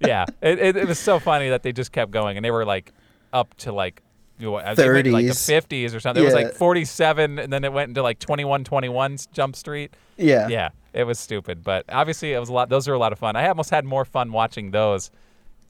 Yeah, 0.02 0.26
it, 0.42 0.60
it, 0.60 0.76
it 0.78 0.88
was 0.88 1.00
so 1.00 1.20
funny 1.20 1.50
that 1.50 1.64
they 1.64 1.72
just 1.72 1.92
kept 1.92 2.12
going, 2.12 2.38
and 2.38 2.44
they 2.44 2.52
were 2.52 2.66
like 2.66 2.92
up 3.32 3.54
to 3.58 3.72
like. 3.72 4.02
You 4.40 4.50
know, 4.50 4.56
I 4.56 4.74
think 4.74 4.88
it 4.88 4.92
went 4.92 5.06
to, 5.06 5.12
like 5.12 5.26
the 5.28 5.32
50s 5.32 5.96
or 5.96 6.00
something. 6.00 6.22
It 6.22 6.26
was 6.26 6.34
like 6.34 6.54
47, 6.56 7.38
and 7.38 7.54
then 7.54 7.64
it 7.64 7.72
went 7.72 7.90
into 7.90 8.02
like 8.02 8.18
21, 8.18 8.64
21 8.64 9.18
Jump 9.32 9.56
Street. 9.56 9.96
yeah 10.18 10.48
Yeah, 10.50 10.70
it 10.94 11.06
was 11.06 11.20
stupid, 11.20 11.64
but 11.64 11.86
obviously 11.90 12.34
it 12.34 12.40
was 12.40 12.50
a 12.50 12.54
lot. 12.54 12.70
Those 12.70 12.88
are 12.88 12.94
a 12.94 13.00
lot 13.00 13.12
of 13.12 13.20
fun. 13.20 13.36
I 13.36 13.48
almost 13.48 13.70
had 13.70 13.86
more 13.86 14.06
fun 14.06 14.32
watching 14.32 14.72
those 14.72 15.12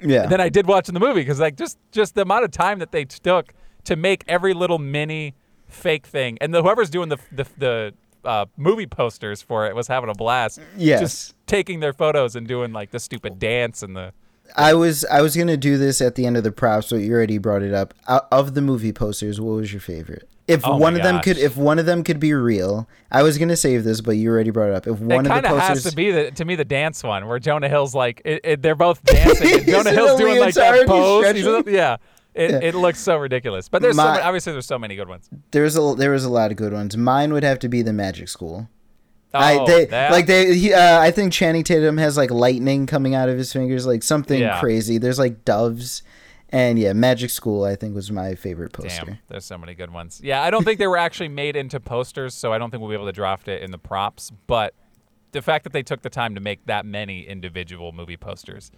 yeah 0.01 0.25
than 0.25 0.41
I 0.41 0.49
did 0.49 0.67
watching 0.67 0.93
the 0.93 0.99
movie 0.99 1.21
because 1.21 1.39
like 1.39 1.55
just 1.55 1.77
just 1.91 2.15
the 2.15 2.23
amount 2.23 2.43
of 2.43 2.51
time 2.51 2.79
that 2.79 2.91
they 2.91 3.05
took 3.05 3.53
to 3.85 3.95
make 3.95 4.23
every 4.27 4.53
little 4.53 4.79
mini 4.79 5.33
fake 5.67 6.05
thing, 6.05 6.37
and 6.41 6.53
the, 6.53 6.61
whoever's 6.61 6.89
doing 6.89 7.09
the 7.09 7.17
the, 7.31 7.47
the 7.57 7.93
uh, 8.25 8.45
movie 8.57 8.87
posters 8.87 9.41
for 9.41 9.65
it 9.65 9.75
was 9.75 9.87
having 9.87 10.09
a 10.09 10.13
blast. 10.13 10.59
Yes. 10.77 10.99
just 10.99 11.35
taking 11.47 11.79
their 11.79 11.93
photos 11.93 12.35
and 12.35 12.47
doing 12.47 12.71
like 12.71 12.91
the 12.91 12.99
stupid 12.99 13.39
dance 13.39 13.83
and 13.83 13.95
the 13.95 14.13
I 14.55 14.73
was 14.73 15.03
I 15.05 15.21
was 15.21 15.35
gonna 15.35 15.57
do 15.57 15.77
this 15.77 16.01
at 16.01 16.15
the 16.15 16.25
end 16.25 16.37
of 16.37 16.43
the 16.43 16.51
props, 16.51 16.89
but 16.89 16.97
you 16.97 17.13
already 17.13 17.37
brought 17.37 17.61
it 17.63 17.73
up. 17.73 17.93
Out 18.07 18.27
of 18.31 18.53
the 18.53 18.61
movie 18.61 18.93
posters, 18.93 19.39
what 19.41 19.53
was 19.55 19.71
your 19.73 19.81
favorite? 19.81 20.27
If 20.45 20.65
Oh 20.67 20.73
my 20.73 20.77
one 20.79 20.95
of 20.97 21.03
them 21.03 21.21
could, 21.21 21.37
if 21.37 21.55
one 21.55 21.79
of 21.79 21.85
them 21.85 22.03
could 22.03 22.19
be 22.19 22.33
real, 22.33 22.87
I 23.09 23.23
was 23.23 23.37
gonna 23.37 23.55
save 23.55 23.83
this, 23.85 24.01
but 24.01 24.11
you 24.11 24.29
already 24.29 24.49
brought 24.51 24.69
it 24.69 24.75
up. 24.75 24.87
If 24.87 24.99
one 24.99 25.11
it 25.11 25.17
of 25.19 25.23
the 25.23 25.29
kind 25.29 25.45
of 25.45 25.51
posters, 25.51 25.83
has 25.83 25.91
to 25.91 25.95
be 25.95 26.11
the 26.11 26.31
to 26.31 26.43
me 26.45 26.55
the 26.55 26.65
dance 26.65 27.01
one 27.01 27.27
where 27.27 27.39
Jonah 27.39 27.69
Hill's 27.69 27.95
like 27.95 28.21
it, 28.25 28.41
it, 28.43 28.61
they're 28.61 28.75
both 28.75 29.01
dancing. 29.05 29.53
and 29.53 29.65
Jonah 29.67 29.91
Hill's 29.91 30.19
doing 30.19 30.39
like 30.39 30.53
that 30.55 30.85
pose. 30.85 31.25
Yeah. 31.67 31.97
It, 32.35 32.49
Yeah. 32.51 32.59
it 32.63 32.73
looks 32.75 32.99
so 32.99 33.17
ridiculous, 33.17 33.69
but 33.69 33.81
there's 33.83 33.95
so 33.95 34.03
many, 34.05 34.21
obviously 34.21 34.53
there's 34.53 34.65
so 34.65 34.79
many 34.79 34.95
good 34.95 35.07
ones. 35.07 35.29
there's 35.51 35.77
a 35.77 35.93
there 35.95 36.11
was 36.11 36.25
a 36.25 36.29
lot 36.29 36.51
of 36.51 36.57
good 36.57 36.73
ones. 36.73 36.97
Mine 36.97 37.31
would 37.31 37.43
have 37.43 37.59
to 37.59 37.69
be 37.69 37.81
the 37.83 37.93
Magic 37.93 38.27
School. 38.27 38.67
Oh, 39.33 39.39
I 39.39 39.65
they 39.65 39.85
that- 39.85 40.11
like 40.11 40.25
they 40.27 40.55
he, 40.55 40.73
uh, 40.73 40.99
I 40.99 41.11
think 41.11 41.33
Channing 41.33 41.63
Tatum 41.63 41.97
has 41.97 42.17
like 42.17 42.29
lightning 42.31 42.85
coming 42.85 43.15
out 43.15 43.29
of 43.29 43.37
his 43.37 43.51
fingers, 43.51 43.85
like 43.87 44.03
something 44.03 44.39
Yeah. 44.39 44.59
crazy. 44.59 44.97
There's 44.99 45.17
like 45.19 45.43
doves, 45.45 46.03
and 46.49 46.77
yeah, 46.77 46.93
Magic 46.93 47.29
School 47.31 47.63
I 47.63 47.75
think 47.75 47.95
was 47.95 48.11
my 48.11 48.35
favorite 48.35 48.73
poster. 48.73 49.05
Damn, 49.05 49.19
there's 49.29 49.45
so 49.45 49.57
many 49.57 49.73
good 49.73 49.91
ones. 49.91 50.21
Yeah, 50.23 50.41
I 50.43 50.51
don't 50.51 50.63
think 50.63 50.77
they 50.79 50.87
were 50.87 50.97
actually 50.97 51.29
made 51.29 51.55
into 51.55 51.79
posters, 51.79 52.33
so 52.35 52.53
I 52.53 52.57
don't 52.59 52.69
think 52.69 52.81
we'll 52.81 52.89
be 52.91 52.95
able 52.95 53.07
to 53.07 53.11
draft 53.11 53.47
it 53.47 53.61
in 53.63 53.71
the 53.71 53.77
props. 53.79 54.31
But 54.45 54.75
the 55.31 55.41
fact 55.41 55.63
that 55.63 55.73
they 55.73 55.81
took 55.83 56.03
the 56.03 56.11
time 56.11 56.35
to 56.35 56.41
make 56.41 56.63
that 56.67 56.85
many 56.85 57.23
individual 57.27 57.91
movie 57.91 58.17
posters, 58.17 58.69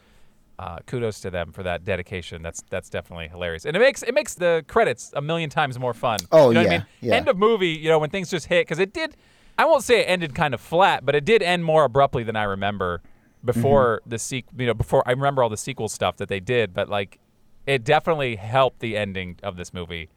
uh, 0.57 0.77
kudos 0.87 1.19
to 1.19 1.29
them 1.29 1.51
for 1.51 1.63
that 1.63 1.83
dedication. 1.83 2.41
That's 2.41 2.63
that's 2.69 2.89
definitely 2.89 3.27
hilarious, 3.27 3.65
and 3.65 3.75
it 3.75 3.79
makes 3.81 4.03
it 4.03 4.13
makes 4.13 4.35
the 4.35 4.63
credits 4.69 5.11
a 5.13 5.21
million 5.21 5.49
times 5.49 5.77
more 5.77 5.93
fun. 5.93 6.19
Oh, 6.31 6.47
you 6.47 6.53
know 6.53 6.61
what 6.61 6.67
I 6.69 6.77
mean? 6.77 6.85
yeah. 7.01 7.15
End 7.15 7.27
of 7.27 7.35
movie, 7.37 7.71
you 7.71 7.89
know, 7.89 7.99
when 7.99 8.09
things 8.09 8.29
just 8.31 8.45
hit 8.45 8.61
because 8.65 8.79
it 8.79 8.93
did. 8.93 9.17
I 9.57 9.65
won't 9.65 9.83
say 9.83 10.01
it 10.01 10.05
ended 10.05 10.35
kind 10.35 10.53
of 10.53 10.59
flat, 10.61 11.05
but 11.05 11.15
it 11.15 11.23
did 11.25 11.41
end 11.41 11.63
more 11.63 11.85
abruptly 11.85 12.23
than 12.23 12.35
I 12.35 12.43
remember 12.43 13.01
before 13.43 13.99
Mm-hmm. 14.01 14.09
the 14.09 14.19
sequel. 14.19 14.53
You 14.61 14.67
know, 14.67 14.73
before 14.73 15.03
I 15.07 15.11
remember 15.11 15.43
all 15.43 15.49
the 15.49 15.55
sequel 15.57 15.87
stuff 15.87 16.17
that 16.17 16.27
they 16.29 16.39
did, 16.39 16.73
but 16.73 16.89
like 16.89 17.19
it 17.65 17.83
definitely 17.83 18.35
helped 18.35 18.79
the 18.79 18.97
ending 18.97 19.37
of 19.43 19.55
this 19.57 19.73
movie 19.73 20.09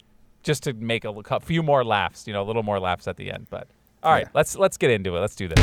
just 0.42 0.62
to 0.64 0.72
make 0.72 1.04
a, 1.04 1.10
a 1.10 1.40
few 1.40 1.62
more 1.62 1.84
laughs, 1.84 2.26
you 2.26 2.32
know, 2.32 2.42
a 2.42 2.46
little 2.46 2.62
more 2.62 2.80
laughs 2.80 3.06
at 3.06 3.16
the 3.16 3.30
end. 3.30 3.46
But 3.48 3.68
all 4.02 4.12
right, 4.12 4.24
Yeah. 4.26 4.30
let's 4.34 4.56
let's 4.56 4.76
get 4.76 4.90
into 4.90 5.16
it. 5.16 5.20
Let's 5.20 5.36
do 5.36 5.46
this. 5.48 5.58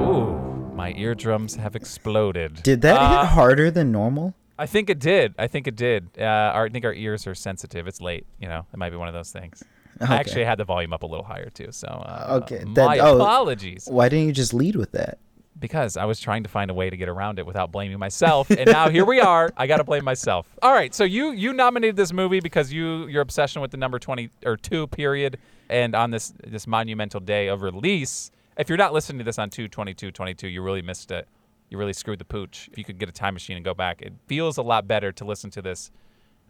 Ooh, 0.00 0.72
my 0.74 0.92
eardrums 0.96 1.56
have 1.56 1.76
exploded. 1.76 2.62
Did 2.62 2.82
that 2.82 2.96
Uh, 3.00 3.20
hit 3.20 3.28
harder 3.30 3.70
than 3.70 3.92
normal? 3.92 4.34
I 4.58 4.66
think 4.66 4.88
it 4.90 4.98
did. 5.00 5.34
I 5.38 5.46
think 5.48 5.66
it 5.66 5.74
did. 5.76 6.10
Uh, 6.18 6.22
our, 6.24 6.66
I 6.66 6.68
think 6.68 6.84
our 6.84 6.94
ears 6.94 7.26
are 7.26 7.34
sensitive. 7.34 7.86
It's 7.88 8.00
late. 8.00 8.24
You 8.40 8.48
know, 8.48 8.66
it 8.72 8.76
might 8.76 8.90
be 8.90 8.96
one 8.96 9.08
of 9.08 9.14
those 9.14 9.30
things. 9.32 9.62
Okay. 10.02 10.12
I 10.12 10.16
actually 10.16 10.44
had 10.44 10.58
the 10.58 10.64
volume 10.64 10.92
up 10.92 11.02
a 11.04 11.06
little 11.06 11.24
higher 11.24 11.50
too. 11.50 11.68
So 11.70 11.86
uh, 11.86 12.40
okay, 12.42 12.64
that, 12.74 12.86
my 12.86 12.98
oh, 12.98 13.16
apologies. 13.16 13.86
Why 13.88 14.08
didn't 14.08 14.26
you 14.26 14.32
just 14.32 14.52
lead 14.52 14.74
with 14.76 14.92
that? 14.92 15.18
Because 15.58 15.96
I 15.96 16.04
was 16.04 16.18
trying 16.18 16.42
to 16.42 16.48
find 16.48 16.68
a 16.68 16.74
way 16.74 16.90
to 16.90 16.96
get 16.96 17.08
around 17.08 17.38
it 17.38 17.46
without 17.46 17.70
blaming 17.70 17.98
myself, 18.00 18.50
and 18.50 18.66
now 18.66 18.88
here 18.88 19.04
we 19.04 19.20
are. 19.20 19.52
I 19.56 19.68
got 19.68 19.76
to 19.76 19.84
blame 19.84 20.04
myself. 20.04 20.48
All 20.62 20.72
right, 20.72 20.92
so 20.92 21.04
you 21.04 21.30
you 21.30 21.52
nominated 21.52 21.94
this 21.96 22.12
movie 22.12 22.40
because 22.40 22.72
you 22.72 23.06
your 23.06 23.22
obsession 23.22 23.62
with 23.62 23.70
the 23.70 23.76
number 23.76 24.00
twenty 24.00 24.30
or 24.44 24.56
two 24.56 24.88
period, 24.88 25.38
and 25.68 25.94
on 25.94 26.10
this 26.10 26.34
this 26.44 26.66
monumental 26.66 27.20
day 27.20 27.46
of 27.46 27.62
release. 27.62 28.32
If 28.56 28.68
you're 28.68 28.78
not 28.78 28.92
listening 28.92 29.18
to 29.18 29.24
this 29.24 29.38
on 29.38 29.50
22222, 29.50 30.46
you 30.46 30.62
really 30.62 30.82
missed 30.82 31.10
it. 31.10 31.26
You 31.70 31.78
really 31.78 31.92
screwed 31.92 32.20
the 32.20 32.24
pooch. 32.24 32.68
If 32.70 32.78
you 32.78 32.84
could 32.84 32.98
get 32.98 33.08
a 33.08 33.12
time 33.12 33.34
machine 33.34 33.56
and 33.56 33.64
go 33.64 33.74
back, 33.74 34.00
it 34.00 34.12
feels 34.28 34.58
a 34.58 34.62
lot 34.62 34.86
better 34.86 35.10
to 35.10 35.24
listen 35.24 35.50
to 35.50 35.62
this 35.62 35.90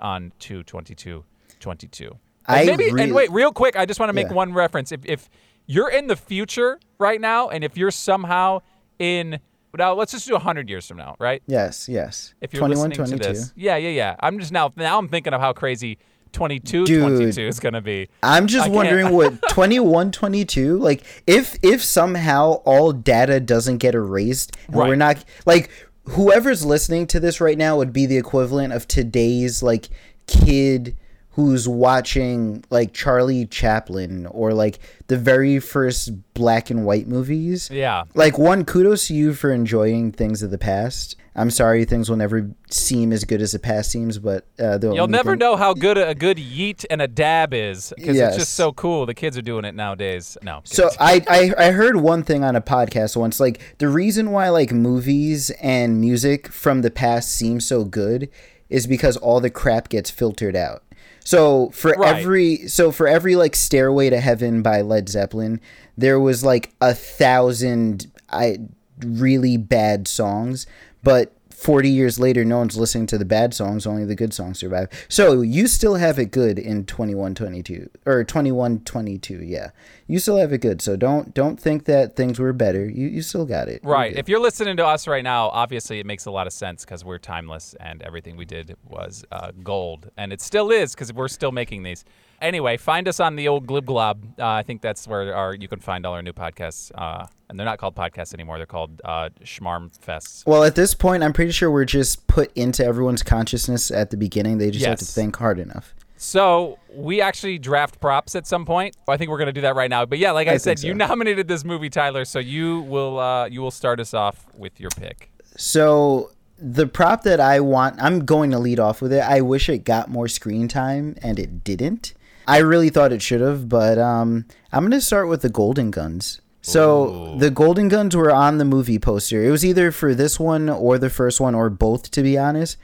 on 0.00 0.33
22222. 0.38 2.18
I 2.46 2.64
maybe 2.64 2.85
really- 2.87 3.02
and 3.04 3.14
wait, 3.14 3.30
real 3.33 3.52
quick, 3.52 3.76
I 3.76 3.87
just 3.87 3.98
want 4.00 4.11
to 4.11 4.14
make 4.14 4.28
Yeah. 4.28 4.35
one 4.35 4.52
reference. 4.52 4.92
If 4.92 5.00
if 5.04 5.28
you're 5.66 5.90
in 5.90 6.07
the 6.09 6.16
future 6.16 6.78
right 6.98 7.20
now, 7.20 7.48
and 7.48 7.64
if 7.64 7.76
you're 7.76 7.90
somehow 7.90 8.61
in 8.98 9.38
now, 9.76 9.94
let's 9.94 10.12
just 10.12 10.28
do 10.28 10.37
hundred 10.37 10.68
years 10.68 10.87
from 10.87 10.98
now, 10.98 11.16
right? 11.18 11.42
Yes, 11.46 11.88
yes. 11.88 12.33
If 12.40 12.52
you're 12.52 12.61
21, 12.61 12.90
listening 12.90 13.07
22. 13.09 13.22
to 13.24 13.28
this, 13.40 13.52
yeah, 13.57 13.76
yeah, 13.76 13.88
yeah. 13.88 14.16
I'm 14.20 14.38
just 14.38 14.52
now 14.52 14.72
now 14.76 14.98
I'm 14.98 15.09
thinking 15.09 15.33
of 15.33 15.40
how 15.40 15.52
crazy 15.52 15.98
22, 16.33 16.85
Dude. 16.85 17.00
22 17.00 17.40
is 17.42 17.61
gonna 17.61 17.80
be. 17.80 18.09
I'm 18.22 18.46
just 18.46 18.66
I 18.66 18.70
wondering 18.70 19.11
what 19.12 19.40
21, 19.50 20.12
22, 20.12 20.78
like 20.78 21.02
if 21.26 21.57
if 21.62 21.83
somehow 21.83 22.52
all 22.64 22.92
data 22.92 23.40
doesn't 23.40 23.78
get 23.78 23.94
erased 23.94 24.57
and 24.66 24.76
we're 24.76 24.94
not 24.96 25.24
like 25.46 25.70
whoever's 26.11 26.64
listening 26.64 27.07
to 27.09 27.18
this 27.20 27.40
right 27.40 27.57
now 27.57 27.76
would 27.76 27.92
be 27.92 28.04
the 28.07 28.16
equivalent 28.18 28.72
of 28.72 28.87
today's 28.87 29.62
like 29.62 29.88
kid 30.26 30.96
who's 31.35 31.68
watching 31.68 32.64
like 32.70 32.92
Charlie 32.92 33.44
Chaplin 33.47 34.27
or 34.27 34.55
like 34.55 34.79
the 35.09 35.16
very 35.18 35.59
first 35.59 36.11
black 36.35 36.70
and 36.70 36.85
white 36.87 37.09
movies. 37.09 37.68
Yeah. 37.73 38.05
Like 38.14 38.38
one 38.38 38.64
kudos 38.64 39.09
to 39.09 39.14
you 39.14 39.35
for 39.35 39.51
enjoying 39.53 40.12
things 40.12 40.42
of 40.42 40.51
the 40.53 40.59
past. 40.59 41.16
I'm 41.37 41.51
sorry 41.51 41.85
things 41.85 42.09
will 42.09 42.16
never 42.16 42.53
seem 42.70 43.12
as 43.12 43.25
good 43.25 43.42
as 43.42 43.51
the 43.51 43.59
past 43.59 43.90
seems, 43.90 44.20
but 44.20 44.47
uh, 44.61 44.79
You'll 44.81 45.09
never 45.09 45.33
thing- 45.33 45.40
know 45.40 45.57
how 45.57 45.75
good 45.75 45.99
a, 45.99 46.11
a 46.11 46.14
good 46.14 46.37
yeet 46.37 46.85
and 46.88 47.03
a 47.03 47.09
dab 47.09 47.53
is 47.53 47.92
because 47.97 48.16
Yes. 48.16 48.35
it's 48.37 48.44
just 48.44 48.55
so 48.55 48.70
cool. 48.73 49.05
The 49.05 49.14
kids 49.14 49.37
are 49.37 49.42
doing 49.42 49.64
it 49.64 49.75
nowadays. 49.75 50.38
No. 50.42 50.61
So 50.62 50.88
I, 51.01 51.25
I 51.29 51.53
I 51.59 51.70
heard 51.73 51.97
one 51.97 52.23
thing 52.23 52.44
on 52.44 52.55
a 52.55 52.61
podcast 52.61 53.16
once 53.16 53.40
like 53.40 53.61
the 53.79 53.88
reason 53.88 54.31
why 54.31 54.51
like 54.51 54.70
movies 54.73 55.51
and 55.61 56.01
music 56.01 56.47
from 56.53 56.83
the 56.83 56.90
past 56.92 57.33
seem 57.33 57.59
so 57.59 57.85
good 57.85 58.29
is 58.68 58.87
because 58.87 59.16
all 59.16 59.40
the 59.40 59.51
crap 59.51 59.88
gets 59.88 60.11
filtered 60.11 60.55
out. 60.55 60.83
So 61.24 61.70
for 61.70 61.92
Right. 61.92 62.16
every 62.20 62.68
so 62.68 62.90
for 62.92 63.08
every 63.08 63.34
like 63.34 63.56
Stairway 63.56 64.10
to 64.10 64.20
Heaven 64.20 64.62
by 64.62 64.82
Led 64.82 65.08
Zeppelin, 65.08 65.60
there 65.96 66.20
was 66.20 66.44
like 66.44 66.74
a 66.80 66.94
thousand 66.94 68.10
I 68.30 68.58
really 69.04 69.56
bad 69.56 70.06
songs, 70.06 70.66
but 71.02 71.33
40 71.65 71.88
years 71.88 72.21
later 72.21 72.44
no 72.44 72.58
one's 72.58 72.77
listening 72.77 73.06
to 73.06 73.17
the 73.17 73.25
bad 73.25 73.54
songs, 73.54 73.87
only 73.87 74.04
the 74.04 74.15
good 74.15 74.35
songs 74.35 74.58
survive. 74.58 74.88
So 75.08 75.40
you 75.40 75.67
still 75.67 75.94
have 75.94 76.19
it 76.19 76.31
good 76.31 76.58
in 76.58 76.85
2122 76.85 77.88
or 78.04 78.23
2122, 78.23 79.42
yeah. 79.42 79.71
You 80.06 80.19
still 80.19 80.37
have 80.37 80.52
it 80.52 80.58
good. 80.58 80.83
So 80.83 80.94
don't 80.94 81.33
don't 81.33 81.58
think 81.58 81.87
that 81.87 82.17
things 82.17 82.38
were 82.38 82.52
better. 82.52 82.85
You 82.85 83.08
you 83.08 83.23
still 83.23 83.46
got 83.46 83.69
it. 83.69 83.81
You're 83.83 83.92
Right. 83.94 84.15
If 84.15 84.29
you're 84.29 84.40
listening 84.40 84.77
to 84.77 84.87
us 84.87 85.08
right 85.08 85.25
now, 85.25 85.48
obviously 85.48 86.00
it 86.00 86.04
makes 86.04 86.27
a 86.27 86.31
lot 86.31 86.46
of 86.46 86.52
sense 86.52 86.85
because 86.85 87.02
we're 87.02 87.17
timeless 87.19 87.75
and 87.81 88.02
everything 88.02 88.37
we 88.37 88.44
did 88.44 88.77
was 88.87 89.25
uh, 89.33 89.52
gold, 89.62 90.10
and 90.19 90.35
it 90.35 90.42
still 90.42 90.71
is 90.71 90.94
because 90.94 91.15
we're 91.15 91.29
still 91.29 91.52
making 91.52 91.83
these. 91.83 92.04
Anyway, 92.45 92.77
find 92.77 93.09
us 93.09 93.19
on 93.19 93.37
the 93.37 93.49
old 93.49 93.67
Glib 93.67 93.87
Glob. 93.87 94.25
Uh, 94.38 94.47
I 94.47 94.63
think 94.63 94.83
that's 94.83 95.09
where 95.09 95.35
our 95.35 95.55
you 95.55 95.67
can 95.69 95.81
find 95.81 96.07
all 96.07 96.15
our 96.15 96.23
new 96.23 96.33
podcasts. 96.33 96.92
Uh, 96.95 97.27
and 97.49 97.59
they're 97.59 97.67
not 97.67 97.79
called 97.79 97.95
podcasts 97.95 98.35
anymore. 98.35 98.59
They're 98.59 98.67
called 98.67 99.01
uh, 99.05 99.31
Schmarm 99.42 99.97
Fests. 99.99 100.47
Well, 100.47 100.65
at 100.65 100.75
this 100.75 100.95
point, 100.95 101.23
I'm 101.23 101.33
pretty 101.33 101.53
sure 101.53 101.71
we're 101.71 101.85
just 101.85 102.27
put 102.27 102.53
into 102.57 102.85
everyone's 102.85 103.23
consciousness 103.23 103.90
at 103.90 104.11
the 104.11 104.17
beginning. 104.17 104.59
They 104.59 104.71
just 104.71 104.87
have 104.87 104.99
to 104.99 105.05
think 105.05 105.37
hard 105.37 105.59
enough. 105.59 105.95
So 106.17 106.79
we 106.92 107.21
actually 107.21 107.59
draft 107.59 108.01
props 108.01 108.35
at 108.35 108.47
some 108.47 108.65
point. 108.65 108.97
I 109.09 109.17
think 109.17 109.31
we're 109.31 109.38
gonna 109.38 109.53
do 109.53 109.61
that 109.63 109.75
right 109.75 109.90
now. 109.90 110.07
But 110.07 110.19
yeah, 110.19 110.31
like 110.31 110.49
I, 110.49 110.53
I 110.55 110.57
said, 110.57 110.79
think 110.79 110.87
you 110.87 110.95
nominated 110.95 111.49
this 111.49 111.65
movie, 111.65 111.90
Tyler. 111.90 112.25
So 112.25 112.38
you 112.38 112.81
will 112.83 113.19
uh, 113.19 113.47
you 113.47 113.61
will 113.61 113.71
start 113.71 114.01
us 114.01 114.15
off 114.15 114.47
with 114.57 114.81
your 114.81 114.90
pick. 114.90 115.31
So 115.57 116.31
the 116.59 116.87
prop 116.87 117.23
that 117.25 117.40
I 117.40 117.61
want, 117.61 118.01
I'm 118.01 118.25
going 118.25 118.51
to 118.53 118.59
lead 118.59 118.79
off 118.79 119.03
with 119.03 119.13
it. 119.13 119.21
I 119.21 119.40
wish 119.40 119.69
it 119.69 119.85
got 119.85 120.09
more 120.09 120.29
screen 120.29 120.69
time, 120.69 121.17
and 121.21 121.38
it 121.38 121.63
didn't. 121.65 122.15
I 122.47 122.59
really 122.59 122.90
thought 122.90 123.13
it 123.13 123.23
should 123.23 123.40
have, 123.40 123.69
but 123.69 123.99
um, 123.99 124.47
I'm 124.73 124.83
going 124.83 124.90
to 124.92 125.01
start 125.01 125.29
with 125.29 125.42
the 125.42 125.49
Golden 125.49 125.90
Guns. 125.90 126.40
So 126.63 127.35
Ooh. 127.35 127.38
the 127.38 127.51
Golden 127.51 127.88
Guns 127.88 128.17
were 128.17 128.31
on 128.31 128.59
the 128.59 128.65
movie 128.65 128.99
poster. 128.99 129.45
It 129.45 129.51
was 129.51 129.65
either 129.65 129.90
for 129.90 130.15
this 130.15 130.40
one 130.40 130.69
or 130.69 130.99
the 130.99 131.11
first 131.11 131.40
one 131.40 131.55
or 131.55 131.69
both, 131.69 132.11
to 132.13 132.23
be 132.23 132.38
honest. 132.38 132.79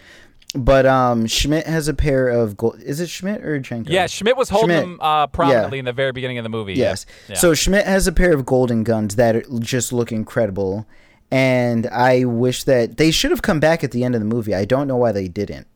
But 0.54 0.84
um, 0.84 1.26
Schmidt 1.26 1.66
has 1.66 1.86
a 1.88 1.94
pair 1.94 2.28
of 2.28 2.56
gold. 2.56 2.80
Is 2.80 3.00
it 3.00 3.08
Schmidt 3.08 3.44
or 3.44 3.60
Jenko? 3.60 3.88
Yeah, 3.88 4.06
Schmidt 4.06 4.36
was 4.36 4.48
holding 4.48 4.70
Schmidt. 4.70 4.82
them 4.82 5.00
uh, 5.00 5.28
prominently 5.28 5.78
in 5.78 5.84
the 5.84 5.92
very 5.92 6.12
beginning 6.12 6.38
of 6.38 6.42
the 6.42 6.48
movie. 6.50 6.74
Yes. 6.74 7.06
Yeah. 7.28 7.36
So 7.36 7.54
Schmidt 7.54 7.86
has 7.86 8.06
a 8.06 8.12
pair 8.12 8.34
of 8.34 8.44
golden 8.44 8.82
guns 8.82 9.16
that 9.16 9.44
just 9.60 9.92
look 9.92 10.10
incredible. 10.10 10.86
And 11.30 11.86
I 11.86 12.24
wish 12.24 12.64
that 12.64 12.96
they 12.96 13.12
should 13.12 13.30
have 13.30 13.42
come 13.42 13.60
back 13.60 13.84
at 13.84 13.92
the 13.92 14.02
end 14.02 14.16
of 14.16 14.20
the 14.20 14.26
movie. 14.26 14.54
I 14.54 14.64
don't 14.64 14.88
know 14.88 14.96
why 14.96 15.12
they 15.12 15.28
didn't. 15.28 15.68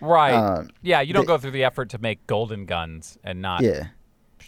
Right. 0.00 0.32
um, 0.34 0.70
yeah, 0.82 1.00
you 1.00 1.12
don't 1.14 1.26
go 1.26 1.38
through 1.38 1.52
the 1.52 1.64
effort 1.64 1.90
to 1.90 1.98
make 1.98 2.26
golden 2.26 2.66
guns 2.66 3.18
and 3.24 3.40
not 3.42 3.62
Yeah. 3.62 3.88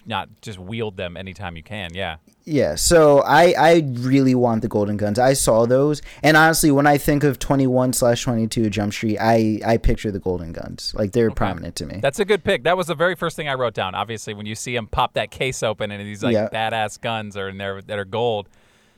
not 0.06 0.28
just 0.40 0.58
wield 0.58 0.96
them 0.96 1.16
anytime 1.16 1.56
you 1.56 1.62
can. 1.62 1.90
Yeah. 1.94 2.16
Yeah. 2.44 2.74
So 2.74 3.20
I, 3.20 3.54
I 3.56 3.84
really 3.98 4.34
want 4.34 4.62
the 4.62 4.68
golden 4.68 4.96
guns. 4.96 5.18
I 5.18 5.32
saw 5.34 5.64
those. 5.64 6.02
And 6.24 6.36
honestly, 6.36 6.72
when 6.72 6.88
I 6.88 6.98
think 6.98 7.22
of 7.22 7.38
21 7.38 7.92
slash 7.92 8.22
22 8.22 8.68
Jump 8.68 8.92
Street, 8.92 9.18
I, 9.20 9.60
I 9.64 9.76
picture 9.76 10.10
the 10.10 10.18
golden 10.18 10.52
guns. 10.52 10.92
Like 10.96 11.12
they're 11.12 11.30
prominent 11.30 11.76
to 11.76 11.86
me. 11.86 12.00
That's 12.02 12.18
a 12.18 12.24
good 12.24 12.42
pick. 12.42 12.64
That 12.64 12.76
was 12.76 12.88
the 12.88 12.96
very 12.96 13.14
first 13.14 13.36
thing 13.36 13.48
I 13.48 13.54
wrote 13.54 13.74
down. 13.74 13.94
Obviously, 13.94 14.34
when 14.34 14.46
you 14.46 14.56
see 14.56 14.74
him 14.74 14.88
pop 14.88 15.12
that 15.14 15.30
case 15.30 15.62
open 15.62 15.92
and 15.92 16.00
these 16.04 16.24
like 16.24 16.34
Yeah. 16.34 16.48
badass 16.52 17.00
guns 17.00 17.36
are 17.36 17.48
in 17.48 17.58
there 17.58 17.80
that 17.82 17.98
are 17.98 18.04
gold, 18.04 18.48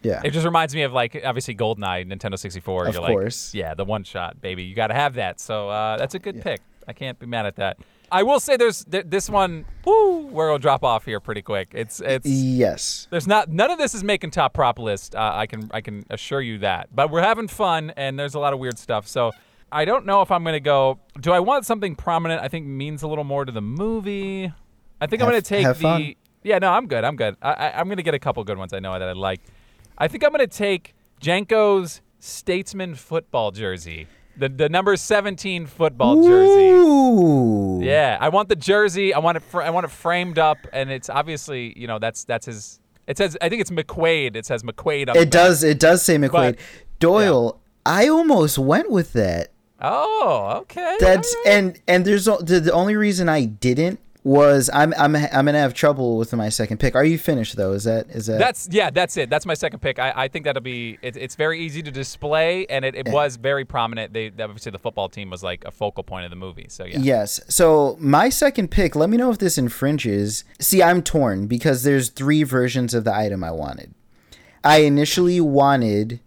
yeah. 0.05 0.21
it 0.25 0.31
just 0.31 0.45
reminds 0.45 0.75
me 0.75 0.83
of 0.83 0.93
like 0.93 1.21
obviously 1.25 1.55
GoldenEye, 1.55 2.07
Nintendo 2.07 2.39
64. 2.39 2.87
Of 2.87 2.95
You're 2.95 3.07
course. 3.07 3.55
Like, 3.55 3.61
yeah, 3.61 3.75
the 3.75 3.85
one 3.85 4.05
shot, 4.05 4.41
baby. 4.41 4.65
You 4.65 4.75
got 4.75 4.89
to 4.89 4.95
have 4.95 5.15
that. 5.15 5.41
So 5.41 5.69
uh, 5.69 5.97
that's 5.97 6.15
a 6.15 6.19
good 6.19 6.41
pick. 6.43 6.61
I 6.87 6.93
can't 6.93 7.19
be 7.19 7.27
mad 7.27 7.47
at 7.47 7.57
that. 7.57 7.79
I 8.13 8.23
will 8.23 8.39
say 8.39 8.57
there's 8.57 8.85
th- 8.85 9.07
this 9.09 9.29
one. 9.29 9.65
Woo, 9.85 10.27
we're 10.27 10.49
gonna 10.49 10.59
drop 10.59 10.85
off 10.85 11.05
here 11.05 11.19
pretty 11.19 11.43
quick. 11.43 11.71
It's 11.73 12.01
it's. 12.01 12.27
yes. 12.27 13.09
There's 13.11 13.27
not 13.27 13.49
none 13.49 13.71
of 13.71 13.79
this 13.79 13.95
is 13.95 14.05
making 14.05 14.31
top 14.31 14.53
prop 14.53 14.79
list. 14.79 15.17
Uh, 15.17 15.33
I 15.35 15.47
can 15.47 15.69
I 15.73 15.81
can 15.81 16.05
assure 16.11 16.41
you 16.41 16.59
that. 16.59 16.95
But 16.95 17.11
we're 17.11 17.23
having 17.23 17.49
fun 17.49 17.93
and 17.97 18.19
there's 18.19 18.35
a 18.35 18.39
lot 18.39 18.53
of 18.53 18.59
weird 18.59 18.79
stuff. 18.79 19.09
So 19.09 19.33
I 19.73 19.85
don't 19.85 20.07
know 20.07 20.23
if 20.23 20.31
I'm 20.31 20.45
gonna 20.45 20.61
go. 20.61 21.01
Do 21.21 21.33
I 21.33 21.41
want 21.41 21.67
something 21.67 21.97
prominent? 21.97 22.41
I 22.43 22.49
think 22.49 22.67
means 22.67 23.03
a 23.03 23.09
little 23.09 23.25
more 23.25 23.45
to 23.45 23.51
the 23.51 23.63
movie. 23.63 24.53
I 25.01 25.07
think 25.07 25.21
I'm 25.21 25.29
gonna 25.29 25.43
take 25.43 25.65
have 25.65 25.79
the. 25.79 25.83
fun. 25.83 26.15
Yeah, 26.45 26.59
no, 26.59 26.71
I'm 26.71 26.87
good. 26.87 27.05
I'm 27.05 27.17
good. 27.17 27.37
I, 27.43 27.53
I, 27.53 27.81
I'm 27.81 27.89
gonna 27.89 28.03
get 28.03 28.15
a 28.15 28.19
couple 28.19 28.45
good 28.45 28.59
ones. 28.59 28.73
I 28.73 28.79
know 28.79 28.93
that 28.93 29.09
I 29.09 29.13
like. 29.13 29.41
I 29.99 30.09
think 30.09 30.25
I'm 30.25 30.31
gonna 30.31 30.47
take 30.47 30.95
Jenko's 31.21 32.01
Statesman 32.19 32.95
football 32.95 33.51
jersey. 33.51 34.07
The 34.37 34.49
the 34.49 34.69
number 34.69 34.97
17 34.97 35.67
football 35.67 36.23
jersey. 36.27 36.71
Ooh. 36.71 37.81
Yeah, 37.83 38.19
I 38.21 38.29
want 38.31 38.49
the 38.49 38.57
jersey. 38.57 39.15
I 39.15 39.19
want 39.21 39.37
it. 39.37 39.43
Fr- 39.45 39.63
I 39.63 39.71
want 39.71 39.85
it 39.85 39.91
framed 39.91 40.39
up, 40.39 40.59
and 40.73 40.91
it's 40.91 41.09
obviously, 41.09 41.73
you 41.79 41.87
know, 41.87 41.99
that's 41.99 42.25
that's 42.25 42.47
his. 42.47 42.81
It 43.07 43.19
says, 43.19 43.37
I 43.43 43.49
think 43.51 43.61
it's 43.61 43.71
McQuaid. 43.71 44.35
It 44.35 44.47
says 44.47 44.63
McQuaid 44.63 45.09
on 45.11 45.15
the 45.15 45.21
It 45.23 45.31
does. 45.31 45.63
It 45.63 45.79
does 45.79 46.03
say 46.03 46.17
McQuaid. 46.17 46.31
But- 46.57 46.59
Doyle. 46.99 47.61
I 47.87 48.09
almost 48.09 48.59
went 48.59 48.91
with 48.91 49.13
that. 49.13 49.49
Oh, 49.81 50.61
okay. 50.63 50.97
That's 50.99 51.35
right. 51.45 51.55
and 51.55 51.81
and 51.87 52.05
there's 52.07 52.25
the, 52.25 52.63
the 52.65 52.73
only 52.73 52.97
reason 52.97 53.29
I 53.29 53.45
didn't 53.45 54.01
was 54.25 54.71
I'm 54.73 54.95
I'm 54.97 55.15
I'm 55.15 55.45
gonna 55.45 55.59
have 55.59 55.75
trouble 55.75 56.17
with 56.17 56.33
my 56.33 56.49
second 56.49 56.79
pick. 56.79 56.95
Are 56.95 57.05
you 57.05 57.19
finished 57.19 57.57
though? 57.57 57.73
Is 57.73 57.85
that 57.85 58.09
is 58.09 58.25
that 58.27 58.39
That's 58.39 58.67
yeah, 58.71 58.89
that's 58.89 59.19
it. 59.19 59.29
That's 59.29 59.45
my 59.45 59.53
second 59.53 59.81
pick. 59.81 59.99
I, 59.99 60.13
I 60.17 60.29
think 60.29 60.47
that'll 60.47 60.63
be. 60.63 60.99
It, 61.03 61.17
it's 61.19 61.35
very 61.37 61.61
easy 61.61 61.83
to 61.83 61.91
display, 61.91 62.67
and 62.67 62.87
it, 62.87 62.95
it 62.95 63.09
was 63.09 63.37
very 63.37 63.67
prominent. 63.67 64.15
They 64.15 64.29
obviously 64.29 64.73
the 64.73 64.79
football 64.79 65.11
team 65.11 65.29
was 65.29 65.43
like 65.43 65.65
a 65.67 65.71
focal 65.71 66.03
point 66.03 66.25
of 66.25 66.31
the 66.31 66.37
movie. 66.37 66.67
So 66.71 66.85
yeah. 66.87 66.99
Yes. 67.01 67.39
So 67.49 67.99
my 68.01 68.31
second 68.31 68.71
pick, 68.71 68.97
let 68.97 69.11
me 69.11 69.19
know 69.19 69.31
if 69.31 69.39
this 69.39 69.59
infringes. 69.59 70.45
See, 70.59 70.83
I'm 70.83 71.03
torn 71.03 71.47
because 71.47 71.83
there's 71.83 72.09
three 72.09 72.45
versions 72.45 72.95
of 72.95 73.05
the 73.05 73.15
item 73.15 73.45
I 73.45 73.51
wanted. 73.51 73.93
I 74.65 74.79
initially 74.79 75.41
wanted 75.43 76.21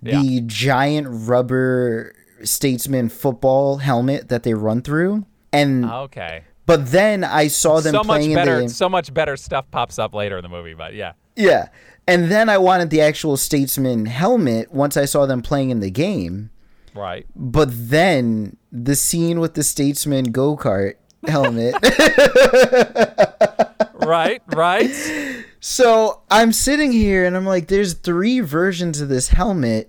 the 0.00 0.12
Yeah. 0.16 0.40
giant 0.46 1.06
rubber 1.10 2.14
statesman 2.42 3.10
football 3.10 3.76
helmet 3.76 4.30
that 4.30 4.42
they 4.42 4.54
run 4.54 4.80
through. 4.80 5.26
And 5.52 5.84
Okay. 5.84 6.44
But 6.66 6.90
then 6.90 7.24
I 7.24 7.48
saw 7.48 7.80
them 7.80 7.92
So 7.92 7.98
much 7.98 8.06
playing 8.06 8.30
in 8.32 8.36
better. 8.36 8.62
the 8.62 8.68
So 8.68 8.88
much 8.88 9.12
better 9.12 9.36
stuff 9.36 9.70
pops 9.70 9.98
up 9.98 10.14
later 10.14 10.38
in 10.38 10.42
the 10.42 10.48
movie. 10.48 10.74
But 10.74 10.94
yeah. 10.94 11.12
Yeah. 11.36 11.68
And 12.06 12.30
then 12.30 12.48
I 12.48 12.58
wanted 12.58 12.90
the 12.90 13.00
actual 13.00 13.36
statesman 13.36 14.06
helmet 14.06 14.72
once 14.72 14.96
I 14.96 15.04
saw 15.04 15.26
them 15.26 15.42
playing 15.42 15.70
in 15.70 15.80
the 15.80 15.90
game. 15.90 16.50
Right. 16.94 17.26
But 17.34 17.68
then 17.72 18.56
the 18.70 18.96
scene 18.96 19.40
with 19.40 19.54
the 19.54 19.62
statesman 19.62 20.26
go 20.26 20.56
kart 20.56 20.94
helmet. 21.26 21.74
right. 24.06 24.42
Right. 24.48 25.44
so 25.60 26.22
I'm 26.30 26.52
sitting 26.52 26.92
here 26.92 27.24
and 27.24 27.36
I'm 27.36 27.46
like, 27.46 27.68
there's 27.68 27.94
three 27.94 28.40
versions 28.40 29.00
of 29.00 29.08
this 29.08 29.28
helmet. 29.28 29.88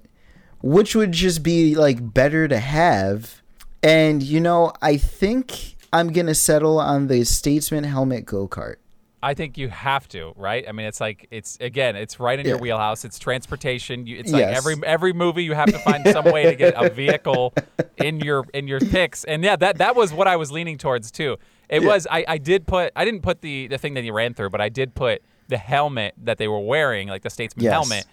Which 0.62 0.96
would 0.96 1.12
just 1.12 1.44
be 1.44 1.76
like 1.76 2.14
better 2.14 2.48
to 2.48 2.58
have. 2.58 3.42
And 3.82 4.24
you 4.24 4.40
know, 4.40 4.72
I 4.82 4.96
think 4.96 5.73
I'm 5.94 6.12
gonna 6.12 6.36
settle 6.36 6.80
on 6.80 7.08
the 7.08 7.24
statesman 7.24 7.84
helmet 7.84 8.26
go 8.26 8.48
kart. 8.48 8.76
I 9.22 9.34
think 9.36 9.58
you 9.58 9.70
have 9.70 10.10
to, 10.10 10.34
right? 10.36 10.66
I 10.68 10.74
mean, 10.74 10.86
it's 10.86 11.00
like 11.00 11.28
it's 11.32 11.58
again, 11.62 11.96
it's 11.96 12.20
right 12.20 12.38
in 12.38 12.46
your 12.46 12.58
wheelhouse. 12.58 13.06
It's 13.06 13.18
transportation. 13.20 14.06
You, 14.06 14.18
it's 14.18 14.32
like 14.34 14.48
every 14.48 14.76
every 14.86 15.14
movie 15.14 15.44
you 15.46 15.54
have 15.54 15.72
to 15.72 15.80
find 15.80 16.06
some 16.06 16.26
way 16.26 16.46
to 16.46 16.56
get 16.56 16.74
a 16.76 16.90
vehicle 16.94 17.54
in 17.98 18.20
your 18.20 18.44
in 18.54 18.68
your 18.68 18.82
picks. 18.82 19.24
And 19.24 19.42
yeah, 19.44 19.56
that 19.56 19.78
that 19.78 19.96
was 19.96 20.12
what 20.12 20.28
I 20.28 20.36
was 20.36 20.52
leaning 20.52 20.78
towards 20.78 21.10
too. 21.12 21.38
It 21.70 21.82
Yeah. 21.84 21.88
was 21.88 22.06
I, 22.12 22.26
I 22.28 22.38
did 22.38 22.68
put 22.68 22.92
I 22.98 23.06
didn't 23.06 23.22
put 23.22 23.42
the 23.42 23.68
the 23.68 23.78
thing 23.78 23.94
that 23.94 24.04
he 24.04 24.12
ran 24.12 24.34
through, 24.34 24.50
but 24.50 24.60
I 24.60 24.68
did 24.68 24.96
put 24.96 25.22
the 25.48 25.58
helmet 25.58 26.16
that 26.18 26.38
they 26.38 26.48
were 26.50 26.60
wearing, 26.60 27.08
like 27.08 27.22
the 27.22 27.30
statesman 27.30 27.64
Yes. 27.64 27.72
helmet. 27.74 28.06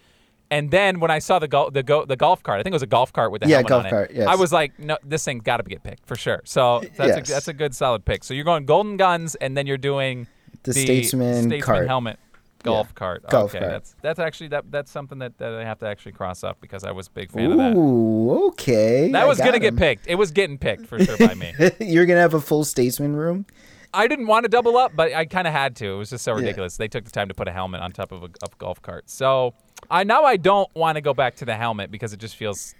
And 0.50 0.70
then 0.70 0.98
when 0.98 1.10
I 1.12 1.20
saw 1.20 1.38
the 1.38 1.46
gol- 1.48 1.70
the 1.70 1.82
go- 1.82 2.04
the 2.04 2.16
golf 2.16 2.42
cart, 2.42 2.58
I 2.58 2.62
think 2.64 2.72
it 2.72 2.74
was 2.74 2.82
a 2.82 2.86
golf 2.86 3.12
cart 3.12 3.30
with 3.30 3.42
the 3.42 3.48
Yeah, 3.48 3.56
helmet 3.56 3.68
golf 3.68 3.84
on 3.84 3.90
cart, 3.90 4.10
it. 4.10 4.16
yes. 4.16 4.26
I 4.28 4.34
was 4.34 4.52
like, 4.52 4.78
no, 4.78 4.98
this 5.04 5.24
thing's 5.24 5.42
got 5.42 5.58
to 5.58 5.62
get 5.62 5.82
picked 5.84 6.06
for 6.06 6.16
sure. 6.16 6.40
So 6.44 6.80
that's 6.96 7.16
Yes. 7.18 7.28
a, 7.28 7.32
that's 7.32 7.48
a 7.48 7.52
good 7.52 7.74
solid 7.74 8.04
pick. 8.04 8.24
So 8.24 8.34
you're 8.34 8.44
going 8.44 8.66
golden 8.66 8.96
guns, 8.96 9.36
and 9.36 9.56
then 9.56 9.66
you're 9.68 9.76
doing 9.78 10.26
The 10.64 10.72
statesman 10.72 11.34
statesman 11.44 11.60
cart. 11.60 11.86
helmet 11.86 12.18
golf 12.62 12.94
cart. 12.94 13.22
golf 13.30 13.50
okay, 13.54 13.60
cart. 13.60 13.70
that's 13.70 13.94
that's 14.02 14.18
actually 14.18 14.48
that 14.48 14.70
that's 14.70 14.90
something 14.90 15.18
that, 15.20 15.38
that 15.38 15.52
I 15.54 15.64
have 15.64 15.78
to 15.78 15.86
actually 15.86 16.12
cross 16.12 16.42
up 16.44 16.60
because 16.60 16.84
I 16.84 16.90
was 16.90 17.06
a 17.06 17.10
big 17.10 17.30
fan 17.30 17.52
of 17.52 17.56
that. 17.58 17.74
Ooh, 17.76 18.48
okay. 18.48 19.10
That 19.12 19.26
was 19.28 19.38
gonna 19.38 19.60
get 19.60 19.76
picked. 19.76 20.06
It 20.08 20.16
was 20.16 20.30
getting 20.32 20.58
picked 20.58 20.86
for 20.86 20.98
sure 20.98 21.16
by 21.16 21.34
me. 21.34 21.54
You're 21.80 22.06
gonna 22.06 22.20
have 22.20 22.34
a 22.34 22.40
full 22.40 22.64
statesman 22.64 23.14
room. 23.16 23.46
I 23.92 24.06
didn't 24.06 24.26
want 24.26 24.44
to 24.44 24.48
double 24.48 24.76
up, 24.76 24.92
but 24.94 25.12
I 25.12 25.24
kind 25.24 25.46
of 25.46 25.52
had 25.52 25.76
to. 25.76 25.94
It 25.94 25.96
was 25.96 26.10
just 26.10 26.24
so 26.24 26.32
ridiculous. 26.32 26.76
They 26.76 26.88
took 26.88 27.04
the 27.04 27.10
time 27.10 27.28
to 27.28 27.34
put 27.34 27.48
a 27.48 27.52
helmet 27.52 27.80
on 27.80 27.92
top 27.92 28.12
of 28.12 28.22
a 28.22 28.26
a 28.26 28.48
golf 28.58 28.80
cart. 28.82 29.10
So 29.10 29.54
I 29.90 30.04
now 30.04 30.24
I 30.24 30.36
don't 30.36 30.72
want 30.74 30.96
to 30.96 31.00
go 31.00 31.14
back 31.14 31.36
to 31.36 31.44
the 31.44 31.56
helmet 31.56 31.90
because 31.90 32.12
it 32.12 32.20
just 32.20 32.36
feels 32.36 32.74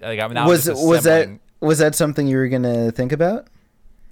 like 0.00 0.20
I'm 0.20 0.32
now 0.32 0.46
was 0.46 0.68
was 0.68 1.04
that 1.04 1.28
was 1.60 1.78
that 1.78 1.94
something 1.94 2.26
you 2.26 2.36
were 2.36 2.48
gonna 2.48 2.90
think 2.92 3.12
about? 3.12 3.48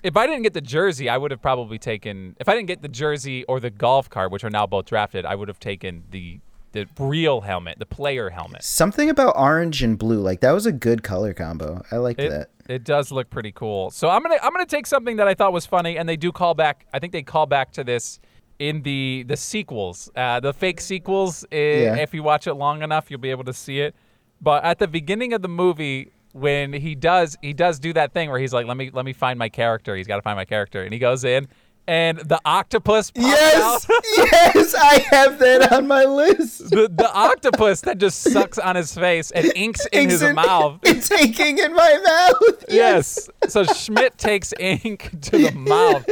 If 0.02 0.16
I 0.16 0.26
didn't 0.26 0.42
get 0.42 0.54
the 0.54 0.62
jersey, 0.62 1.08
I 1.08 1.18
would 1.18 1.30
have 1.30 1.42
probably 1.42 1.78
taken. 1.78 2.36
If 2.40 2.48
I 2.48 2.54
didn't 2.54 2.68
get 2.68 2.80
the 2.80 2.88
jersey 2.88 3.44
or 3.44 3.60
the 3.60 3.70
golf 3.70 4.08
cart, 4.08 4.30
which 4.32 4.44
are 4.44 4.50
now 4.50 4.66
both 4.66 4.86
drafted, 4.86 5.26
I 5.26 5.34
would 5.34 5.48
have 5.48 5.60
taken 5.60 6.04
the 6.10 6.40
the 6.72 6.86
real 6.98 7.40
helmet, 7.40 7.78
the 7.78 7.86
player 7.86 8.30
helmet. 8.30 8.62
Something 8.62 9.10
about 9.10 9.34
orange 9.36 9.82
and 9.82 9.98
blue, 9.98 10.20
like 10.20 10.40
that 10.40 10.52
was 10.52 10.66
a 10.66 10.72
good 10.72 11.02
color 11.02 11.34
combo. 11.34 11.82
I 11.90 11.96
like 11.96 12.16
that. 12.18 12.50
it 12.68 12.84
does 12.84 13.10
look 13.10 13.28
pretty 13.30 13.52
cool. 13.52 13.90
So 13.90 14.08
I'm 14.08 14.22
gonna 14.22 14.38
I'm 14.42 14.52
gonna 14.52 14.66
take 14.66 14.86
something 14.86 15.16
that 15.16 15.26
I 15.28 15.34
thought 15.34 15.52
was 15.52 15.66
funny, 15.66 15.98
and 15.98 16.08
they 16.08 16.16
do 16.16 16.30
call 16.32 16.54
back. 16.54 16.86
I 16.92 16.98
think 16.98 17.12
they 17.12 17.22
call 17.22 17.46
back 17.46 17.72
to 17.72 17.84
this 17.84 18.20
in 18.58 18.82
the 18.82 19.24
the 19.26 19.36
sequels, 19.36 20.10
uh, 20.14 20.38
the 20.40 20.52
fake 20.52 20.80
sequels. 20.80 21.44
i- 21.50 21.56
Yeah. 21.56 21.96
If 21.96 22.14
you 22.14 22.22
watch 22.22 22.46
it 22.46 22.54
long 22.54 22.82
enough, 22.82 23.10
you'll 23.10 23.20
be 23.20 23.30
able 23.30 23.44
to 23.44 23.52
see 23.54 23.80
it. 23.80 23.94
But 24.40 24.64
at 24.64 24.78
the 24.78 24.86
beginning 24.88 25.32
of 25.32 25.42
the 25.42 25.48
movie, 25.48 26.12
when 26.32 26.72
he 26.72 26.94
does 26.94 27.36
he 27.42 27.52
does 27.52 27.78
do 27.80 27.92
that 27.94 28.12
thing 28.12 28.30
where 28.30 28.38
he's 28.38 28.52
like, 28.52 28.66
let 28.66 28.76
me 28.76 28.90
let 28.92 29.04
me 29.04 29.12
find 29.12 29.38
my 29.38 29.48
character. 29.48 29.96
He's 29.96 30.06
got 30.06 30.16
to 30.16 30.22
find 30.22 30.36
my 30.36 30.44
character, 30.44 30.82
and 30.84 30.92
he 30.92 30.98
goes 31.00 31.24
in. 31.24 31.48
And 31.90 32.18
the 32.18 32.40
octopus 32.44 33.10
Yes, 33.16 33.84
yes, 34.16 34.74
I 34.78 35.04
have 35.10 35.40
that 35.40 35.72
on 35.72 35.88
my 35.88 36.04
list. 36.04 36.70
the, 36.70 36.88
the 36.88 37.10
octopus 37.12 37.80
that 37.80 37.98
just 37.98 38.20
sucks 38.20 38.58
on 38.60 38.76
his 38.76 38.94
face 38.94 39.32
and 39.32 39.50
inks 39.56 39.84
in 39.86 40.04
It's 40.04 40.12
his 40.12 40.22
in- 40.22 40.36
mouth. 40.36 40.78
It's 40.84 41.10
inking 41.10 41.58
in 41.58 41.74
my 41.74 41.98
mouth. 42.04 42.64
Yes. 42.68 43.28
So 43.48 43.64
Schmidt 43.64 44.16
takes 44.18 44.54
ink 44.60 45.10
to 45.22 45.38
the 45.38 45.50
mouth. 45.50 46.06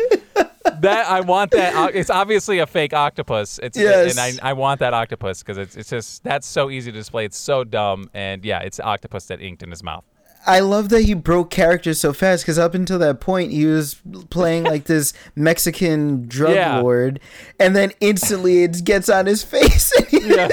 that 0.81 1.07
I 1.07 1.21
want 1.21 1.53
that. 1.53 1.95
It's 1.95 2.11
obviously 2.11 2.59
a 2.59 2.67
fake 2.67 2.93
octopus. 2.93 3.61
It's 3.63 3.79
Yes. 3.79 4.19
and 4.19 4.41
I, 4.43 4.51
I 4.51 4.53
want 4.55 4.81
that 4.81 4.95
octopus 4.95 5.45
because 5.45 5.59
it's 5.59 5.77
it's 5.77 5.91
just 5.91 6.25
that's 6.25 6.47
so 6.49 6.71
easy 6.71 6.91
to 6.91 6.99
display. 6.99 7.25
It's 7.25 7.39
so 7.39 7.63
dumb, 7.63 8.11
and 8.15 8.45
yeah, 8.45 8.61
it's 8.61 8.81
octopus 8.81 9.27
that 9.27 9.41
inked 9.41 9.63
in 9.63 9.71
his 9.71 9.85
mouth. 9.85 10.05
I 10.49 10.61
love 10.61 10.89
that 10.89 11.03
he 11.03 11.15
broke 11.15 11.51
character 11.51 11.93
so 11.95 12.13
fast 12.13 12.43
because 12.45 12.59
up 12.59 12.75
until 12.75 12.99
that 13.01 13.21
point 13.21 13.53
he 13.53 13.67
was 13.67 14.01
playing 14.31 14.65
like 14.65 14.85
this 14.85 15.13
Mexican 15.37 16.27
drug 16.27 16.55
Yeah. 16.55 16.81
lord, 16.81 17.21
and 17.61 17.77
then 17.77 17.93
instantly 18.01 18.63
it 18.65 18.85
gets 18.85 19.09
on 19.09 19.27
his 19.27 19.43
face. 19.55 19.93
Yeah. 20.13 20.49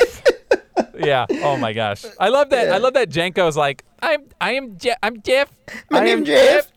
yeah. 0.98 1.26
Oh 1.44 1.58
my 1.58 1.74
gosh. 1.74 2.06
I 2.20 2.30
love 2.30 2.50
that. 2.50 2.72
I 2.74 2.78
love 2.78 2.94
that 2.96 3.10
Jenko's 3.10 3.56
like, 3.58 3.84
I'm 4.02 4.24
I 4.42 4.54
am 4.54 4.78
Je- 4.78 4.96
I'm 5.02 5.22
Jeff. 5.22 5.52
My 5.90 6.00
I 6.00 6.04
name 6.04 6.18
am 6.20 6.26
Jeff. 6.26 6.72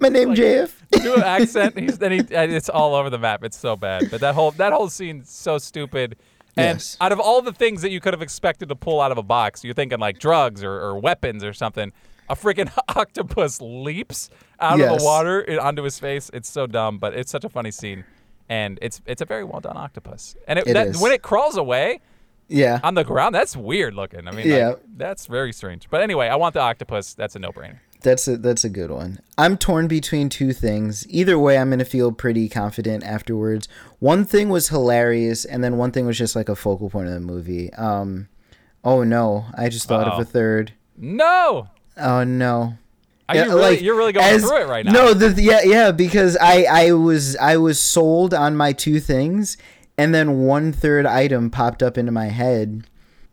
My 0.00 0.08
name 0.08 0.34
Jeff. 0.34 0.82
do 0.90 1.14
an 1.14 1.22
accent. 1.22 1.78
He's 1.78 1.98
then 1.98 2.12
he 2.12 2.18
and 2.18 2.52
it's 2.52 2.68
all 2.68 2.94
over 2.94 3.10
the 3.10 3.18
map. 3.18 3.44
It's 3.44 3.56
so 3.58 3.76
bad. 3.76 4.10
But 4.10 4.20
that 4.20 4.34
whole 4.34 4.50
that 4.52 4.72
whole 4.72 4.88
scene's 4.88 5.30
so 5.30 5.58
stupid. 5.58 6.16
And 6.56 6.76
Yes. 6.78 6.96
out 7.00 7.10
of 7.10 7.18
all 7.18 7.42
the 7.42 7.52
things 7.52 7.82
that 7.82 7.90
you 7.90 8.00
could 8.00 8.12
have 8.12 8.22
expected 8.22 8.68
to 8.68 8.76
pull 8.76 9.00
out 9.00 9.10
of 9.10 9.18
a 9.18 9.22
box, 9.24 9.64
you're 9.64 9.74
thinking 9.74 9.98
like 9.98 10.18
drugs 10.20 10.62
or, 10.62 10.72
or 10.72 10.98
weapons 10.98 11.42
or 11.42 11.52
something. 11.52 11.92
A 12.28 12.34
freaking 12.34 12.70
octopus 12.96 13.60
leaps 13.60 14.30
out 14.60 14.80
of 14.80 14.98
the 14.98 15.04
water 15.04 15.44
onto 15.60 15.82
his 15.82 15.98
face. 15.98 16.30
It's 16.32 16.48
so 16.48 16.66
dumb, 16.66 16.98
but 16.98 17.14
it's 17.14 17.30
such 17.30 17.44
a 17.44 17.48
funny 17.48 17.70
scene, 17.70 18.04
and 18.48 18.78
it's 18.80 19.00
it's 19.06 19.20
a 19.22 19.26
very 19.26 19.44
well 19.44 19.60
done 19.60 19.76
octopus. 19.76 20.34
And 20.48 20.58
it, 20.58 20.66
It 20.66 20.74
that, 20.74 20.96
when 20.96 21.12
it 21.12 21.22
crawls 21.22 21.56
away 21.56 22.00
Yeah. 22.48 22.80
on 22.82 22.94
the 22.94 23.04
ground, 23.04 23.34
that's 23.34 23.56
weird 23.56 23.94
looking. 23.94 24.26
I 24.26 24.30
mean, 24.30 24.48
like, 24.50 24.58
Yeah. 24.58 24.74
that's 24.96 25.26
very 25.26 25.52
strange. 25.52 25.88
But 25.90 26.00
anyway, 26.02 26.28
I 26.28 26.36
want 26.36 26.54
the 26.54 26.60
octopus. 26.60 27.14
That's 27.14 27.36
a 27.36 27.38
no 27.38 27.50
brainer. 27.52 27.80
That's 28.00 28.26
a 28.28 28.36
that's 28.38 28.64
a 28.64 28.68
good 28.70 28.90
one. 28.90 29.18
I'm 29.38 29.56
torn 29.56 29.86
between 29.88 30.28
two 30.28 30.52
things. 30.52 31.06
Either 31.08 31.38
way, 31.38 31.56
I'm 31.58 31.70
gonna 31.70 31.84
feel 31.86 32.12
pretty 32.12 32.48
confident 32.50 33.02
afterwards. 33.04 33.66
One 33.98 34.24
thing 34.26 34.48
was 34.50 34.68
hilarious, 34.68 35.44
and 35.46 35.62
then 35.64 35.76
one 35.78 35.90
thing 35.90 36.04
was 36.06 36.16
just 36.18 36.36
like 36.36 36.48
a 36.50 36.56
focal 36.56 36.88
point 36.90 37.08
of 37.08 37.14
the 37.14 37.20
movie. 37.20 37.72
Um, 37.74 38.28
oh 38.82 39.04
no, 39.04 39.46
I 39.56 39.68
just 39.70 39.88
thought 39.88 40.06
Uh-oh. 40.06 40.16
of 40.16 40.20
a 40.20 40.24
third. 40.24 40.72
No, 40.98 41.68
Oh 41.96 42.24
no. 42.24 42.76
Are 43.28 43.34
Yeah, 43.36 43.44
you 43.44 43.50
really, 43.50 43.62
like, 43.62 43.80
you're 43.80 43.96
really 43.96 44.12
going 44.12 44.26
as- 44.26 44.42
through 44.44 44.62
it 44.62 44.68
right 44.68 44.84
now. 44.84 44.92
No, 44.92 45.14
the, 45.14 45.40
yeah, 45.40 45.62
yeah, 45.64 45.92
because 45.92 46.36
I 46.40 46.64
I 46.64 46.92
was 46.92 47.36
I 47.36 47.56
was 47.56 47.80
sold 47.80 48.34
on 48.34 48.56
my 48.56 48.72
two 48.72 49.00
things, 49.00 49.56
and 49.96 50.14
then 50.14 50.40
one 50.40 50.72
third 50.72 51.06
item 51.06 51.50
popped 51.50 51.82
up 51.82 51.96
into 51.96 52.12
my 52.12 52.26
head. 52.26 52.84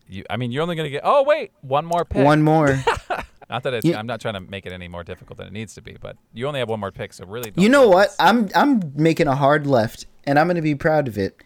You, 0.08 0.24
I 0.30 0.36
mean, 0.36 0.50
you're 0.50 0.62
only 0.62 0.76
gonna 0.76 0.88
get. 0.90 1.02
Oh 1.04 1.22
wait, 1.24 1.52
one 1.60 1.84
more 1.84 2.04
pick. 2.04 2.24
One 2.24 2.42
more. 2.42 2.82
Not 3.50 3.64
that 3.64 3.74
it's. 3.74 3.84
You- 3.84 3.94
I'm 3.94 4.06
not 4.06 4.18
trying 4.22 4.32
to 4.34 4.40
make 4.40 4.64
it 4.64 4.72
any 4.72 4.88
more 4.88 5.04
difficult 5.04 5.36
than 5.36 5.46
it 5.46 5.52
needs 5.52 5.74
to 5.74 5.82
be, 5.82 5.98
but 6.00 6.16
you 6.32 6.46
only 6.46 6.60
have 6.60 6.70
one 6.70 6.80
more 6.80 6.90
pick, 6.90 7.12
so 7.12 7.26
really. 7.26 7.50
Don't 7.50 7.62
You 7.62 7.68
know 7.68 7.86
what? 7.88 8.14
I'm 8.18 8.48
I'm 8.54 8.94
making 8.96 9.26
a 9.26 9.36
hard 9.36 9.66
left, 9.66 10.06
and 10.24 10.38
I'm 10.38 10.46
gonna 10.46 10.62
be 10.62 10.74
proud 10.74 11.06
of 11.06 11.18
it. 11.18 11.36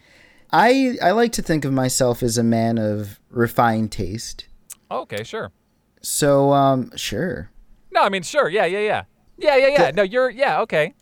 I 0.53 0.97
I 1.03 1.11
like 1.11 1.33
to 1.33 1.41
think 1.41 1.65
of 1.65 1.73
myself 1.73 2.23
as 2.23 2.37
a 2.37 2.43
man 2.43 2.77
of 2.77 3.19
refined 3.29 3.91
taste. 3.91 4.47
Okay, 4.89 5.23
sure. 5.25 5.51
So 6.01 6.51
um, 6.53 6.91
sure. 6.95 7.49
No, 7.91 8.01
I 8.03 8.09
mean, 8.09 8.23
sure. 8.23 8.49
Yeah, 8.49 8.65
yeah, 8.65 8.79
yeah, 8.79 9.03
yeah, 9.37 9.55
yeah, 9.57 9.67
yeah. 9.67 9.91
No, 9.91 10.03
you're. 10.03 10.29
Yeah, 10.29 10.61
okay. 10.61 10.93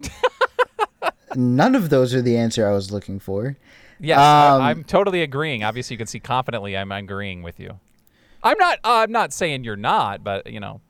None 1.36 1.74
of 1.74 1.90
those 1.90 2.14
are 2.14 2.22
the 2.22 2.36
answer 2.36 2.66
I 2.66 2.72
was 2.72 2.92
looking 2.92 3.18
for. 3.18 3.56
Yes, 4.00 4.18
Um, 4.18 4.62
I'm 4.62 4.84
totally 4.84 5.22
agreeing. 5.22 5.64
Obviously, 5.64 5.94
you 5.94 5.98
can 5.98 6.06
see 6.06 6.20
confidently. 6.20 6.76
I'm 6.76 6.92
agreeing 6.92 7.42
with 7.42 7.58
you. 7.58 7.80
I'm 8.42 8.58
not. 8.58 8.78
Uh, 8.84 9.02
I'm 9.02 9.12
not 9.12 9.32
saying 9.32 9.64
you're 9.64 9.76
not, 9.76 10.22
but 10.22 10.46
you 10.52 10.60
know. 10.60 10.80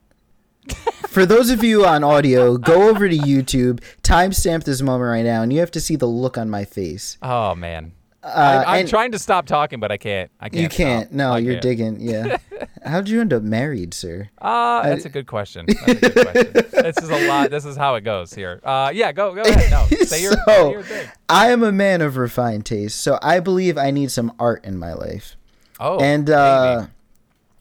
For 1.09 1.25
those 1.25 1.51
of 1.51 1.63
you 1.63 1.87
on 1.87 2.03
audio, 2.03 2.57
go 2.57 2.89
over 2.89 3.09
to 3.09 3.17
YouTube, 3.17 3.81
timestamp 4.03 4.65
this 4.65 4.83
moment 4.83 5.09
right 5.11 5.25
now, 5.25 5.43
and 5.43 5.53
you 5.53 5.61
have 5.61 5.71
to 5.73 5.81
see 5.81 5.95
the 5.97 6.07
look 6.07 6.37
on 6.37 6.51
my 6.51 6.65
face. 6.65 7.17
Oh 7.23 7.55
man. 7.55 7.93
Uh, 8.25 8.65
I, 8.67 8.79
I'm 8.79 8.87
trying 8.87 9.13
to 9.13 9.19
stop 9.19 9.45
talking, 9.47 9.81
but 9.81 9.93
I 9.93 9.99
can't. 9.99 10.31
I 10.41 10.49
can't. 10.49 10.63
you 10.63 10.69
can't. 10.69 11.07
stop. 11.09 11.15
No, 11.15 11.33
I 11.33 11.39
you're 11.39 11.55
can't. 11.55 11.63
digging. 11.63 12.01
Yeah. 12.01 12.39
How'd 12.85 13.09
you 13.09 13.21
end 13.21 13.33
up 13.33 13.43
married, 13.43 13.93
sir? 13.93 14.31
Uh, 14.39 14.83
that's 14.83 15.05
a 15.05 15.09
good 15.11 15.27
question. 15.27 15.67
That's 15.67 15.83
a 15.89 15.95
good 16.11 16.15
question. 16.15 16.53
this 16.83 16.99
is 16.99 17.11
a 17.11 17.29
lot. 17.29 17.51
This 17.51 17.65
is 17.65 17.77
how 17.77 17.97
it 17.97 18.01
goes 18.01 18.33
here. 18.33 18.61
Uh, 18.65 18.91
yeah, 18.95 19.13
go 19.13 19.35
go 19.35 19.43
ahead. 19.43 19.71
No, 19.71 19.87
say 20.07 20.23
your, 20.23 20.33
So- 20.47 20.71
your 20.71 20.83
thing. 20.83 21.09
I 21.29 21.51
am 21.51 21.63
a 21.63 21.73
man 21.73 22.01
of 22.01 22.17
refined 22.17 22.65
taste, 22.67 23.01
so 23.01 23.19
I 23.23 23.41
believe 23.41 23.77
I 23.77 23.91
need 23.91 24.11
some 24.11 24.33
art 24.39 24.65
in 24.65 24.79
my 24.79 24.95
life. 24.95 25.37
Oh, 25.79 25.99
and 26.01 26.31
uh, 26.31 26.87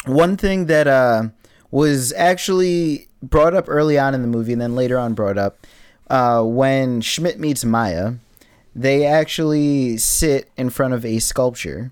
one 0.05 0.37
thing 0.37 0.67
that 0.67 0.87
uh, 0.87 1.23
was 1.71 2.13
actually 2.13 3.07
brought 3.21 3.53
up 3.53 3.65
early 3.67 3.97
on 3.97 4.13
in 4.13 4.21
the 4.21 4.27
movie 4.27 4.53
and 4.53 4.61
then 4.61 4.75
later 4.75 4.97
on 4.99 5.13
brought 5.13 5.37
up 5.37 5.65
uh, 6.09 6.43
when 6.43 7.01
Schmidt 7.01 7.39
meets 7.39 7.63
Maya, 7.65 8.13
they 8.75 9.05
actually 9.05 9.97
sit 9.97 10.49
in 10.57 10.69
front 10.69 10.93
of 10.93 11.05
a 11.05 11.19
sculpture 11.19 11.91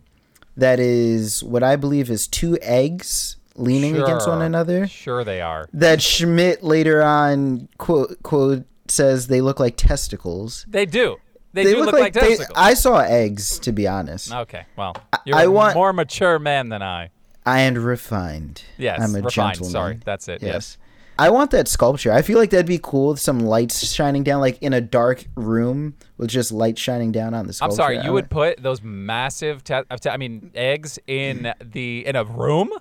that 0.57 0.79
is 0.79 1.43
what 1.43 1.63
I 1.63 1.75
believe 1.75 2.09
is 2.09 2.27
two 2.27 2.57
eggs 2.61 3.37
leaning 3.55 3.97
against 4.01 4.27
one 4.27 4.41
another. 4.41 4.87
Sure, 4.87 5.23
they 5.23 5.41
are. 5.41 5.67
That 5.73 6.01
Schmidt 6.01 6.63
later 6.63 7.01
on 7.01 7.67
quote 7.77 8.21
quote 8.23 8.65
says 8.87 9.27
they 9.27 9.41
look 9.41 9.59
like 9.59 9.77
testicles. 9.77 10.65
They 10.67 10.85
do. 10.85 11.17
They, 11.53 11.65
do 11.65 11.83
look, 11.83 11.93
like, 11.93 12.13
they- 12.13 12.21
testicles. 12.21 12.57
I 12.57 12.73
saw 12.75 12.99
eggs, 12.99 13.59
to 13.59 13.73
be 13.73 13.85
honest, 13.85 14.33
okay, 14.33 14.65
well, 14.77 14.95
you're 15.25 15.35
I 15.35 15.43
a 15.43 15.51
want- 15.51 15.75
more 15.75 15.91
mature 15.91 16.39
man 16.39 16.69
than 16.69 16.81
I. 16.81 17.09
and 17.45 17.77
refined. 17.77 18.63
Yes, 18.77 19.01
I'm 19.01 19.11
a 19.15 19.21
refined. 19.21 19.31
gentleman. 19.55 19.71
Sorry, 19.71 19.99
that's 20.05 20.29
it. 20.29 20.41
Yes. 20.41 20.53
Yes. 20.53 20.77
I 21.21 21.29
want 21.29 21.51
that 21.51 21.67
sculpture. 21.67 22.11
I 22.11 22.21
feel 22.23 22.37
like 22.39 22.49
that'd 22.49 22.65
be 22.65 22.79
cool 22.81 23.09
with 23.09 23.19
some 23.19 23.39
lights 23.39 23.91
shining 23.93 24.23
down, 24.23 24.41
like 24.41 24.57
in 24.61 24.73
a 24.73 24.81
dark 24.81 25.25
room 25.35 25.95
with 26.17 26.29
just 26.29 26.51
light 26.51 26.79
shining 26.79 27.11
down 27.11 27.33
on 27.35 27.45
the 27.45 27.57
I'm 27.61 27.71
sorry. 27.71 27.99
You 28.03 28.11
would 28.13 28.29
put 28.29 28.61
those 28.61 28.81
massive, 28.81 29.63
te- 29.63 29.83
I 30.09 30.17
mean, 30.17 30.49
eggs 30.55 30.97
in 31.05 31.53
the 31.63 32.05
in 32.07 32.15
a 32.15 32.23
room. 32.23 32.71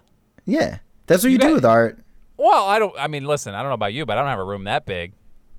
Yeah, 0.46 0.78
that's 1.06 1.22
what 1.22 1.28
you, 1.28 1.34
You 1.34 1.38
do 1.38 1.52
with 1.54 1.64
art. 1.66 1.98
Well, 2.38 2.64
I 2.66 2.78
don't. 2.78 2.94
I 2.98 3.08
mean, 3.08 3.24
listen. 3.26 3.54
I 3.54 3.60
don't 3.60 3.68
know 3.70 3.74
about 3.74 3.92
you, 3.92 4.06
but 4.06 4.16
I 4.16 4.22
don't 4.22 4.30
have 4.30 4.38
a 4.38 4.44
room 4.44 4.64
that 4.64 4.86
big. 4.86 5.12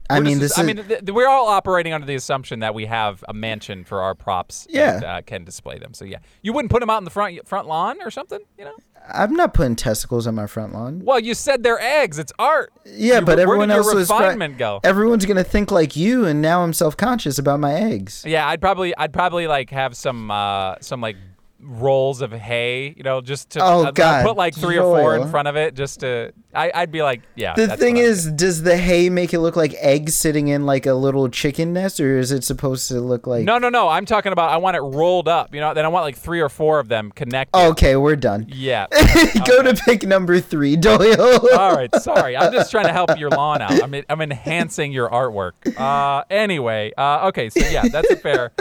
I 0.10 0.18
We're 0.18 0.26
mean, 0.26 0.40
just- 0.40 0.56
this 0.56 0.58
I 0.58 0.62
is. 0.62 0.68
mean, 0.68 0.76
th- 0.78 0.88
th- 1.02 1.12
we're 1.12 1.30
all 1.30 1.48
operating 1.48 1.94
under 1.94 2.08
the 2.08 2.16
assumption 2.16 2.60
that 2.62 2.74
we 2.74 2.88
have 2.88 3.24
a 3.30 3.34
mansion 3.34 3.84
for 3.86 4.02
our 4.02 4.16
props. 4.16 4.66
Yeah. 4.70 4.96
And, 4.96 5.04
uh, 5.06 5.22
can 5.22 5.46
display 5.46 5.78
them. 5.78 5.94
So 5.94 6.04
yeah, 6.04 6.18
you 6.42 6.52
wouldn't 6.52 6.72
put 6.72 6.80
them 6.80 6.90
out 6.90 6.98
in 6.98 7.04
the 7.06 7.12
front 7.12 7.48
front 7.48 7.68
lawn 7.68 8.02
or 8.02 8.10
something. 8.10 8.40
You 8.58 8.66
know. 8.66 8.74
I'm 9.14 9.34
not 9.34 9.54
putting 9.54 9.76
testicles 9.76 10.28
on 10.28 10.36
my 10.36 10.48
front 10.48 10.74
lawn. 10.74 11.02
Well, 11.04 11.20
you 11.20 11.34
said 11.34 11.64
they're 11.64 11.80
eggs. 11.82 12.18
It's 12.20 12.32
art. 12.40 12.72
Yeah, 12.86 13.20
You- 13.20 13.26
but 13.26 13.40
everyone 13.40 13.70
your 13.70 13.80
else 13.80 13.94
was. 13.94 14.08
pri- 14.08 14.20
refinement 14.26 14.58
go? 14.58 14.80
Everyone's 14.84 15.26
gonna 15.26 15.44
think 15.44 15.72
like 15.72 15.96
you, 15.96 16.26
and 16.26 16.42
now 16.42 16.64
I'm 16.64 16.74
self 16.74 16.96
conscious 16.98 17.38
about 17.38 17.60
my 17.60 17.74
eggs. 17.74 18.24
Yeah, 18.26 18.48
I'd 18.48 18.62
probably 18.62 18.96
I'd 18.98 19.14
probably 19.14 19.48
like 19.48 19.70
have 19.72 19.96
some 19.96 20.32
uh 20.32 20.76
some 20.82 21.02
like 21.02 21.18
rolls 21.64 22.22
of 22.22 22.32
hay, 22.32 22.94
you 22.98 23.04
know, 23.04 23.22
just 23.22 23.52
to 23.52 23.60
Oh, 23.64 23.80
I'd- 23.82 23.88
I'd 23.90 23.96
God, 23.96 24.26
put 24.26 24.38
like 24.38 24.56
three 24.56 24.78
or 24.78 24.84
four 25.00 25.16
in 25.16 25.28
front 25.30 25.48
of 25.48 25.56
it 25.56 25.76
just 25.76 26.00
to 26.02 26.34
I 26.54 26.70
I'd 26.76 26.92
be 26.92 27.02
like, 27.02 27.22
yeah. 27.36 27.54
The 27.56 27.78
thing 27.78 27.96
is, 27.98 28.30
does 28.32 28.64
the 28.64 28.76
hay 28.76 29.10
make 29.10 29.34
it 29.34 29.40
look 29.40 29.56
like 29.56 29.74
eggs 29.80 30.16
sitting 30.16 30.50
in 30.50 30.66
like 30.66 30.86
a 30.86 30.94
little 30.94 31.30
chicken 31.30 31.72
nest, 31.72 32.00
or 32.02 32.18
is 32.18 32.32
it 32.34 32.44
supposed 32.44 32.90
to 32.90 33.00
look 33.00 33.26
like? 33.26 33.46
No, 33.46 33.58
no, 33.58 33.70
no. 33.70 33.88
I'm 33.88 34.06
talking 34.06 34.34
about 34.34 34.50
I 34.52 34.58
want 34.58 34.76
it 34.76 34.82
rolled 34.82 35.30
up, 35.30 35.54
you 35.56 35.62
know, 35.62 35.74
then 35.74 35.86
I 35.86 35.88
want 35.88 36.04
like 36.04 36.18
three 36.18 36.42
or 36.42 36.50
four 36.50 36.80
of 36.80 36.90
them 36.90 37.12
connected. 37.16 37.58
Okay, 37.58 37.96
we're 37.96 38.18
done. 38.18 38.48
Yeah. 38.50 38.88
Go 39.48 39.64
to 39.64 39.74
pick 39.86 40.04
number 40.04 40.40
three, 40.42 40.76
Doyle. 40.76 41.40
All 41.58 41.74
right, 41.74 41.94
sorry. 41.96 42.36
I'm 42.36 42.52
just 42.52 42.70
trying 42.72 42.86
to 42.88 42.94
help 42.94 43.18
your 43.18 43.30
lawn 43.30 43.62
out. 43.62 43.82
I'm 43.82 43.96
I'm 44.10 44.22
enhancing 44.22 44.92
your 44.92 45.10
artwork. 45.10 45.54
Uh 45.80 46.24
anyway, 46.30 46.92
uh 46.98 47.28
okay, 47.30 47.50
so 47.50 47.66
yeah, 47.70 47.88
that's 47.88 48.10
a 48.12 48.16
fair 48.18 48.52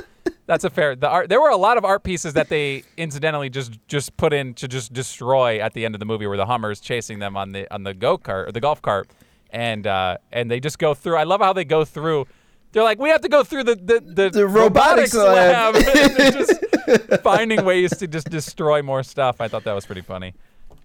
that's 0.51 0.65
a 0.65 0.71
fair. 0.71 0.97
The 0.97 1.09
art 1.09 1.29
there 1.29 1.41
were 1.41 1.51
a 1.51 1.57
lot 1.57 1.79
of 1.79 1.85
art 1.85 2.03
pieces 2.03 2.33
that 2.33 2.49
they 2.49 2.83
incidentally 2.97 3.49
just 3.49 3.79
just 3.87 4.17
put 4.17 4.33
in 4.33 4.53
to 4.55 4.67
just 4.67 4.93
destroy 4.93 5.61
at 5.61 5.75
the 5.75 5.85
end 5.85 5.95
of 5.95 6.01
the 6.01 6.05
movie 6.05 6.27
where 6.27 6.37
the 6.37 6.47
Hummer's 6.47 6.81
chasing 6.81 7.21
them 7.21 7.37
on 7.37 7.53
the 7.53 7.73
on 7.73 7.85
the 7.85 7.95
go 7.95 8.19
kart 8.19 8.49
or 8.49 8.53
the 8.53 8.59
golf 8.59 8.83
cart 8.83 9.09
and 9.51 9.87
uh 9.87 10.17
and 10.33 10.51
they 10.51 10.59
just 10.59 10.81
go 10.81 10.93
through. 10.93 11.15
I 11.15 11.23
love 11.23 11.41
how 11.41 11.53
they 11.53 11.65
go 11.65 11.85
through 11.85 12.27
they're 12.73 12.83
like, 12.83 12.99
we 12.99 13.11
have 13.11 13.21
to 13.21 13.29
go 13.29 13.45
through 13.45 13.63
the 13.63 13.77
the, 13.77 14.01
the, 14.01 14.31
The 14.31 14.47
robotics 14.47 15.15
lab." 15.15 15.75
And 15.77 16.17
they're 16.17 16.33
just 16.33 17.23
finding 17.23 17.65
ways 17.65 17.97
to 17.99 18.09
just 18.09 18.29
destroy 18.29 18.83
more 18.83 19.05
stuff. 19.05 19.41
I 19.41 19.47
thought 19.47 19.63
that 19.65 19.73
was 19.73 19.87
pretty 19.87 20.03
funny. 20.03 20.35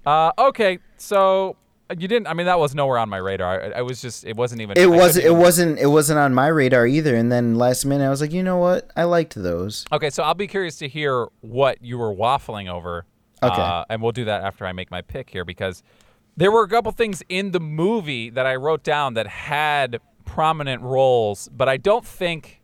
Uh, 0.05 0.31
okay, 0.37 0.77
so 0.97 1.55
you 1.89 2.07
didn't. 2.07 2.27
I 2.27 2.33
mean, 2.33 2.45
that 2.47 2.59
was 2.59 2.73
nowhere 2.73 2.97
on 2.97 3.09
my 3.09 3.17
radar. 3.17 3.61
I, 3.61 3.79
I 3.79 3.81
was 3.81 4.01
just. 4.01 4.25
It 4.25 4.35
wasn't 4.35 4.61
even. 4.61 4.77
It 4.77 4.89
was 4.89 5.17
it 5.17 5.25
even- 5.25 5.37
wasn't 5.37 5.79
it 5.79 5.87
wasn't 5.87 6.19
on 6.19 6.33
my 6.33 6.47
radar 6.47 6.87
either. 6.87 7.15
And 7.15 7.31
then 7.31 7.55
last 7.55 7.85
minute 7.85 8.05
I 8.05 8.09
was 8.09 8.21
like, 8.21 8.31
you 8.31 8.43
know 8.43 8.57
what? 8.57 8.89
I 8.95 9.03
liked 9.03 9.35
those. 9.35 9.85
Okay, 9.91 10.09
so 10.09 10.23
I'll 10.23 10.33
be 10.33 10.47
curious 10.47 10.77
to 10.77 10.87
hear 10.87 11.27
what 11.41 11.81
you 11.81 11.97
were 11.97 12.13
waffling 12.13 12.69
over. 12.69 13.05
Okay. 13.43 13.61
Uh, 13.61 13.85
and 13.89 14.01
we'll 14.01 14.11
do 14.13 14.25
that 14.25 14.43
after 14.43 14.65
I 14.65 14.71
make 14.71 14.89
my 14.89 15.01
pick 15.01 15.29
here 15.29 15.45
because 15.45 15.83
there 16.37 16.51
were 16.51 16.63
a 16.63 16.67
couple 16.67 16.91
things 16.91 17.21
in 17.29 17.51
the 17.51 17.59
movie 17.59 18.29
that 18.31 18.45
I 18.45 18.55
wrote 18.55 18.83
down 18.83 19.13
that 19.15 19.27
had 19.27 19.99
prominent 20.25 20.81
roles, 20.81 21.49
but 21.49 21.69
I 21.69 21.77
don't 21.77 22.05
think 22.05 22.61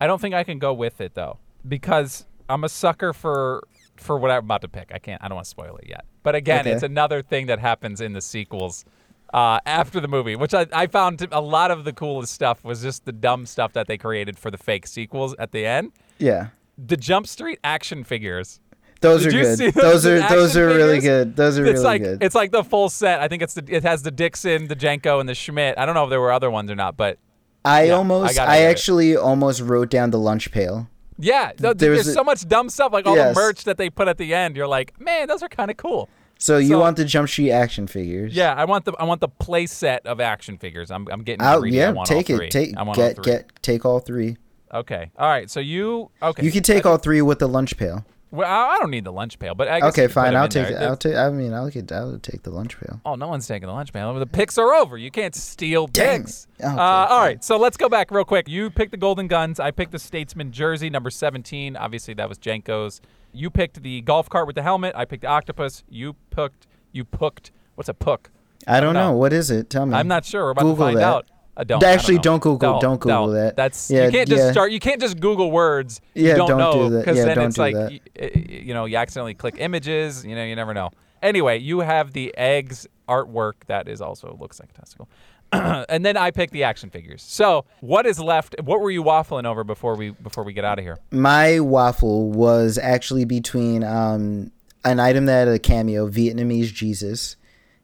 I 0.00 0.06
don't 0.06 0.20
think 0.20 0.34
I 0.34 0.44
can 0.44 0.58
go 0.58 0.72
with 0.74 1.00
it 1.00 1.14
though 1.14 1.38
because 1.66 2.26
I'm 2.48 2.64
a 2.64 2.68
sucker 2.68 3.12
for 3.12 3.62
for 4.00 4.18
what 4.18 4.30
I'm 4.30 4.44
about 4.44 4.62
to 4.62 4.68
pick. 4.68 4.90
I 4.94 4.98
can't 4.98 5.22
I 5.22 5.28
don't 5.28 5.36
want 5.36 5.44
to 5.46 5.50
spoil 5.50 5.76
it 5.76 5.88
yet. 5.88 6.04
But 6.22 6.34
again, 6.34 6.60
Okay. 6.60 6.72
it's 6.72 6.82
another 6.82 7.22
thing 7.22 7.46
that 7.46 7.58
happens 7.58 8.00
in 8.00 8.12
the 8.12 8.20
sequels 8.20 8.84
uh, 9.32 9.60
after 9.64 10.00
the 10.00 10.08
movie, 10.08 10.36
which 10.36 10.54
I, 10.54 10.66
I 10.72 10.86
found 10.88 11.26
a 11.30 11.40
lot 11.40 11.70
of 11.70 11.84
the 11.84 11.92
coolest 11.92 12.32
stuff 12.32 12.64
was 12.64 12.82
just 12.82 13.04
the 13.04 13.12
dumb 13.12 13.46
stuff 13.46 13.72
that 13.74 13.86
they 13.86 13.96
created 13.96 14.38
for 14.38 14.50
the 14.50 14.58
fake 14.58 14.86
sequels 14.86 15.34
at 15.38 15.52
the 15.52 15.64
end. 15.64 15.92
Yeah. 16.18 16.48
The 16.76 16.96
Jump 16.96 17.26
Street 17.26 17.58
action 17.62 18.04
figures. 18.04 18.60
Those 19.00 19.22
Did 19.24 19.34
are 19.34 19.56
good. 19.56 19.74
Those 19.74 20.04
are 20.04 20.28
those 20.28 20.56
are 20.58 20.66
really 20.66 20.96
figures? 20.98 21.24
good. 21.24 21.36
Those 21.36 21.58
are 21.58 21.64
it's 21.64 21.72
really 21.74 21.84
like 21.84 22.02
good. 22.02 22.22
it's 22.22 22.34
like 22.34 22.50
the 22.50 22.62
full 22.64 22.90
set. 22.90 23.20
I 23.20 23.28
think 23.28 23.40
it's 23.42 23.54
the 23.54 23.64
it 23.68 23.82
has 23.82 24.02
the 24.02 24.10
Dixon, 24.10 24.66
the 24.68 24.76
Jenko, 24.76 25.20
and 25.20 25.28
the 25.28 25.34
Schmidt. 25.34 25.78
I 25.78 25.86
don't 25.86 25.94
know 25.94 26.04
if 26.04 26.10
there 26.10 26.20
were 26.20 26.32
other 26.32 26.50
ones 26.50 26.70
or 26.70 26.74
not, 26.74 26.98
but 26.98 27.18
I 27.64 27.84
yeah, 27.84 27.92
almost 27.94 28.34
gotta 28.36 28.50
I, 28.50 28.58
hear 28.58 28.68
it. 28.68 28.70
actually 28.72 29.16
almost 29.16 29.62
wrote 29.62 29.88
down 29.90 30.10
the 30.10 30.18
lunch 30.18 30.50
pail. 30.50 30.88
Yeah, 31.20 31.52
no, 31.60 31.72
There's 31.72 31.96
there's 32.04 32.06
a- 32.08 32.12
so 32.14 32.24
much 32.24 32.46
dumb 32.48 32.68
stuff 32.70 32.92
like 32.92 33.06
all 33.06 33.14
Yes. 33.16 33.34
the 33.34 33.40
merch 33.40 33.64
that 33.64 33.76
they 33.78 33.90
put 33.90 34.08
at 34.08 34.18
the 34.18 34.34
end. 34.34 34.56
You're 34.56 34.66
like, 34.68 34.98
man, 35.00 35.28
those 35.28 35.42
are 35.42 35.48
kind 35.48 35.70
of 35.70 35.76
cool. 35.76 36.08
So 36.38 36.56
you 36.56 36.68
So- 36.68 36.80
want 36.80 36.96
the 36.96 37.04
Jump 37.04 37.28
Street 37.28 37.50
action 37.52 37.86
figures? 37.86 38.34
Yeah, 38.34 38.54
I 38.54 38.64
want 38.64 38.84
the 38.86 38.92
I 38.98 39.04
want 39.04 39.20
the 39.20 39.28
play 39.28 39.66
set 39.66 40.06
of 40.06 40.20
action 40.20 40.56
figures. 40.58 40.90
I'm 40.90 41.06
I'm 41.10 41.22
getting 41.22 41.46
greedy. 41.60 41.80
I 41.80 41.86
yeah, 41.86 41.90
want 41.92 42.08
take 42.08 42.30
it. 42.30 42.50
Take 42.50 42.74
I 42.76 42.92
get 42.94 43.22
get 43.22 43.50
take 43.62 43.84
all 43.84 44.00
three. 44.00 44.36
Okay. 44.72 45.10
All 45.18 45.28
right. 45.28 45.50
So 45.50 45.60
you 45.60 46.10
okay? 46.22 46.44
You 46.44 46.50
can 46.52 46.62
take 46.62 46.86
all 46.86 46.96
three 46.96 47.20
with 47.22 47.40
the 47.40 47.48
lunch 47.48 47.76
pail. 47.76 48.04
Well, 48.32 48.48
I 48.48 48.74
I 48.74 48.78
don't 48.78 48.90
need 48.90 49.04
the 49.04 49.12
lunch 49.12 49.38
pail, 49.38 49.54
but 49.54 49.68
I 49.68 49.80
guess 49.80 49.88
Okay, 49.90 50.02
you 50.02 50.08
could 50.08 50.14
put 50.14 50.22
fine. 50.22 50.36
I'll 50.36 50.48
take 50.48 50.68
there. 50.68 50.88
I'll 50.88 50.96
take. 50.96 51.16
I 51.16 51.30
mean, 51.30 51.52
I'll 51.52 51.68
get. 51.68 51.90
I'll 51.90 52.18
take 52.18 52.42
the 52.42 52.50
lunch 52.50 52.78
pail. 52.78 53.00
Oh, 53.04 53.16
no 53.16 53.26
one's 53.28 53.46
taking 53.46 53.66
the 53.66 53.72
lunch 53.72 53.92
pail. 53.92 54.14
The 54.14 54.26
picks 54.26 54.56
are 54.56 54.72
over. 54.72 54.96
You 54.96 55.10
can't 55.10 55.34
steal 55.34 55.88
Dang 55.88 56.22
picks. 56.22 56.46
Okay, 56.60 56.68
uh, 56.68 56.80
all 56.80 57.20
right, 57.20 57.42
so 57.42 57.56
let's 57.56 57.76
go 57.76 57.88
back 57.88 58.10
real 58.10 58.24
quick. 58.24 58.48
You 58.48 58.70
picked 58.70 58.92
the 58.92 58.96
Golden 58.96 59.26
Guns. 59.26 59.58
I 59.58 59.70
picked 59.72 59.92
the 59.92 59.98
Statesman 59.98 60.52
jersey, 60.52 60.90
number 60.90 61.10
17. 61.10 61.76
Obviously, 61.76 62.14
that 62.14 62.28
was 62.28 62.38
Jenko's. 62.38 63.00
You 63.32 63.50
picked 63.50 63.82
the 63.82 64.00
golf 64.02 64.28
cart 64.28 64.46
with 64.46 64.56
the 64.56 64.62
helmet. 64.62 64.94
I 64.96 65.04
picked 65.04 65.22
the 65.22 65.28
octopus. 65.28 65.82
You 65.88 66.14
picked. 66.30 66.66
You 66.92 67.04
picked. 67.04 67.50
What's 67.74 67.88
a 67.88 67.94
puck? 67.94 68.30
I 68.66 68.80
don't 68.80 68.94
know. 68.94 69.10
know. 69.10 69.16
What 69.16 69.32
is 69.32 69.50
it? 69.50 69.70
Tell 69.70 69.86
me. 69.86 69.94
I'm 69.94 70.08
not 70.08 70.24
sure. 70.24 70.44
We're 70.44 70.50
about 70.50 70.62
Google 70.62 70.76
to 70.76 70.82
find 70.82 70.98
that. 70.98 71.04
out. 71.04 71.26
Uh, 71.56 71.64
don't. 71.64 71.82
Actually, 71.82 72.16
know. 72.16 72.22
don't 72.22 72.42
Google- 72.42 72.78
don't 72.80 73.00
Google 73.00 73.28
that. 73.28 73.56
That's 73.56 73.90
Yeah, 73.90 74.06
you 74.06 74.10
can't 74.12 74.28
just 74.28 74.44
yeah. 74.44 74.52
start. 74.52 74.72
You 74.72 74.80
can't 74.80 75.00
just 75.00 75.18
Google 75.20 75.50
words. 75.50 76.00
Yeah, 76.14 76.30
you 76.30 76.36
don't, 76.36 76.48
don't 76.48 76.58
know 76.58 76.88
do 76.88 76.98
because 76.98 77.16
Yeah, 77.18 77.24
then 77.26 77.36
don't 77.36 77.46
it's 77.46 77.56
do 77.56 77.60
like 77.62 77.74
that. 77.74 77.90
y- 77.90 78.00
y- 78.20 78.30
you 78.64 78.72
know 78.74 78.84
you 78.86 78.96
accidentally 78.96 79.34
click 79.34 79.56
images. 79.58 80.24
You 80.24 80.34
know 80.34 80.44
you 80.44 80.56
never 80.56 80.72
know. 80.74 80.90
Anyway, 81.22 81.58
you 81.58 81.80
have 81.80 82.12
the 82.12 82.34
eggs 82.38 82.86
artwork 83.08 83.54
that 83.66 83.88
is 83.88 84.00
also 84.00 84.36
looks 84.40 84.58
like 84.60 84.70
a 84.70 84.80
testicle. 84.80 85.08
and 85.52 86.04
then 86.06 86.16
I 86.16 86.30
picked 86.30 86.52
the 86.52 86.62
action 86.62 86.90
figures. 86.90 87.22
So 87.22 87.64
what 87.80 88.06
is 88.06 88.20
left? 88.20 88.54
What 88.62 88.80
were 88.80 88.90
you 88.90 89.02
waffling 89.02 89.44
over 89.44 89.64
before 89.64 89.96
we 89.96 90.10
before 90.10 90.44
we 90.44 90.52
get 90.52 90.64
out 90.64 90.78
of 90.78 90.84
here? 90.84 90.96
My 91.10 91.58
waffle 91.60 92.30
was 92.30 92.78
actually 92.78 93.24
between 93.24 93.82
um, 93.82 94.52
an 94.84 95.00
item 95.00 95.26
that 95.26 95.46
had 95.46 95.48
a 95.48 95.58
cameo, 95.58 96.08
Vietnamese 96.08 96.72
Jesus, 96.72 97.36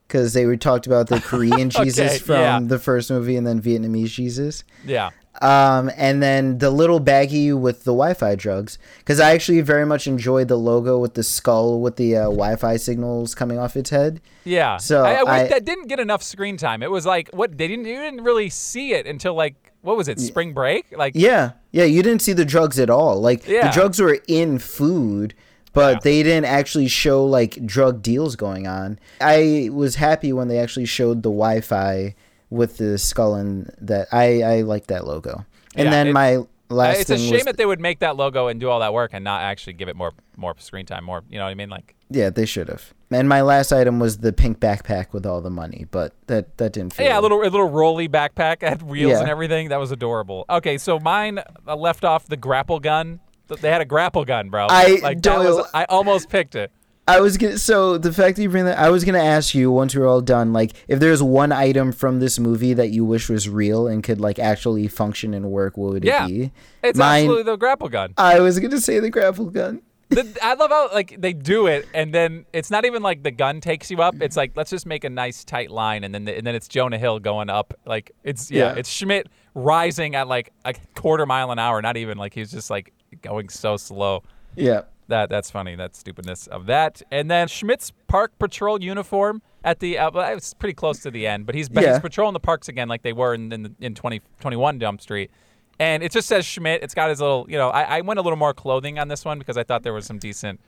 because 0.06 0.32
they 0.32 0.46
were 0.46 0.56
talked 0.56 0.86
about 0.86 1.08
the 1.08 1.20
Korean 1.24 1.70
Jesus 1.70 1.98
Okay, 2.14 2.18
from 2.18 2.34
yeah. 2.40 2.60
the 2.62 2.78
first 2.78 3.10
movie, 3.10 3.36
and 3.36 3.46
then 3.46 3.60
Vietnamese 3.60 4.08
Jesus. 4.10 4.64
Yeah. 4.84 5.10
Um, 5.42 5.90
and 5.98 6.22
then 6.22 6.58
the 6.58 6.70
little 6.70 6.98
baggie 6.98 7.52
with 7.58 7.80
the 7.84 7.92
Wi-Fi 7.92 8.36
drugs, 8.36 8.78
because 9.00 9.20
I 9.20 9.32
actually 9.34 9.60
very 9.60 9.84
much 9.84 10.06
enjoyed 10.06 10.48
the 10.48 10.56
logo 10.56 10.98
with 10.98 11.12
the 11.12 11.22
skull 11.22 11.80
with 11.82 11.96
the 11.96 12.16
uh, 12.16 12.22
Wi-Fi 12.22 12.78
signals 12.78 13.34
coming 13.34 13.58
off 13.58 13.76
its 13.76 13.90
head. 13.90 14.22
Yeah. 14.44 14.78
So 14.78 15.04
I, 15.04 15.12
I, 15.12 15.40
I- 15.42 15.48
that 15.48 15.66
didn't 15.66 15.88
get 15.88 16.00
enough 16.00 16.22
screen 16.22 16.56
time. 16.56 16.82
It 16.82 16.90
was 16.90 17.04
like 17.04 17.28
what 17.34 17.58
they 17.58 17.68
didn't 17.68 17.84
you 17.84 17.96
didn't 18.00 18.22
really 18.24 18.48
see 18.48 18.94
it 18.94 19.06
until 19.06 19.34
like 19.34 19.72
what 19.82 19.98
was 19.98 20.08
it 20.08 20.18
spring 20.18 20.54
break 20.54 20.86
like 20.96 21.12
Yeah, 21.14 21.52
yeah, 21.70 21.84
you 21.84 22.02
didn't 22.02 22.22
see 22.22 22.32
the 22.32 22.46
drugs 22.46 22.78
at 22.78 22.88
all. 22.88 23.20
Like 23.20 23.46
Yeah. 23.46 23.66
the 23.68 23.74
drugs 23.74 24.00
were 24.00 24.18
in 24.26 24.58
food, 24.58 25.34
but 25.76 25.92
Yeah. 25.94 25.98
they 26.02 26.22
didn't 26.24 26.46
actually 26.46 26.88
show 26.88 27.24
like 27.24 27.64
drug 27.64 28.02
deals 28.02 28.34
going 28.34 28.66
on. 28.66 28.98
I 29.20 29.68
was 29.72 29.94
happy 29.96 30.32
when 30.32 30.48
they 30.48 30.58
actually 30.58 30.86
showed 30.86 31.22
the 31.22 31.28
Wi-Fi 31.30 32.14
with 32.50 32.78
the 32.78 32.98
skull 32.98 33.34
and 33.36 33.70
that. 33.80 34.08
I 34.12 34.42
I 34.42 34.60
like 34.62 34.86
that 34.88 35.06
logo. 35.06 35.44
And 35.76 35.84
Yeah, 35.86 35.90
then 35.90 36.06
it- 36.08 36.12
my 36.12 36.38
last 36.68 37.00
it's 37.02 37.10
a 37.10 37.18
shame 37.18 37.32
was 37.34 37.44
that 37.44 37.56
they 37.58 37.66
would 37.66 37.80
make 37.80 38.00
that 38.00 38.16
logo 38.16 38.48
and 38.48 38.58
do 38.58 38.68
all 38.68 38.80
that 38.80 38.92
work 38.92 39.10
and 39.12 39.22
not 39.22 39.40
actually 39.42 39.74
give 39.74 39.88
it 39.88 39.94
more 39.94 40.12
more 40.36 40.52
screen 40.58 40.84
time 40.84 41.04
more 41.04 41.22
you 41.30 41.38
know 41.38 41.44
what 41.44 41.50
i 41.50 41.54
mean 41.54 41.68
like 41.70 41.94
yeah, 42.08 42.30
they 42.30 42.46
should 42.46 42.68
have. 42.68 42.92
And 43.10 43.28
my 43.28 43.40
last 43.42 43.72
item 43.72 43.98
was 43.98 44.18
the 44.18 44.32
pink 44.32 44.60
backpack 44.60 45.12
with 45.12 45.26
all 45.26 45.40
the 45.40 45.50
money, 45.50 45.86
but 45.90 46.12
that 46.28 46.56
that 46.58 46.72
didn't 46.72 46.92
feel 46.94 47.06
yeah 47.06 47.18
a 47.18 47.20
little 47.20 47.40
a 47.42 47.50
little 47.50 47.68
rolly 47.68 48.08
backpack 48.08 48.62
had 48.62 48.82
wheels 48.82 49.10
Yeah. 49.12 49.20
and 49.20 49.28
everything 49.28 49.68
that 49.70 49.78
was 49.80 49.90
adorable 49.92 50.44
okay 50.48 50.78
so 50.78 50.98
mine 51.00 51.40
uh, 51.66 51.74
left 51.76 52.04
off 52.04 52.26
the 52.26 52.36
grapple 52.36 52.78
gun 52.80 53.18
they 53.48 53.70
had 53.70 53.80
a 53.80 53.84
grapple 53.84 54.24
gun 54.24 54.48
bro 54.50 54.66
I 54.68 54.98
like 55.02 55.22
that 55.22 55.38
was 55.38 55.68
i 55.74 55.84
almost 55.84 56.28
picked 56.28 56.54
it 56.54 56.70
I 57.08 57.20
was 57.20 57.36
gonna. 57.36 57.56
So 57.56 57.98
the 57.98 58.12
fact 58.12 58.34
that 58.34 58.42
you 58.42 58.48
bring 58.48 58.64
that, 58.64 58.80
I 58.80 58.90
was 58.90 59.04
gonna 59.04 59.22
ask 59.22 59.54
you 59.54 59.70
once 59.70 59.94
we're 59.94 60.08
all 60.08 60.20
done, 60.20 60.52
like 60.52 60.72
if 60.88 60.98
there's 60.98 61.22
one 61.22 61.52
item 61.52 61.92
from 61.92 62.18
this 62.18 62.36
movie 62.40 62.74
that 62.74 62.88
you 62.90 63.04
wish 63.04 63.28
was 63.28 63.48
real 63.48 63.86
and 63.86 64.02
could 64.02 64.20
like 64.20 64.40
actually 64.40 64.88
function 64.88 65.32
and 65.32 65.48
work, 65.52 65.76
what 65.76 65.92
would 65.92 66.04
it 66.04 66.08
Yeah. 66.08 66.26
be? 66.26 66.50
it's 66.82 66.98
Mine- 66.98 67.20
absolutely 67.26 67.44
the 67.44 67.54
grapple 67.58 67.88
gun 67.88 68.12
I 68.18 68.40
was 68.40 68.58
gonna 68.58 68.80
say 68.80 68.98
the 68.98 69.08
grapple 69.10 69.50
gun. 69.50 69.82
the, 70.08 70.36
I 70.42 70.54
love 70.54 70.70
how 70.70 70.90
like 70.92 71.14
they 71.20 71.32
do 71.32 71.68
it, 71.68 71.86
and 71.94 72.12
then 72.12 72.44
it's 72.52 72.72
not 72.72 72.84
even 72.84 73.04
like 73.04 73.22
the 73.22 73.30
gun 73.30 73.60
takes 73.60 73.88
you 73.88 74.02
up. 74.02 74.16
It's 74.20 74.36
like 74.36 74.56
let's 74.56 74.70
just 74.70 74.84
make 74.84 75.04
a 75.04 75.10
nice 75.10 75.44
tight 75.44 75.70
line, 75.70 76.02
and 76.02 76.12
then 76.12 76.24
the, 76.24 76.36
and 76.36 76.44
then 76.44 76.56
it's 76.56 76.66
Jonah 76.66 76.98
Hill 76.98 77.20
going 77.20 77.48
up. 77.50 77.72
Like 77.86 78.10
it's 78.24 78.50
yeah, 78.50 78.72
Yeah. 78.72 78.78
it's 78.78 78.90
Schmidt 78.90 79.28
rising 79.54 80.16
at 80.16 80.26
like 80.26 80.52
a 80.64 80.74
quarter 80.96 81.24
mile 81.24 81.52
an 81.52 81.60
hour. 81.60 81.80
Not 81.82 81.96
even 81.96 82.18
like 82.18 82.34
he's 82.34 82.50
just 82.50 82.68
like 82.68 82.92
going 83.22 83.48
so 83.48 83.76
slow. 83.76 84.22
Yeah. 84.54 84.82
That 85.08 85.28
that's 85.30 85.50
funny. 85.50 85.76
That 85.76 85.94
stupidness 85.94 86.46
of 86.48 86.66
that. 86.66 87.00
And 87.12 87.30
then 87.30 87.46
Schmidt's 87.48 87.92
park 88.08 88.32
patrol 88.40 88.82
uniform 88.82 89.40
at 89.62 89.78
the 89.80 89.98
uh, 89.98 90.10
well, 90.12 90.36
it's 90.36 90.52
pretty 90.54 90.74
close 90.74 90.98
to 91.00 91.10
the 91.10 91.26
end, 91.26 91.46
but 91.46 91.54
he's 91.54 91.68
Yeah. 91.72 91.92
he's 91.92 92.00
patrolling 92.00 92.32
the 92.32 92.40
parks 92.40 92.68
again 92.68 92.88
like 92.88 93.02
they 93.02 93.12
were 93.12 93.34
in 93.34 93.52
in, 93.52 93.76
in 93.80 93.94
2021 93.94 94.80
Jump 94.80 95.00
Street. 95.00 95.30
And 95.78 96.02
it 96.02 96.10
just 96.10 96.26
says 96.26 96.44
Schmidt. 96.46 96.82
It's 96.82 96.94
got 96.94 97.10
his 97.10 97.20
little, 97.20 97.46
you 97.48 97.58
know. 97.58 97.68
I, 97.68 97.98
I 97.98 98.00
went 98.00 98.18
a 98.18 98.22
little 98.22 98.38
more 98.38 98.54
clothing 98.54 98.98
on 98.98 99.08
this 99.08 99.24
one 99.26 99.38
because 99.38 99.56
I 99.58 99.62
thought 99.62 99.82
there 99.82 99.92
was 99.92 100.06
some 100.06 100.18
decent 100.18 100.58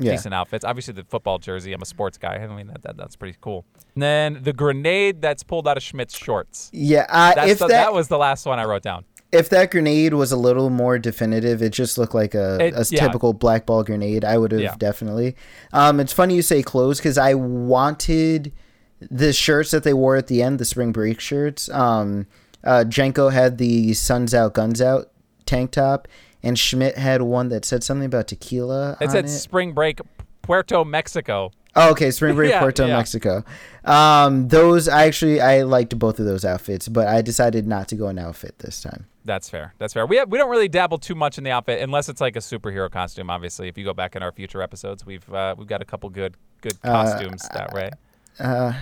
Yeah. 0.00 0.12
decent 0.12 0.32
outfits. 0.34 0.64
Obviously, 0.64 0.94
the 0.94 1.04
football 1.04 1.38
jersey. 1.38 1.72
I'm 1.74 1.82
a 1.82 1.84
sports 1.86 2.16
guy. 2.18 2.36
I 2.36 2.46
mean, 2.48 2.68
that, 2.68 2.82
that 2.82 2.96
that's 2.96 3.14
pretty 3.14 3.36
cool. 3.42 3.64
And 3.94 4.02
then 4.02 4.38
the 4.42 4.52
grenade 4.54 5.20
that's 5.22 5.42
pulled 5.42 5.68
out 5.68 5.76
of 5.76 5.82
Schmidt's 5.84 6.16
shorts. 6.16 6.70
Yeah. 6.72 7.04
That's 7.34 7.50
if 7.52 7.58
the, 7.58 7.66
that, 7.66 7.84
that 7.84 7.92
was 7.92 8.08
the 8.08 8.16
last 8.18 8.46
one 8.46 8.58
I 8.58 8.64
wrote 8.64 8.82
down. 8.82 9.04
If 9.32 9.48
that 9.50 9.70
grenade 9.70 10.14
was 10.14 10.32
a 10.32 10.36
little 10.36 10.70
more 10.70 10.98
definitive, 10.98 11.60
it 11.62 11.70
just 11.70 11.98
looked 11.98 12.14
like 12.14 12.34
a, 12.34 12.58
It- 12.66 12.74
a 12.74 12.86
yeah. 12.90 13.00
typical 13.04 13.32
black 13.34 13.66
ball 13.66 13.82
grenade. 13.84 14.24
I 14.24 14.38
would 14.38 14.52
have 14.52 14.60
Yeah. 14.60 14.74
definitely. 14.78 15.36
Um, 15.72 16.00
it's 16.00 16.12
funny 16.12 16.34
you 16.34 16.42
say 16.42 16.62
clothes 16.62 16.98
because 16.98 17.18
I 17.18 17.34
wanted 17.34 18.52
the 19.00 19.32
shirts 19.32 19.70
that 19.72 19.84
they 19.84 19.92
wore 19.92 20.16
at 20.16 20.26
the 20.28 20.42
end, 20.42 20.58
the 20.58 20.64
spring 20.64 20.92
break 20.92 21.20
shirts. 21.20 21.68
Um, 21.70 22.26
uh, 22.64 22.84
Jenko 22.88 23.32
had 23.32 23.58
the 23.58 23.92
"Suns 23.94 24.34
Out, 24.34 24.54
Guns 24.54 24.80
Out" 24.82 25.10
tank 25.46 25.70
top, 25.70 26.08
and 26.42 26.58
Schmidt 26.58 26.96
had 26.98 27.22
one 27.22 27.48
that 27.50 27.64
said 27.64 27.84
something 27.84 28.06
about 28.06 28.26
tequila. 28.28 28.96
It 29.00 29.04
on 29.06 29.10
said 29.10 29.24
it. 29.26 29.28
spring 29.28 29.72
break, 29.72 30.00
Puerto 30.42 30.84
Mexico. 30.84 31.52
Oh, 31.76 31.90
okay, 31.92 32.10
Spring 32.10 32.34
Break 32.34 32.50
Yeah, 32.54 32.58
Puerto 32.60 32.86
yeah. 32.88 32.96
Mexico. 32.96 33.44
Um, 33.84 34.48
those 34.48 34.88
I 34.88 35.04
actually 35.06 35.40
I 35.40 35.62
liked 35.62 35.96
both 35.96 36.18
of 36.18 36.26
those 36.26 36.44
outfits, 36.44 36.88
but 36.88 37.06
I 37.06 37.22
decided 37.22 37.68
not 37.68 37.86
to 37.88 37.94
go 37.94 38.08
an 38.08 38.18
outfit 38.18 38.58
this 38.58 38.80
time. 38.80 39.06
That's 39.28 39.50
fair. 39.50 39.74
That's 39.78 39.92
fair. 39.92 40.06
We 40.06 40.16
have, 40.16 40.30
we 40.30 40.38
don't 40.38 40.48
really 40.50 40.68
dabble 40.68 40.96
too 40.96 41.14
much 41.14 41.36
in 41.36 41.44
the 41.44 41.50
outfit 41.50 41.82
unless 41.82 42.08
it's 42.08 42.20
like 42.20 42.34
a 42.34 42.38
superhero 42.40 42.90
costume. 42.90 43.28
Obviously, 43.28 43.68
if 43.68 43.76
you 43.76 43.84
go 43.84 43.92
back 43.92 44.16
in 44.16 44.22
our 44.22 44.32
future 44.32 44.62
episodes, 44.62 45.04
we've 45.04 45.30
uh, 45.32 45.54
we've 45.58 45.68
got 45.68 45.82
a 45.82 45.84
couple 45.84 46.08
good 46.08 46.34
good 46.62 46.80
costumes 46.82 47.46
that 47.52 47.72
way. 47.74 47.90
Uh, 48.40 48.72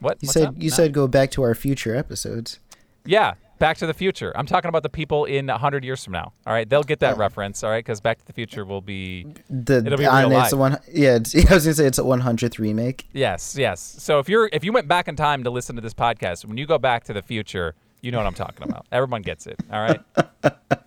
What 0.00 0.18
you 0.22 0.26
What's 0.26 0.32
said 0.34 0.48
up? 0.48 0.54
you 0.58 0.68
No. 0.70 0.76
said 0.76 0.92
go 0.92 1.08
back 1.08 1.30
to 1.32 1.42
our 1.42 1.54
future 1.54 1.96
episodes. 1.96 2.60
yeah. 3.04 3.34
Back 3.58 3.76
to 3.78 3.88
the 3.88 3.94
Future. 3.94 4.32
I'm 4.36 4.46
talking 4.46 4.68
about 4.68 4.84
the 4.84 4.88
people 4.88 5.24
in 5.24 5.48
100 5.48 5.82
years 5.82 6.04
from 6.04 6.12
now. 6.12 6.32
All 6.46 6.52
right, 6.52 6.68
they'll 6.70 6.84
get 6.84 7.00
that 7.00 7.18
reference. 7.18 7.64
All 7.64 7.70
right, 7.70 7.84
because 7.84 8.00
Back 8.00 8.18
to 8.18 8.24
the 8.24 8.32
Future 8.32 8.64
will 8.64 8.80
be 8.80 9.26
The 9.50 9.78
It'll 9.78 9.98
be 9.98 10.04
real 10.04 10.12
a 10.12 10.56
one 10.56 10.78
yeah 10.92 11.16
it's, 11.16 11.34
I 11.50 11.54
was 11.54 11.64
gonna 11.64 11.74
say 11.74 11.86
it's 11.86 11.98
a 11.98 12.04
one 12.04 12.20
hundredth 12.20 12.60
remake. 12.60 13.08
Yes, 13.12 13.56
yes. 13.58 13.80
So 13.98 14.20
if 14.20 14.28
you're 14.28 14.48
if 14.52 14.62
you 14.62 14.72
went 14.72 14.86
back 14.86 15.08
in 15.08 15.16
time 15.16 15.42
to 15.42 15.50
listen 15.50 15.74
to 15.74 15.82
this 15.82 15.92
podcast, 15.92 16.44
when 16.44 16.56
you 16.56 16.66
go 16.66 16.78
back 16.78 17.02
to 17.04 17.12
the 17.12 17.20
future, 17.20 17.74
you 18.00 18.10
know 18.12 18.18
what 18.18 18.26
I'm 18.26 18.34
talking 18.34 18.62
about. 18.68 18.86
Everyone 18.92 19.22
gets 19.22 19.46
it. 19.46 19.58
All 19.72 19.80
right. 19.80 20.00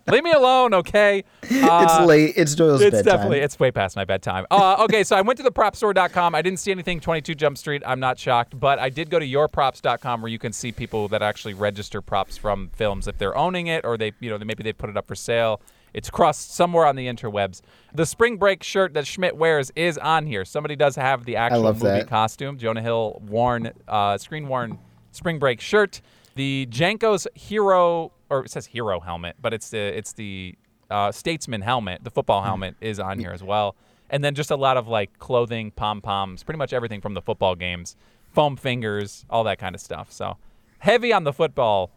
Leave 0.08 0.24
me 0.24 0.32
alone, 0.32 0.74
okay? 0.74 1.24
Uh, 1.44 1.86
it's 1.88 2.06
late. 2.06 2.34
It's 2.36 2.54
Doyle's 2.54 2.80
It's 2.82 2.96
bedtime. 2.96 3.04
definitely 3.04 3.38
it's 3.40 3.58
way 3.58 3.70
past 3.70 3.96
my 3.96 4.04
bedtime. 4.04 4.46
Uh, 4.50 4.76
okay, 4.80 5.04
so 5.04 5.16
I 5.16 5.22
went 5.22 5.36
to 5.38 5.42
the 5.42 5.52
propstore.com. 5.52 6.34
I 6.34 6.42
didn't 6.42 6.58
see 6.58 6.70
anything 6.70 7.00
22 7.00 7.34
Jump 7.34 7.56
Street. 7.56 7.82
I'm 7.86 8.00
not 8.00 8.18
shocked, 8.18 8.58
but 8.58 8.78
I 8.78 8.90
did 8.90 9.08
go 9.10 9.18
to 9.18 9.26
yourprops.com 9.26 10.20
where 10.22 10.30
you 10.30 10.38
can 10.38 10.52
see 10.52 10.72
people 10.72 11.08
that 11.08 11.22
actually 11.22 11.54
register 11.54 12.02
props 12.02 12.36
from 12.36 12.70
films 12.74 13.08
if 13.08 13.16
they're 13.18 13.36
owning 13.36 13.68
it 13.68 13.84
or 13.84 13.96
they, 13.96 14.12
you 14.20 14.28
know, 14.30 14.38
maybe 14.38 14.62
they 14.62 14.72
put 14.72 14.90
it 14.90 14.96
up 14.96 15.06
for 15.06 15.14
sale. 15.14 15.60
It's 15.94 16.08
crossed 16.10 16.54
somewhere 16.54 16.86
on 16.86 16.96
the 16.96 17.06
interwebs. 17.06 17.60
The 17.94 18.06
spring 18.06 18.36
break 18.38 18.62
shirt 18.62 18.94
that 18.94 19.06
Schmidt 19.06 19.36
wears 19.36 19.70
is 19.76 19.98
on 19.98 20.26
here. 20.26 20.44
Somebody 20.44 20.74
does 20.76 20.96
have 20.96 21.24
the 21.24 21.36
actual 21.36 21.64
movie 21.64 21.80
that. 21.86 22.08
costume. 22.08 22.56
Jonah 22.58 22.80
Hill 22.82 23.20
worn, 23.26 23.70
uh, 23.86 24.16
screen 24.18 24.48
worn 24.48 24.78
spring 25.12 25.38
break 25.38 25.60
shirt. 25.60 26.00
The 26.34 26.66
Jenko's 26.70 27.26
hero, 27.34 28.12
or 28.30 28.44
it 28.44 28.50
says 28.50 28.66
hero 28.66 29.00
helmet, 29.00 29.36
but 29.40 29.52
it's 29.52 29.70
the 29.70 29.78
it's 29.78 30.12
the 30.12 30.54
uh, 30.90 31.12
statesman 31.12 31.62
helmet. 31.62 32.04
The 32.04 32.10
football 32.10 32.42
helmet 32.42 32.76
is 32.80 32.98
on 32.98 33.18
here 33.18 33.30
as 33.32 33.42
well. 33.42 33.76
And 34.10 34.22
then 34.22 34.34
just 34.34 34.50
a 34.50 34.56
lot 34.56 34.76
of 34.76 34.88
like 34.88 35.18
clothing, 35.18 35.70
pom 35.70 36.02
poms, 36.02 36.42
pretty 36.42 36.58
much 36.58 36.72
everything 36.72 37.00
from 37.00 37.14
the 37.14 37.22
football 37.22 37.54
games 37.54 37.96
foam 38.32 38.56
fingers, 38.56 39.24
all 39.30 39.44
that 39.44 39.58
kind 39.58 39.74
of 39.74 39.80
stuff. 39.80 40.10
So 40.10 40.36
heavy 40.78 41.12
on 41.12 41.24
the 41.24 41.32
football 41.32 41.90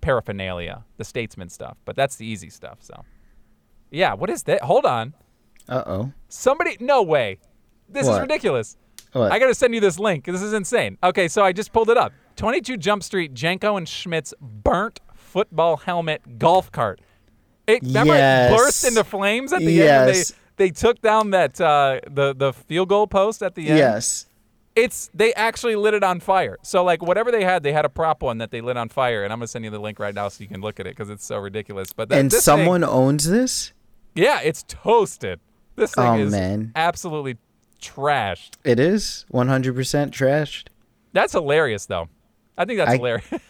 paraphernalia, 0.00 0.84
the 0.96 1.04
statesman 1.04 1.48
stuff, 1.48 1.76
but 1.84 1.96
that's 1.96 2.16
the 2.16 2.26
easy 2.26 2.50
stuff. 2.50 2.78
So 2.80 3.04
yeah, 3.90 4.14
what 4.14 4.28
is 4.30 4.42
that? 4.44 4.62
Hold 4.62 4.84
on. 4.84 5.14
Uh 5.68 5.82
oh. 5.86 6.12
Somebody, 6.28 6.76
no 6.80 7.02
way. 7.02 7.38
This 7.88 8.06
is 8.06 8.18
ridiculous. 8.18 8.76
What? 9.12 9.32
I 9.32 9.38
got 9.38 9.46
to 9.46 9.54
send 9.54 9.74
you 9.74 9.80
this 9.80 9.98
link. 9.98 10.26
This 10.26 10.42
is 10.42 10.52
insane. 10.52 10.98
Okay, 11.02 11.28
so 11.28 11.42
I 11.42 11.52
just 11.52 11.72
pulled 11.72 11.88
it 11.88 11.96
up. 11.96 12.12
22 12.38 12.76
Jump 12.78 13.02
Street, 13.02 13.34
Jenko 13.34 13.76
and 13.76 13.86
Schmidt's 13.88 14.32
burnt 14.40 15.00
football 15.14 15.76
helmet 15.76 16.38
golf 16.38 16.72
cart. 16.72 17.00
It, 17.66 17.82
remember 17.82 18.14
Yes. 18.14 18.50
it 18.50 18.56
burst 18.56 18.84
into 18.86 19.04
flames 19.04 19.52
at 19.52 19.58
the 19.60 19.66
end 19.82 20.06
when 20.06 20.14
Yes. 20.14 20.32
they, 20.56 20.66
they 20.66 20.70
took 20.70 21.02
down 21.02 21.30
that 21.32 21.60
uh, 21.60 22.00
the 22.08 22.34
the 22.34 22.52
field 22.54 22.88
goal 22.88 23.06
post 23.06 23.42
at 23.42 23.54
the 23.54 23.68
end. 23.68 23.78
Yes. 23.78 24.24
It's 24.74 25.10
they 25.12 25.34
actually 25.34 25.74
lit 25.76 25.92
it 25.94 26.02
on 26.04 26.20
fire. 26.20 26.56
So 26.62 26.82
like 26.84 27.02
whatever 27.02 27.30
they 27.30 27.44
had, 27.44 27.62
they 27.64 27.72
had 27.72 27.84
a 27.84 27.88
prop 27.88 28.22
one 28.22 28.38
that 28.38 28.50
they 28.52 28.60
lit 28.60 28.76
on 28.76 28.88
fire, 28.88 29.24
and 29.24 29.32
I'm 29.32 29.40
gonna 29.40 29.48
send 29.48 29.64
you 29.64 29.70
the 29.72 29.78
link 29.80 29.98
right 29.98 30.14
now 30.14 30.28
so 30.28 30.40
you 30.42 30.48
can 30.48 30.60
look 30.60 30.78
at 30.80 30.86
it 30.86 30.96
because 30.96 31.10
it's 31.10 31.24
so 31.26 31.38
ridiculous. 31.38 31.92
But 31.92 32.08
that, 32.08 32.18
And 32.20 32.30
this 32.30 32.44
thing- 32.44 32.58
someone 32.58 32.84
owns 32.84 33.28
this? 33.28 33.72
yeah, 34.14 34.40
it's 34.42 34.62
toasted. 34.68 35.40
This 35.76 35.92
thing 35.94 36.04
Oh, 36.06 36.18
is 36.20 36.30
man. 36.32 36.72
absolutely 36.76 37.36
trashed. 37.82 38.52
It 38.64 38.78
is 38.80 39.26
100% 39.32 40.10
trashed. 40.12 40.68
That's 41.12 41.32
hilarious, 41.32 41.86
though. 41.86 42.08
I 42.58 42.64
think 42.64 42.78
that's 42.78 42.90
I- 42.90 42.96
hilarious. 42.96 43.26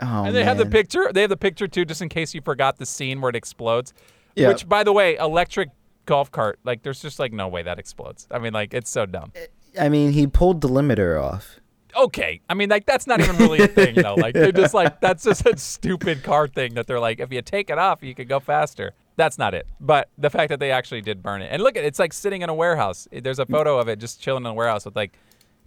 Oh, 0.00 0.24
and 0.24 0.34
they 0.34 0.42
have 0.42 0.58
the 0.58 0.66
picture. 0.66 1.10
They 1.12 1.20
have 1.20 1.30
the 1.30 1.36
picture 1.36 1.68
too, 1.68 1.84
just 1.84 2.02
in 2.02 2.08
case 2.08 2.34
you 2.34 2.40
forgot 2.40 2.78
the 2.78 2.84
scene 2.84 3.20
where 3.20 3.30
it 3.30 3.36
explodes. 3.36 3.94
Yeah. 4.34 4.48
Which, 4.48 4.68
by 4.68 4.82
the 4.82 4.92
way, 4.92 5.16
electric 5.16 5.70
golf 6.04 6.32
cart. 6.32 6.58
Like, 6.64 6.82
there's 6.82 7.00
just 7.00 7.20
like 7.20 7.32
no 7.32 7.46
way 7.46 7.62
that 7.62 7.78
explodes. 7.78 8.26
I 8.30 8.40
mean, 8.40 8.52
like, 8.52 8.74
it's 8.74 8.90
so 8.90 9.06
dumb. 9.06 9.32
Eh, 9.36 9.46
I 9.80 9.88
mean, 9.88 10.10
he 10.12 10.26
pulled 10.26 10.60
the 10.60 10.68
limiter 10.68 11.22
off. 11.22 11.60
Okay, 11.96 12.40
I 12.48 12.54
mean, 12.54 12.68
like, 12.70 12.86
that's 12.86 13.06
not 13.06 13.20
even 13.20 13.36
really 13.36 13.60
a 13.60 13.68
thing, 13.68 13.94
though. 13.94 14.16
Like, 14.16 14.34
they're 14.34 14.50
just 14.50 14.74
like, 14.74 15.00
that's 15.00 15.22
just 15.22 15.46
a 15.46 15.56
stupid 15.56 16.24
car 16.24 16.48
thing 16.48 16.74
that 16.74 16.88
they're 16.88 16.98
like, 16.98 17.20
if 17.20 17.32
you 17.32 17.40
take 17.40 17.70
it 17.70 17.78
off, 17.78 18.02
you 18.02 18.16
could 18.16 18.28
go 18.28 18.40
faster. 18.40 18.94
That's 19.14 19.38
not 19.38 19.54
it. 19.54 19.68
But 19.80 20.08
the 20.18 20.28
fact 20.28 20.48
that 20.48 20.58
they 20.58 20.72
actually 20.72 21.02
did 21.02 21.22
burn 21.22 21.40
it, 21.40 21.50
and 21.52 21.62
look 21.62 21.76
at 21.76 21.84
it's 21.84 22.00
like 22.00 22.12
sitting 22.12 22.42
in 22.42 22.48
a 22.48 22.54
warehouse. 22.54 23.06
There's 23.12 23.38
a 23.38 23.46
photo 23.46 23.78
of 23.78 23.86
it 23.86 24.00
just 24.00 24.20
chilling 24.20 24.42
in 24.42 24.50
a 24.50 24.54
warehouse 24.54 24.84
with 24.84 24.96
like 24.96 25.16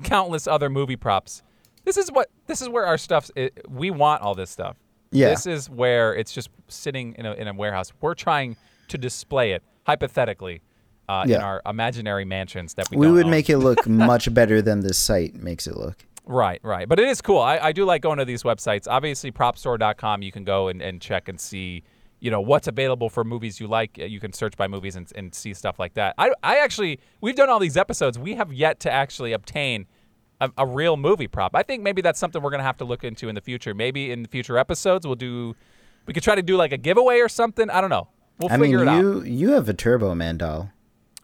countless 0.04 0.48
other 0.48 0.70
movie 0.70 0.98
props. 0.98 1.44
This 1.88 1.96
is 1.96 2.12
what 2.12 2.30
this 2.48 2.62
is 2.62 2.68
where 2.68 2.86
our 2.86 2.98
stuff's. 2.98 3.32
We 3.70 3.92
want 3.92 4.22
all 4.22 4.36
this 4.36 4.50
stuff. 4.50 4.76
Yeah. 5.12 5.30
This 5.30 5.48
is 5.48 5.70
where 5.70 6.14
it's 6.14 6.34
just 6.34 6.50
sitting 6.68 7.16
in 7.18 7.26
a, 7.26 7.32
in 7.32 7.48
a 7.48 7.54
warehouse. 7.54 7.94
We're 8.02 8.14
trying 8.14 8.58
to 8.90 8.98
display 8.98 9.54
it 9.54 9.64
hypothetically 9.86 10.62
uh, 11.08 11.24
in 11.26 11.36
our 11.36 11.62
imaginary 11.66 12.26
mansions 12.26 12.74
that 12.74 12.92
we. 12.92 12.98
We 12.98 13.10
would 13.10 13.24
own. 13.24 13.32
make 13.32 13.50
it 13.50 13.60
look 13.60 13.88
much 14.12 14.34
better 14.34 14.62
than 14.62 14.82
this 14.82 14.98
site 14.98 15.36
makes 15.36 15.66
it 15.66 15.78
look. 15.78 16.06
Right, 16.26 16.60
right. 16.62 16.90
But 16.90 17.00
it 17.00 17.08
is 17.08 17.22
cool. 17.22 17.40
I, 17.40 17.58
I 17.58 17.72
do 17.72 17.86
like 17.86 18.02
going 18.02 18.18
to 18.18 18.26
these 18.26 18.44
websites. 18.44 18.86
Obviously, 18.86 19.32
propstore.com, 19.32 20.22
you 20.24 20.32
can 20.34 20.44
go 20.44 20.68
and, 20.68 20.82
and 20.82 21.02
check 21.02 21.30
and 21.30 21.40
see, 21.40 21.84
you 22.20 22.30
know, 22.30 22.42
what's 22.42 22.68
available 22.68 23.10
for 23.10 23.24
movies 23.24 23.62
you 23.62 23.68
like. 23.70 23.98
Uh, 23.98 24.04
You 24.04 24.20
can 24.20 24.34
search 24.34 24.58
by 24.58 24.68
movies 24.68 24.98
and, 24.98 25.10
and 25.16 25.34
see 25.34 25.54
stuff 25.54 25.80
like 25.80 25.94
that. 25.94 26.16
I, 26.18 26.32
I 26.44 26.58
actually, 26.58 27.00
we've 27.22 27.38
done 27.38 27.48
all 27.48 27.60
these 27.60 27.78
episodes. 27.78 28.20
We 28.20 28.34
have 28.36 28.52
yet 28.52 28.82
to 28.82 28.92
actually 28.92 29.32
obtain 29.32 29.86
a, 30.42 30.52
a 30.58 30.66
real 30.66 30.98
movie 30.98 31.28
prop. 31.28 31.56
I 31.56 31.64
think 31.64 31.84
maybe 31.84 32.02
that's 32.02 32.20
something 32.20 32.42
we're 32.42 32.50
going 32.52 32.60
to 32.60 32.66
have 32.66 32.78
to 32.78 32.86
look 32.86 33.04
into 33.04 33.30
in 33.30 33.36
the 33.36 33.42
future. 33.42 33.74
Maybe 33.74 34.12
in 34.12 34.26
future 34.26 34.58
episodes, 34.58 35.06
we'll 35.06 35.16
do, 35.16 35.56
we 36.06 36.14
could 36.14 36.24
try 36.24 36.36
to 36.36 36.42
do 36.42 36.56
like 36.58 36.72
a 36.72 36.78
giveaway 36.78 37.20
or 37.20 37.30
something. 37.30 37.70
I 37.70 37.82
don't 37.82 37.90
know. 37.90 38.08
We'll 38.40 38.52
I 38.52 38.58
mean, 38.58 38.66
figure 38.66 38.82
it 38.84 38.88
out. 38.88 39.00
you 39.02 39.22
you 39.24 39.52
have 39.54 39.68
a 39.68 39.74
Turbo 39.74 40.14
Man 40.14 40.38
doll. 40.38 40.70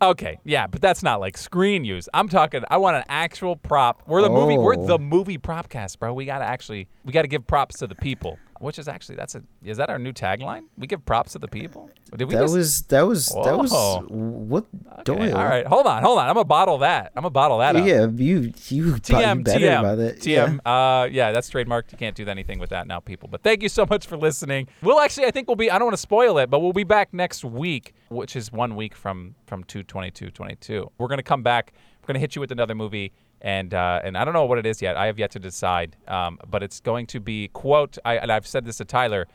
Okay, 0.02 0.40
yeah, 0.44 0.66
but 0.68 0.82
that's 0.82 1.04
not 1.04 1.20
like 1.22 1.38
screen 1.38 1.86
use. 1.86 2.10
I'm 2.14 2.28
talking. 2.28 2.64
I 2.70 2.78
want 2.78 2.98
an 2.98 3.04
actual 3.08 3.56
prop. 3.56 4.02
We're 4.08 4.24
the 4.24 4.30
movie. 4.32 4.58
We're 4.58 4.76
Oh. 4.76 4.86
the 4.88 4.98
movie 5.00 5.38
prop 5.38 5.70
cast, 5.70 6.00
bro. 6.00 6.12
We 6.14 6.26
gotta 6.26 6.44
actually. 6.46 6.88
We 7.06 7.14
gotta 7.14 7.28
give 7.28 7.46
props 7.46 7.78
to 7.80 7.88
the 7.88 7.94
people. 7.96 8.40
Which 8.64 8.80
is 8.80 8.88
actually 8.88 9.16
that's 9.16 9.36
a. 9.36 9.44
Is 9.66 9.76
that 9.76 9.90
our 9.90 10.00
new 10.00 10.14
tagline? 10.14 10.64
We 10.78 10.88
give 10.88 11.06
props 11.06 11.34
to 11.34 11.40
the 11.40 11.50
people. 11.50 11.90
Did 12.16 12.30
we 12.30 12.34
That 12.36 12.44
just, 12.44 12.56
was 12.56 12.82
that 12.84 13.02
was 13.02 13.26
that 13.28 13.58
was 13.58 13.74
what 14.08 14.66
okay, 15.00 15.04
Doyle. 15.04 15.36
All 15.36 15.44
right, 15.44 15.68
hold 15.68 15.86
on, 15.86 16.02
hold 16.02 16.18
on. 16.18 16.30
I'm 16.30 16.34
gonna 16.34 16.46
bottle 16.46 16.78
that. 16.78 17.12
I'm 17.14 17.24
gonna 17.24 17.32
bottle 17.32 17.58
that 17.58 17.76
up. 17.76 17.86
Yeah, 17.86 18.08
you 18.08 18.54
you 18.70 18.94
TM, 18.94 19.44
better 19.44 19.60
TM, 19.60 19.80
about 19.80 20.00
it. 20.00 20.20
TM. 20.20 20.60
Uh, 20.66 21.10
yeah, 21.12 21.34
that's 21.34 21.50
trademarked. 21.50 21.92
You 21.92 21.98
can't 21.98 22.16
do 22.16 22.26
anything 22.26 22.58
with 22.58 22.70
that 22.70 22.88
now, 22.88 23.02
people. 23.02 23.28
But 23.30 23.44
thank 23.44 23.64
you 23.64 23.70
so 23.70 23.86
much 23.90 24.08
for 24.08 24.16
listening. 24.16 24.70
We'll 24.82 25.02
actually, 25.02 25.26
I 25.26 25.32
think 25.32 25.50
we'll 25.50 25.58
be. 25.58 25.70
I 25.70 25.78
don't 25.78 25.88
want 25.88 25.98
to 25.98 26.02
spoil 26.02 26.38
it, 26.38 26.50
but 26.50 26.60
we'll 26.60 26.72
be 26.72 26.86
back 26.86 27.14
next 27.14 27.44
week, 27.44 27.94
which 28.08 28.38
is 28.38 28.50
one 28.54 28.78
week 28.78 28.96
from 28.96 29.36
from 29.46 29.66
two 29.66 29.84
twenty 29.84 30.10
two 30.10 30.30
twenty 30.30 30.56
two. 30.56 30.90
We're 30.98 31.10
gonna 31.10 31.22
come 31.22 31.44
back. 31.44 31.74
We're 32.02 32.08
gonna 32.08 32.20
hit 32.20 32.36
you 32.36 32.40
with 32.40 32.52
another 32.54 32.76
movie, 32.76 33.12
and 33.44 33.74
uh, 33.74 34.02
and 34.04 34.18
I 34.18 34.24
don't 34.24 34.34
know 34.34 34.46
what 34.46 34.58
it 34.58 34.66
is 34.66 34.82
yet. 34.82 34.96
I 34.96 35.06
have 35.08 35.20
yet 35.20 35.32
to 35.32 35.40
decide. 35.40 35.98
Um, 36.08 36.40
but 36.50 36.64
it's 36.64 36.80
going 36.80 37.06
to 37.08 37.20
be 37.20 37.50
quote. 37.50 37.98
I 38.06 38.18
and 38.18 38.32
I've 38.32 38.48
said 38.48 38.66
this 38.66 38.78
to 38.78 38.86
Tyler, 38.86 39.28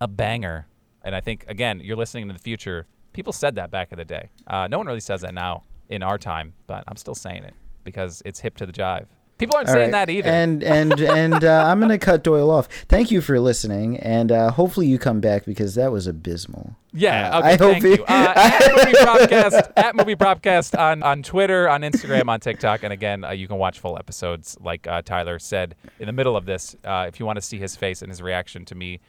a 0.00 0.06
banger. 0.06 0.66
And 1.02 1.14
I 1.14 1.20
think 1.20 1.44
again, 1.48 1.80
you're 1.82 1.96
listening 1.96 2.28
to 2.28 2.34
the 2.34 2.38
future. 2.38 2.86
People 3.12 3.32
said 3.32 3.54
that 3.54 3.70
back 3.70 3.92
in 3.92 3.98
the 3.98 4.04
day. 4.04 4.28
Uh, 4.46 4.68
no 4.68 4.76
one 4.78 4.86
really 4.86 5.00
says 5.00 5.22
that 5.22 5.32
now 5.32 5.64
in 5.88 6.02
our 6.02 6.18
time, 6.18 6.52
but 6.66 6.84
I'm 6.86 6.96
still 6.96 7.14
saying 7.14 7.44
it 7.44 7.54
because 7.82 8.22
it's 8.26 8.40
hip 8.40 8.56
to 8.58 8.66
the 8.66 8.72
jive. 8.72 9.06
People 9.38 9.56
aren't 9.56 9.68
All 9.68 9.74
saying 9.74 9.92
right. 9.92 10.06
that 10.06 10.10
either. 10.10 10.30
And 10.30 10.62
and 10.62 10.98
and 11.00 11.44
uh, 11.44 11.64
I'm 11.66 11.78
gonna 11.78 11.98
cut 11.98 12.22
Doyle 12.24 12.50
off. 12.50 12.68
Thank 12.88 13.10
you 13.10 13.20
for 13.20 13.38
listening, 13.38 13.98
and 13.98 14.32
uh, 14.32 14.50
hopefully 14.50 14.86
you 14.86 14.98
come 14.98 15.20
back 15.20 15.44
because 15.44 15.74
that 15.74 15.92
was 15.92 16.06
abysmal. 16.06 16.74
yeah, 16.94 17.36
okay, 17.38 17.48
I 17.48 17.50
hope 17.56 17.72
thank 17.72 17.84
you- 17.84 17.90
you. 17.96 18.04
Uh, 18.04 18.32
at 18.36 18.76
movie 18.76 18.96
propcast, 18.98 19.72
at 19.76 19.94
movie 19.96 20.16
propcast 20.16 20.78
on 20.78 21.02
on 21.02 21.22
Twitter, 21.22 21.68
on 21.68 21.82
Instagram, 21.82 22.28
on 22.30 22.40
TikTok, 22.40 22.82
and 22.82 22.92
again, 22.94 23.24
uh, 23.24 23.30
you 23.32 23.46
can 23.46 23.58
watch 23.58 23.78
full 23.78 23.98
episodes. 23.98 24.56
Like 24.60 24.86
uh, 24.86 25.02
Tyler 25.02 25.38
said 25.38 25.74
in 26.00 26.06
the 26.06 26.12
middle 26.14 26.34
of 26.36 26.46
this, 26.46 26.74
uh, 26.84 27.04
if 27.06 27.20
you 27.20 27.26
want 27.26 27.36
to 27.36 27.42
see 27.42 27.58
his 27.58 27.76
face 27.76 28.00
and 28.00 28.10
his 28.10 28.22
reaction 28.22 28.64
to 28.64 28.74
me, 28.74 29.00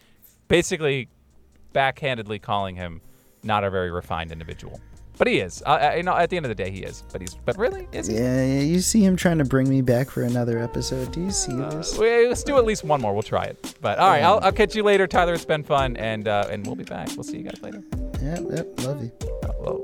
basically 0.49 1.07
backhandedly 1.73 2.41
calling 2.41 2.75
him 2.75 2.99
not 3.43 3.63
a 3.63 3.69
very 3.69 3.91
refined 3.91 4.31
individual, 4.33 4.81
but 5.17 5.27
he 5.27 5.39
is. 5.39 5.61
Uh, 5.65 5.69
uh, 5.69 5.93
you 5.97 6.03
know, 6.03 6.15
at 6.15 6.29
the 6.29 6.37
end 6.37 6.45
of 6.45 6.49
the 6.49 6.55
day, 6.55 6.69
he 6.71 6.79
is. 6.83 7.03
But 7.11 7.21
he's. 7.21 7.35
But 7.45 7.57
really, 7.57 7.87
is 7.91 8.07
he? 8.07 8.15
Yeah, 8.15 8.45
yeah, 8.45 8.59
you 8.61 8.79
see 8.79 9.03
him 9.03 9.15
trying 9.15 9.37
to 9.39 9.45
bring 9.45 9.69
me 9.69 9.81
back 9.81 10.09
for 10.09 10.23
another 10.23 10.59
episode. 10.59 11.11
Do 11.11 11.21
you 11.21 11.31
see 11.31 11.53
this? 11.55 11.97
We- 11.97 12.27
Let's 12.27 12.43
do 12.43 12.57
at 12.57 12.65
least 12.65 12.83
one 12.83 13.01
more. 13.01 13.13
We'll 13.13 13.23
try 13.23 13.45
it. 13.45 13.75
But 13.81 13.99
all 13.99 14.09
right, 14.09 14.23
I'll, 14.23 14.39
I'll 14.41 14.51
catch 14.51 14.75
you 14.75 14.83
later, 14.83 15.07
Tyler. 15.07 15.33
It's 15.33 15.45
been 15.45 15.63
fun, 15.63 15.97
and 15.97 16.27
uh, 16.27 16.47
and 16.51 16.65
we'll 16.65 16.75
be 16.75 16.83
back. 16.83 17.09
We'll 17.15 17.23
see 17.23 17.37
you 17.37 17.43
guys 17.43 17.61
later. 17.61 17.83
Yep, 18.21 18.39
yep, 18.51 18.83
love 18.83 19.01
you. 19.01 19.11
Oh, 19.43 19.81